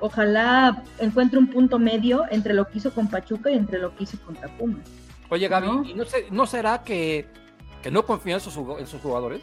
ojalá 0.00 0.82
encuentre 0.98 1.38
un 1.38 1.48
punto 1.48 1.78
medio 1.78 2.24
entre 2.30 2.54
lo 2.54 2.68
que 2.68 2.78
hizo 2.78 2.92
con 2.92 3.08
Pachuca 3.08 3.50
y 3.50 3.54
entre 3.54 3.78
lo 3.78 3.94
que 3.94 4.04
hizo 4.04 4.18
con 4.24 4.36
Pumas. 4.58 4.90
Oye, 5.28 5.48
Gaby, 5.48 5.66
¿no? 5.66 5.84
¿y 5.84 5.94
no, 6.30 6.46
será 6.46 6.82
que, 6.82 7.26
no 7.90 8.04
confía 8.04 8.34
en 8.34 8.40
sus, 8.40 8.54
jugadores? 8.54 9.40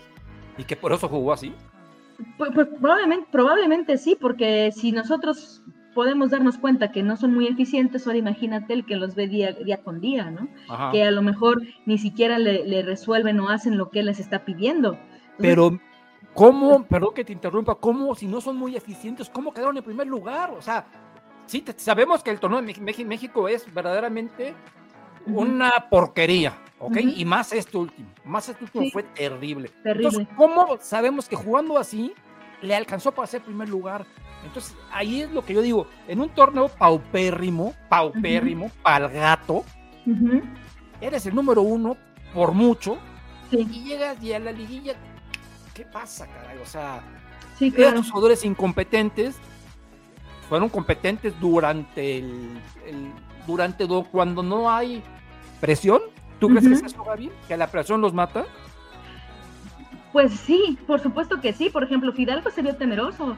¿Y 0.57 0.63
que 0.63 0.75
por 0.75 0.93
eso 0.93 1.09
jugó 1.09 1.33
así? 1.33 1.53
Pues, 2.37 2.51
pues, 2.53 2.67
probablemente, 2.79 3.27
probablemente 3.31 3.97
sí, 3.97 4.17
porque 4.19 4.71
si 4.71 4.91
nosotros 4.91 5.61
podemos 5.93 6.31
darnos 6.31 6.57
cuenta 6.57 6.91
que 6.91 7.03
no 7.03 7.17
son 7.17 7.33
muy 7.33 7.47
eficientes, 7.47 8.05
ahora 8.05 8.19
imagínate 8.19 8.73
el 8.73 8.85
que 8.85 8.95
los 8.95 9.15
ve 9.15 9.27
día, 9.27 9.51
día 9.53 9.77
con 9.77 9.99
día, 9.99 10.31
¿no? 10.31 10.47
Que 10.91 11.03
a 11.03 11.11
lo 11.11 11.21
mejor 11.21 11.61
ni 11.85 11.97
siquiera 11.97 12.39
le, 12.39 12.81
resuelven 12.83 13.39
o 13.39 13.49
hacen 13.49 13.77
lo 13.77 13.89
que 13.89 13.99
él 13.99 14.07
les 14.07 14.19
está 14.19 14.45
pidiendo. 14.45 14.97
Pero 15.37 15.79
¿Cómo, 16.33 16.83
perdón 16.89 17.13
que 17.13 17.23
te 17.23 17.33
interrumpa, 17.33 17.75
cómo, 17.75 18.15
si 18.15 18.27
no 18.27 18.41
son 18.41 18.57
muy 18.57 18.75
eficientes, 18.75 19.29
cómo 19.29 19.53
quedaron 19.53 19.77
en 19.77 19.83
primer 19.83 20.07
lugar? 20.07 20.51
O 20.51 20.61
sea, 20.61 20.85
sí, 21.45 21.63
sabemos 21.77 22.23
que 22.23 22.31
el 22.31 22.39
torneo 22.39 22.61
de 22.61 23.05
México 23.05 23.47
es 23.47 23.71
verdaderamente 23.73 24.53
una 25.25 25.71
porquería, 25.89 26.57
¿ok? 26.79 26.97
Y 26.97 27.25
más 27.25 27.53
este 27.53 27.77
último, 27.77 28.09
más 28.25 28.49
este 28.49 28.63
último 28.63 28.85
fue 28.91 29.03
terrible. 29.03 29.69
terrible. 29.83 30.07
Entonces, 30.07 30.35
¿cómo 30.35 30.77
sabemos 30.81 31.29
que 31.29 31.35
jugando 31.35 31.77
así 31.77 32.13
le 32.61 32.75
alcanzó 32.75 33.11
para 33.11 33.27
ser 33.27 33.41
primer 33.41 33.69
lugar? 33.69 34.05
Entonces, 34.45 34.75
ahí 34.91 35.21
es 35.21 35.31
lo 35.31 35.45
que 35.45 35.53
yo 35.53 35.61
digo, 35.61 35.87
en 36.07 36.19
un 36.19 36.29
torneo 36.29 36.67
paupérrimo, 36.67 37.73
paupérrimo, 37.87 38.69
para 38.81 39.05
el 39.05 39.13
gato, 39.13 39.63
eres 40.99 41.25
el 41.25 41.35
número 41.35 41.61
uno 41.61 41.95
por 42.33 42.51
mucho, 42.51 42.97
y 43.51 43.65
llegas 43.65 44.21
y 44.21 44.33
a 44.33 44.39
la 44.39 44.51
liguilla 44.51 44.95
¿qué 45.73 45.85
pasa, 45.85 46.27
caray? 46.27 46.57
O 46.59 46.65
sea, 46.65 47.01
sí, 47.57 47.71
claro. 47.71 48.01
jugadores 48.03 48.45
incompetentes 48.45 49.35
fueron 50.49 50.69
competentes 50.69 51.33
durante 51.39 52.19
el, 52.19 52.59
durante 53.47 53.87
cuando 54.11 54.43
no 54.43 54.69
hay 54.69 55.03
presión. 55.59 56.01
¿Tú 56.39 56.49
crees 56.49 56.67
que 56.67 56.73
es 56.73 56.83
eso, 56.83 57.03
Gaby? 57.03 57.31
¿Que 57.47 57.57
la 57.57 57.67
presión 57.67 58.01
los 58.01 58.13
mata? 58.13 58.45
Pues 60.11 60.33
sí, 60.33 60.77
por 60.85 60.99
supuesto 60.99 61.39
que 61.41 61.53
sí. 61.53 61.69
Por 61.69 61.83
ejemplo, 61.83 62.11
Fidalgo 62.11 62.49
se 62.51 62.61
vio 62.61 62.75
temeroso. 62.75 63.35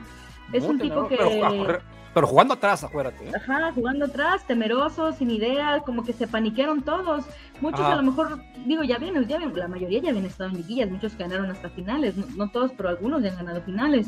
Es 0.52 0.64
un 0.64 0.80
tipo 0.80 1.08
que. 1.08 1.18
Pero, 1.18 1.80
jugando 2.24 2.54
atrás, 2.54 2.84
acuérdate. 2.84 3.28
¿eh? 3.28 3.32
Ajá, 3.36 3.72
jugando 3.74 4.06
atrás, 4.06 4.46
temeroso, 4.48 5.12
sin 5.14 5.30
idea, 5.30 5.82
como 5.86 6.04
que 6.04 6.14
se 6.14 6.28
paniquearon 6.28 6.82
todos. 6.82 7.26
Muchos 7.62 7.82
a 7.82 7.96
lo 7.96 8.04
mejor, 8.04 8.42
digo, 8.66 8.84
ya 8.84 8.98
vienen, 8.98 9.28
ya 9.28 9.40
la 9.40 9.68
mayoría 9.68 10.00
ya 10.00 10.10
habían 10.10 10.26
estado 10.26 10.50
en 10.50 10.58
liguillas, 10.58 10.90
muchos 10.90 11.18
ganaron 11.18 11.52
hasta 11.52 11.70
finales, 11.70 12.16
no, 12.36 12.50
todos, 12.50 12.72
pero 12.76 12.90
algunos 12.90 13.22
ya 13.22 13.32
han 13.32 13.38
ganado 13.38 13.62
finales. 13.62 14.08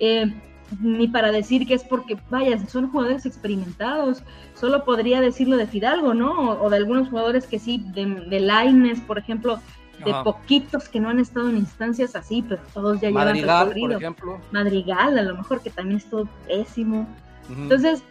Eh, 0.00 0.32
ni 0.80 1.06
para 1.06 1.30
decir 1.30 1.66
que 1.66 1.74
es 1.74 1.84
porque, 1.84 2.18
vaya, 2.30 2.58
son 2.66 2.90
jugadores 2.90 3.26
experimentados. 3.26 4.22
Solo 4.54 4.84
podría 4.84 5.20
decirlo 5.20 5.56
de 5.56 5.66
Fidalgo, 5.66 6.14
¿no? 6.14 6.52
O, 6.52 6.70
de 6.70 6.76
algunos 6.76 7.08
jugadores 7.08 7.46
que 7.46 7.58
sí, 7.58 7.84
de, 7.94 8.06
de 8.06 8.40
Laines, 8.40 9.00
por 9.00 9.18
ejemplo, 9.18 9.60
de 10.04 10.14
poquitos 10.24 10.88
que 10.88 11.00
no 11.00 11.08
han 11.08 11.20
estado 11.20 11.48
en 11.48 11.58
instancias 11.58 12.16
así, 12.16 12.42
pero 12.42 12.60
todos 12.72 13.00
ya 13.00 13.10
Madrigal, 13.10 13.72
llevan 13.74 13.90
por 13.90 14.02
ejemplo. 14.02 14.40
Madrigal, 14.50 15.18
a 15.18 15.22
lo 15.22 15.36
mejor 15.36 15.62
que 15.62 15.70
también 15.70 15.98
estuvo 15.98 16.28
pésimo. 16.46 17.06
Entonces, 17.48 18.02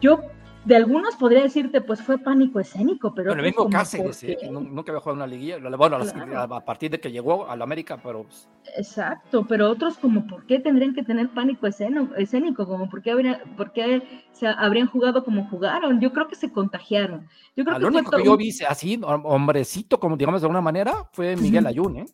yo 0.00 0.20
de 0.66 0.74
algunos 0.74 1.14
podría 1.14 1.42
decirte, 1.42 1.80
pues 1.80 2.02
fue 2.02 2.18
pánico 2.18 2.58
escénico, 2.58 3.14
pero. 3.14 3.30
Bueno, 3.30 3.42
el 3.42 3.46
mismo 3.46 3.70
Cáceres, 3.70 4.22
¿eh? 4.24 4.36
que 4.38 4.50
nunca 4.50 4.90
había 4.90 5.00
jugado 5.00 5.14
una 5.14 5.26
liguilla. 5.26 5.58
Bueno, 5.76 5.98
a 5.98 6.64
partir 6.64 6.90
de 6.90 6.98
que 6.98 7.12
llegó 7.12 7.48
a 7.48 7.54
la 7.54 7.62
América, 7.62 8.00
pero. 8.02 8.24
Pues 8.24 8.48
Exacto, 8.76 9.46
pero 9.46 9.70
otros, 9.70 9.96
como, 9.96 10.26
¿por 10.26 10.44
qué 10.44 10.58
tendrían 10.58 10.92
que 10.92 11.04
tener 11.04 11.28
pánico 11.28 11.68
escénico? 11.68 12.66
Como, 12.66 12.90
¿por 12.90 13.00
qué, 13.00 13.12
habría, 13.12 13.40
por 13.56 13.72
qué 13.72 14.02
se 14.32 14.48
habrían 14.48 14.88
jugado 14.88 15.24
como 15.24 15.48
jugaron? 15.48 16.00
Yo 16.00 16.12
creo 16.12 16.26
que 16.26 16.34
se 16.34 16.50
contagiaron. 16.50 17.28
Yo 17.56 17.64
creo 17.64 17.78
que 17.78 17.84
único 17.84 18.10
que 18.10 18.24
yo 18.24 18.36
vi 18.36 18.50
así, 18.68 19.00
hombrecito, 19.02 20.00
como 20.00 20.16
digamos 20.16 20.40
de 20.40 20.46
alguna 20.46 20.60
manera, 20.60 21.08
fue 21.12 21.36
Miguel 21.36 21.68
Ayun, 21.68 21.98
¿eh? 21.98 22.06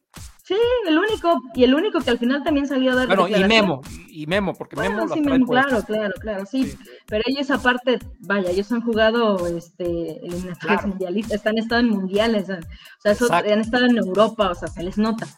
Sí, 0.45 0.57
el 0.89 0.99
único, 0.99 1.41
y 1.55 1.63
el 1.63 1.73
único 1.73 2.01
que 2.01 2.11
al 2.11 2.19
final 2.19 2.43
también 2.43 2.67
salió 2.67 2.93
a 2.93 2.95
dar. 2.97 3.07
Bueno, 3.07 3.29
y 3.29 3.45
Memo, 3.45 3.81
y 4.09 4.27
Memo, 4.27 4.55
porque 4.55 4.75
Memo 4.75 5.07
sí, 5.09 5.21
Memo, 5.21 5.47
claro, 5.47 5.85
claro, 5.85 6.13
claro, 6.21 6.47
sí, 6.47 6.75
Pero 7.07 7.23
ellos 7.27 7.49
aparte, 7.53 8.01
vaya, 8.19 8.51
ellos 8.51 8.73
han 8.73 8.81
jugado 8.81 9.47
este 9.47 10.17
eliminatorias 10.27 10.87
mundialistas, 10.87 11.47
han 11.47 11.59
estado 11.59 11.81
en 11.83 11.91
mundiales, 11.91 12.51
o 12.51 12.57
sea, 12.99 13.13
eso, 13.13 13.33
han 13.33 13.61
estado 13.61 13.87
en 13.87 13.99
Europa, 13.99 14.51
o 14.51 14.55
sea, 14.57 14.67
se 14.67 14.83
les 14.83 14.99
nota. 14.99 15.29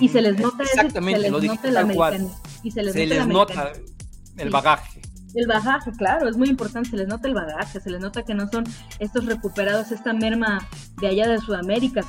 Y 0.00 0.08
se 0.08 0.20
les 0.20 0.38
nota 0.38 0.64
Exactamente, 0.64 1.20
se 1.20 1.30
les 1.30 1.42
nota 1.42 1.68
el 1.68 1.76
americano. 1.76 2.30
Y 2.64 2.70
se 2.72 2.82
les, 2.82 3.26
nota, 3.28 3.72
el 4.36 4.50
bagaje. 4.50 4.97
El 5.38 5.46
bagaje, 5.46 5.92
claro, 5.92 6.28
es 6.28 6.36
muy 6.36 6.48
importante, 6.48 6.90
se 6.90 6.96
les 6.96 7.06
nota 7.06 7.28
el 7.28 7.34
bagaje, 7.34 7.78
se 7.80 7.90
les 7.90 8.00
nota 8.00 8.24
que 8.24 8.34
no 8.34 8.48
son 8.48 8.64
estos 8.98 9.24
recuperados, 9.24 9.92
esta 9.92 10.12
merma 10.12 10.66
de 11.00 11.06
allá 11.06 11.28
de 11.28 11.38
Sudamérica, 11.38 12.00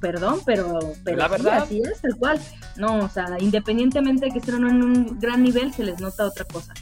perdón, 0.00 0.40
pero, 0.46 0.78
pero 1.04 1.18
La 1.18 1.28
verdad. 1.28 1.64
así 1.64 1.82
es, 1.82 2.00
tal 2.00 2.16
cual. 2.16 2.40
No, 2.76 3.00
o 3.00 3.08
sea, 3.10 3.26
independientemente 3.40 4.24
de 4.26 4.30
que 4.32 4.38
estén 4.38 4.54
en 4.66 4.82
un 4.82 5.18
gran 5.20 5.42
nivel, 5.42 5.70
se 5.74 5.84
les 5.84 6.00
nota 6.00 6.24
otra 6.24 6.46
cosa. 6.46 6.72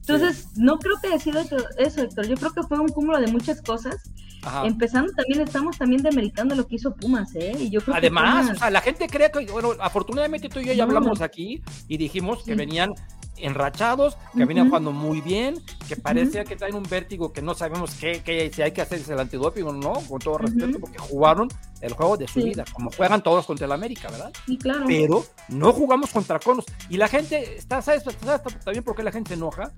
Entonces, 0.00 0.48
no 0.56 0.78
creo 0.78 0.96
que 1.00 1.08
haya 1.08 1.18
sido 1.18 1.40
eso, 1.78 2.02
Héctor. 2.02 2.26
Yo 2.26 2.36
creo 2.36 2.52
que 2.52 2.62
fue 2.64 2.78
un 2.78 2.88
cúmulo 2.88 3.18
de 3.18 3.28
muchas 3.28 3.62
cosas. 3.62 3.96
Ajá. 4.42 4.66
Empezando 4.66 5.10
también, 5.14 5.40
estamos 5.40 5.78
también 5.78 6.02
demeritando 6.02 6.54
lo 6.54 6.66
que 6.66 6.74
hizo 6.74 6.94
Pumas, 6.94 7.34
¿eh? 7.34 7.56
Y 7.58 7.70
yo 7.70 7.80
creo 7.80 7.94
que 7.94 7.98
Además, 8.00 8.44
Pumas- 8.44 8.56
o 8.56 8.58
sea, 8.58 8.70
la 8.70 8.82
gente 8.82 9.06
cree 9.08 9.30
que, 9.30 9.50
bueno, 9.50 9.70
afortunadamente 9.80 10.50
tú 10.50 10.60
y 10.60 10.66
yo 10.66 10.72
ya 10.74 10.84
No. 10.84 10.90
hablamos 10.90 11.22
aquí 11.22 11.62
y 11.88 11.96
dijimos 11.96 12.40
que 12.44 12.52
Sí. 12.52 12.58
venían 12.58 12.92
enrachados, 13.36 14.16
que 14.32 14.38
Ujú. 14.38 14.46
venían 14.48 14.68
jugando 14.68 14.92
muy 14.92 15.20
bien, 15.20 15.60
que 15.88 15.96
parecía 15.96 16.44
que 16.44 16.56
traen 16.56 16.74
un 16.74 16.82
vértigo 16.84 17.32
que 17.32 17.42
no 17.42 17.54
sabemos 17.54 17.94
qué, 17.94 18.22
qué- 18.24 18.50
si 18.54 18.62
hay 18.62 18.72
que 18.72 18.82
hacer 18.82 19.00
el 19.08 19.18
antidoping 19.20 19.64
o 19.64 19.72
no, 19.72 19.92
con 20.08 20.18
todo 20.18 20.38
respeto, 20.38 20.66
Ujú. 20.70 20.80
porque 20.80 20.98
jugaron 20.98 21.48
el 21.80 21.92
juego 21.92 22.16
de 22.16 22.26
su 22.28 22.40
Sí. 22.40 22.48
vida, 22.48 22.64
como 22.72 22.90
juegan 22.90 23.22
todos 23.22 23.46
contra 23.46 23.66
el 23.66 23.72
América, 23.72 24.08
¿verdad? 24.10 24.32
sí, 24.46 24.56
claro. 24.56 24.84
Pero 24.86 25.24
no 25.48 25.72
jugamos 25.72 26.10
contra 26.10 26.38
Conos. 26.38 26.64
Y 26.88 26.96
la 26.96 27.08
gente, 27.08 27.56
está, 27.56 27.82
¿sabes, 27.82 28.02
sabes 28.24 28.42
también 28.64 28.84
por 28.84 28.94
qué 28.96 29.02
la 29.02 29.12
gente 29.12 29.28
se 29.28 29.34
enoja? 29.34 29.70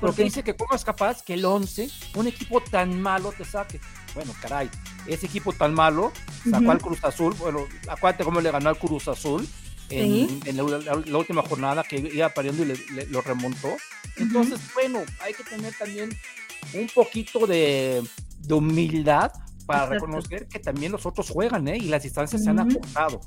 Porque 0.00 0.24
dice 0.24 0.42
que 0.42 0.56
cómo 0.56 0.74
es 0.74 0.84
capaz 0.84 1.22
que 1.22 1.34
el 1.34 1.44
11, 1.44 1.88
un 2.16 2.26
equipo 2.26 2.60
tan 2.60 3.00
malo, 3.00 3.32
te 3.36 3.44
saque. 3.44 3.80
Bueno, 4.14 4.32
caray, 4.42 4.68
ese 5.06 5.26
equipo 5.26 5.52
tan 5.52 5.72
malo 5.74 6.10
sacó 6.50 6.72
al 6.72 6.80
Cruz 6.80 7.04
Azul. 7.04 7.34
Bueno, 7.38 7.60
acuérdate 7.88 8.24
cómo 8.24 8.40
le 8.40 8.50
ganó 8.50 8.70
al 8.70 8.78
Cruz 8.78 9.06
Azul 9.06 9.46
en, 10.00 10.28
Sí. 10.28 10.40
en 10.46 10.56
la, 10.56 10.62
la- 10.78 11.02
la 11.04 11.18
última 11.18 11.42
jornada 11.42 11.82
que 11.84 11.96
iba 11.98 12.28
perdiendo 12.30 12.62
y 12.62 12.66
le, 12.66 12.74
le- 12.94 13.06
lo 13.06 13.20
remontó. 13.20 13.76
Entonces, 14.16 14.60
bueno, 14.74 15.00
hay 15.20 15.32
que 15.34 15.42
tener 15.44 15.72
también 15.78 16.10
un 16.74 16.86
poquito 16.94 17.46
de, 17.46 18.02
de 18.40 18.54
humildad 18.54 19.32
para 19.66 19.84
Exacto. 19.84 20.06
reconocer 20.06 20.48
que 20.48 20.58
también 20.58 20.92
los 20.92 21.06
otros 21.06 21.30
juegan, 21.30 21.68
¿eh? 21.68 21.76
Y 21.78 21.88
las 21.88 22.02
distancias 22.02 22.42
se 22.42 22.50
han 22.50 22.58
acortado. 22.60 23.20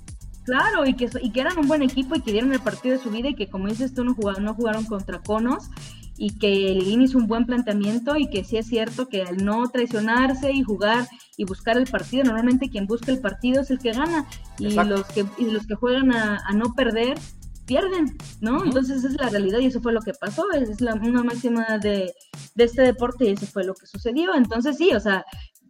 Claro, 0.44 0.86
y 0.86 0.96
que, 0.96 1.10
y 1.24 1.32
que 1.32 1.40
eran 1.42 1.58
un 1.58 1.68
buen 1.68 1.82
equipo 1.82 2.16
y 2.16 2.22
que 2.22 2.32
dieron 2.32 2.54
el 2.54 2.60
partido 2.60 2.96
de 2.98 3.04
su 3.04 3.10
vida 3.10 3.30
y 3.30 3.36
que 3.36 3.50
como 3.50 3.68
dices 3.68 3.94
tú 3.96 4.04
no 4.04 4.14
jugaron, 4.14 4.44
no 4.44 4.54
jugaron 4.54 4.86
contra 4.86 5.20
Conos 5.24 5.70
y 6.18 6.38
que 6.38 6.50
Liguín 6.50 7.02
hizo 7.02 7.18
un 7.18 7.28
buen 7.28 7.46
planteamiento 7.46 8.16
y 8.16 8.30
que 8.30 8.44
sí 8.44 8.58
es 8.58 8.68
cierto 8.68 9.08
que 9.08 9.24
al 9.24 9.44
no 9.44 9.68
traicionarse 9.70 10.52
y 10.52 10.64
jugar 10.64 11.08
y 11.38 11.44
buscar 11.46 11.78
el 11.78 11.88
partido, 11.88 12.24
normalmente 12.24 12.70
quien 12.70 12.88
busca 12.88 13.12
el 13.12 13.20
partido 13.20 13.62
es 13.62 13.72
el 13.72 13.80
que 13.80 13.92
gana 13.92 14.26
y 14.58 14.68
Exacto. 14.68 14.96
los 14.96 15.06
que 15.08 15.26
y 15.38 15.46
los 15.46 15.68
que 15.68 15.76
juegan 15.76 16.14
a, 16.14 16.38
a 16.46 16.54
no 16.54 16.74
perder 16.74 17.18
pierden, 17.66 18.16
¿no? 18.42 18.64
Entonces 18.64 18.98
esa 18.98 19.08
es 19.08 19.16
la 19.16 19.30
realidad 19.30 19.60
y 19.60 19.66
eso 19.66 19.82
fue 19.82 19.92
lo 19.92 20.02
que 20.02 20.14
pasó, 20.14 20.44
es 20.52 20.82
la, 20.82 20.94
una 20.94 21.24
máxima 21.24 21.78
de, 21.80 22.14
de 22.54 22.64
este 22.64 22.84
deporte 22.84 23.26
y 23.26 23.34
eso 23.34 23.46
fue 23.48 23.64
lo 23.64 23.74
que 23.74 23.88
sucedió. 23.88 24.36
Entonces 24.36 24.78
sí, 24.78 24.92
o 24.94 25.00
sea, 25.00 25.26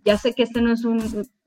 ya 0.06 0.18
sé 0.18 0.34
que 0.34 0.44
este 0.44 0.62
no 0.62 0.72
es 0.72 0.86
un, 0.86 1.00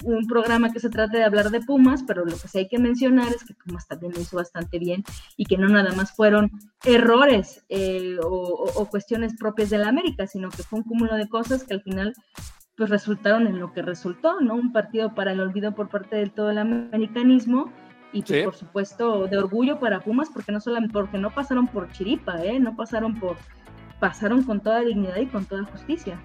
un 0.05 0.27
programa 0.27 0.73
que 0.73 0.81
se 0.81 0.91
trate 0.91 1.19
de 1.19 1.25
hablar 1.25 1.51
de 1.51 1.61
Pumas, 1.61 2.03
pero 2.07 2.25
lo 2.25 2.33
que 2.37 2.49
sí 2.49 2.59
hay 2.59 2.69
que 2.69 2.79
mencionar 2.79 3.29
es 3.29 3.45
que 3.45 3.55
Pumas 3.55 3.87
también 3.87 4.13
lo 4.13 4.21
hizo 4.21 4.37
bastante 4.37 4.79
bien 4.81 5.05
y 5.37 5.45
que 5.47 5.57
no 5.57 5.69
nada 5.69 5.95
más 5.95 6.11
fueron 6.15 6.51
errores 6.85 7.65
eh, 7.69 8.17
o, 8.23 8.27
o- 8.29 8.83
o 8.83 8.87
cuestiones 8.91 9.37
propias 9.39 9.71
de 9.71 9.79
la 9.79 9.89
América, 9.89 10.27
sino 10.27 10.49
que 10.51 10.63
fue 10.65 10.81
un 10.81 10.85
cúmulo 10.85 11.15
de 11.15 11.29
cosas 11.29 11.63
que 11.65 11.75
al 11.75 11.83
final 11.83 12.15
pues 12.77 12.91
resultaron 12.91 13.47
en 13.47 13.59
lo 13.59 13.73
que 13.73 13.83
resultó, 13.83 14.41
¿no? 14.41 14.55
Un 14.55 14.73
partido 14.73 15.15
para 15.15 15.33
el 15.33 15.41
olvido 15.41 15.75
por 15.75 15.89
parte 15.89 16.17
del 16.17 16.31
todo 16.33 16.51
el 16.51 16.59
americanismo 16.59 17.73
y 18.13 18.23
pues 18.23 18.39
Sí. 18.41 18.45
por 18.45 18.55
supuesto 18.55 19.27
de 19.27 19.37
orgullo 19.37 19.79
para 19.81 20.01
Pumas 20.01 20.31
porque 20.33 20.51
no 20.53 20.61
solamente 20.61 20.93
porque 20.93 21.19
no 21.19 21.31
pasaron 21.35 21.67
por 21.69 21.91
chiripa, 21.93 22.43
¿eh? 22.45 22.59
No 22.59 22.75
pasaron 22.77 23.19
por 23.19 23.37
pasaron 24.01 24.43
con 24.45 24.61
toda 24.61 24.81
dignidad 24.81 25.17
y 25.19 25.27
con 25.27 25.45
toda 25.45 25.65
justicia. 25.65 26.21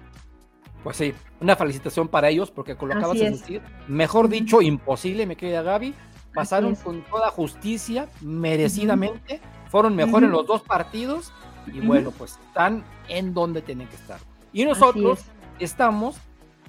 Pues 0.84 0.96
sí, 0.98 1.12
una 1.40 1.56
felicitación 1.56 2.06
para 2.06 2.28
ellos, 2.28 2.50
porque 2.52 2.76
de 3.18 3.26
es. 3.34 3.40
decir, 3.40 3.62
mejor 3.88 4.28
dicho, 4.28 4.62
imposible, 4.62 5.26
me 5.26 5.34
querida 5.34 5.62
Gaby, 5.62 5.94
pasaron 6.34 6.74
es. 6.74 6.80
con 6.80 7.02
toda 7.04 7.30
justicia, 7.30 8.06
merecidamente, 8.20 9.40
fueron 9.70 9.96
mejor 9.96 10.22
en 10.22 10.30
Ujú. 10.30 10.38
los 10.38 10.46
dos 10.46 10.62
partidos, 10.62 11.32
y 11.66 11.78
Ujú. 11.78 11.86
bueno, 11.88 12.10
pues 12.12 12.38
están 12.48 12.84
en 13.08 13.34
donde 13.34 13.62
tienen 13.62 13.88
que 13.88 13.96
estar. 13.96 14.18
Y 14.52 14.64
nosotros 14.64 15.20
Así 15.20 15.64
estamos 15.64 16.16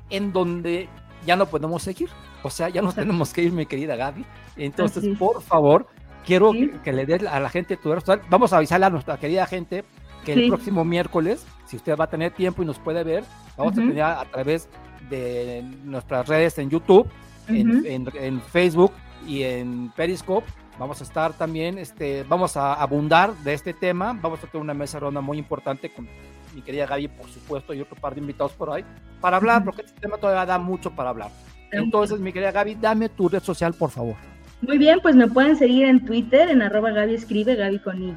en 0.10 0.32
donde 0.34 0.88
ya 1.26 1.36
no 1.36 1.46
podemos 1.48 1.84
seguir, 1.84 2.10
o 2.44 2.50
sea, 2.50 2.70
ya 2.70 2.82
nos 2.82 2.92
Exacto. 2.94 3.08
tenemos 3.10 3.34
que 3.34 3.44
ir, 3.44 3.52
mi 3.52 3.66
querida 3.66 3.96
Gaby. 3.96 4.26
Entonces, 4.56 5.04
es. 5.04 5.18
por 5.18 5.42
favor, 5.42 5.88
quiero 6.26 6.52
Sí. 6.54 6.70
que, 6.70 6.80
que 6.82 6.94
le 6.94 7.06
des 7.06 7.24
a 7.28 7.40
la 7.40 7.50
gente 7.50 7.76
tu. 7.76 7.94
Vamos 8.30 8.54
a 8.54 8.58
avisarle 8.58 8.86
a 8.86 8.90
nuestra 8.90 9.18
querida 9.18 9.46
gente 9.46 9.84
que 10.24 10.34
el 10.34 10.44
Sí. 10.44 10.48
próximo 10.48 10.86
miércoles, 10.86 11.46
si 11.66 11.76
usted 11.78 11.98
va 11.98 12.06
a 12.06 12.10
tener 12.10 12.32
tiempo 12.32 12.64
y 12.64 12.66
nos 12.66 12.80
puede 12.80 13.04
ver, 13.04 13.24
vamos 13.58 13.74
a 13.74 13.76
tener 13.78 14.02
a 14.02 14.26
través 14.26 14.68
de 15.10 15.64
nuestras 15.84 16.28
redes 16.28 16.58
en 16.58 16.70
YouTube, 16.70 17.08
en, 17.48 17.78
Ujú. 17.78 17.86
en- 17.88 18.08
en 18.16 18.42
Facebook 18.42 18.92
y 19.28 19.44
en 19.44 19.92
Periscope. 19.96 20.48
Vamos 20.80 21.00
a 21.00 21.04
estar 21.04 21.34
también, 21.34 21.78
este, 21.78 22.24
vamos 22.28 22.58
a 22.58 22.74
abundar 22.74 23.34
de 23.44 23.54
este 23.54 23.74
tema. 23.74 24.18
Vamos 24.22 24.44
a 24.44 24.48
tener 24.48 24.62
una 24.62 24.74
mesa 24.74 25.00
ronda 25.00 25.22
muy 25.22 25.38
importante 25.38 25.90
con 25.90 26.08
mi 26.54 26.62
querida 26.62 26.86
Gaby, 26.86 27.08
por 27.10 27.28
supuesto, 27.30 27.74
y 27.74 27.82
otro 27.82 27.96
par 27.96 28.14
de 28.16 28.22
invitados 28.22 28.54
por 28.54 28.72
ahí, 28.72 28.84
para 29.22 29.38
hablar, 29.38 29.64
porque 29.64 29.82
este 29.84 30.00
tema 30.02 30.18
todavía 30.18 30.46
da 30.46 30.58
mucho 30.58 30.92
para 30.92 31.10
hablar. 31.10 31.30
Entonces, 31.72 32.20
mi 32.20 32.32
querida 32.32 32.52
Gaby, 32.52 32.76
dame 32.76 33.10
tu 33.10 33.28
red 33.30 33.42
social, 33.44 33.74
por 33.74 33.90
favor. 33.90 34.16
Muy 34.62 34.78
bien, 34.78 35.00
pues 35.02 35.16
me 35.16 35.28
pueden 35.28 35.58
seguir 35.58 35.86
en 35.88 36.04
Twitter, 36.06 36.50
en 36.50 36.62
arroba 36.62 36.92
Gaby 36.92 37.14
escribe, 37.16 37.56
Gaby 37.56 37.80
con 37.80 38.02
Y. 38.02 38.14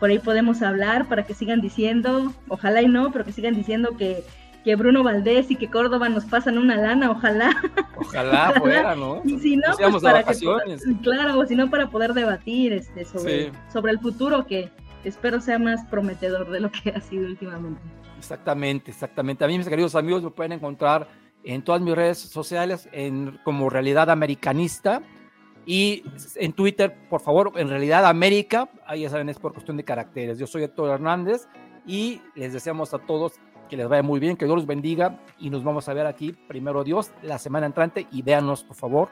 Por 0.00 0.10
ahí 0.10 0.18
podemos 0.18 0.62
hablar 0.62 1.06
para 1.08 1.24
que 1.24 1.34
sigan 1.34 1.60
diciendo, 1.60 2.32
ojalá 2.48 2.82
y 2.82 2.88
no, 2.88 3.12
pero 3.12 3.24
que 3.24 3.32
sigan 3.32 3.54
diciendo 3.54 3.96
que, 3.96 4.22
que 4.64 4.76
Bruno 4.76 5.02
Valdés 5.02 5.50
y 5.50 5.56
que 5.56 5.70
Córdoba 5.70 6.08
nos 6.08 6.24
pasan 6.26 6.58
una 6.58 6.76
lana, 6.76 7.10
ojalá. 7.10 7.50
Ojalá 7.96 8.52
fuera, 8.58 8.94
¿no? 8.94 9.22
Y 9.24 9.38
si 9.38 9.56
no, 9.56 9.62
pues 9.78 10.02
para 10.02 10.22
que, 10.22 10.34
claro, 11.02 11.38
o 11.38 11.46
si 11.46 11.56
no 11.56 11.70
para 11.70 11.88
poder 11.88 12.12
debatir 12.12 12.72
este, 12.72 13.04
sobre, 13.04 13.44
Sí. 13.46 13.52
sobre 13.72 13.92
el 13.92 13.98
futuro 14.00 14.46
que 14.46 14.70
espero 15.04 15.40
sea 15.40 15.58
más 15.58 15.84
prometedor 15.86 16.50
de 16.50 16.60
lo 16.60 16.70
que 16.70 16.90
ha 16.90 17.00
sido 17.00 17.26
últimamente. 17.26 17.80
Exactamente, 18.18 18.90
exactamente. 18.90 19.44
A 19.44 19.48
mí, 19.48 19.56
mis 19.56 19.68
queridos 19.68 19.94
amigos, 19.94 20.22
me 20.22 20.30
pueden 20.30 20.52
encontrar 20.52 21.06
en 21.44 21.62
todas 21.62 21.80
mis 21.80 21.94
redes 21.94 22.18
sociales 22.18 22.88
en, 22.92 23.38
como 23.44 23.70
Realidad 23.70 24.10
Americanista 24.10 25.02
y 25.66 26.04
en 26.36 26.52
Twitter, 26.52 26.96
por 27.10 27.20
favor, 27.20 27.52
en 27.56 27.68
Realidad 27.68 28.06
América. 28.06 28.70
Ahí 28.86 29.02
ya 29.02 29.10
saben, 29.10 29.28
es 29.28 29.38
por 29.38 29.52
cuestión 29.52 29.76
de 29.76 29.84
caracteres. 29.84 30.38
Yo 30.38 30.46
soy 30.46 30.62
Héctor 30.62 30.90
Hernández 30.90 31.48
y 31.84 32.22
les 32.36 32.52
deseamos 32.52 32.94
a 32.94 32.98
todos 32.98 33.34
que 33.68 33.76
les 33.76 33.88
vaya 33.88 34.02
muy 34.02 34.20
bien, 34.20 34.36
que 34.36 34.44
Dios 34.44 34.56
los 34.56 34.66
bendiga 34.66 35.18
y 35.40 35.50
nos 35.50 35.64
vamos 35.64 35.88
a 35.88 35.92
ver 35.92 36.06
aquí, 36.06 36.32
primero 36.32 36.84
Dios, 36.84 37.10
la 37.22 37.38
semana 37.38 37.66
entrante 37.66 38.06
y 38.12 38.22
véanos, 38.22 38.62
por 38.62 38.76
favor, 38.76 39.08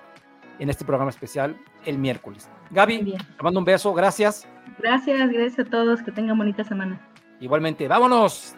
en 0.61 0.71
este 0.71 0.85
programa 0.85 1.11
especial 1.11 1.57
el 1.85 1.99
miércoles. 1.99 2.49
Gaby, 2.71 3.17
te 3.37 3.43
mando 3.43 3.59
un 3.59 3.65
beso, 3.65 3.93
gracias. 3.93 4.47
Gracias, 4.79 5.29
gracias 5.31 5.67
a 5.67 5.71
todos, 5.71 6.03
que 6.03 6.13
tengan 6.13 6.39
bonita 6.39 6.63
semana. 6.63 7.01
Igualmente, 7.41 7.89
vámonos. 7.89 8.55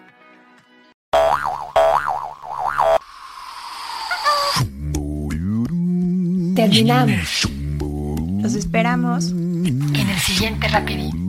Terminamos 6.54 7.65
Los 8.46 8.54
esperamos 8.54 9.32
en 9.32 10.08
el 10.08 10.18
siguiente 10.20 10.68
rapidín. 10.68 11.25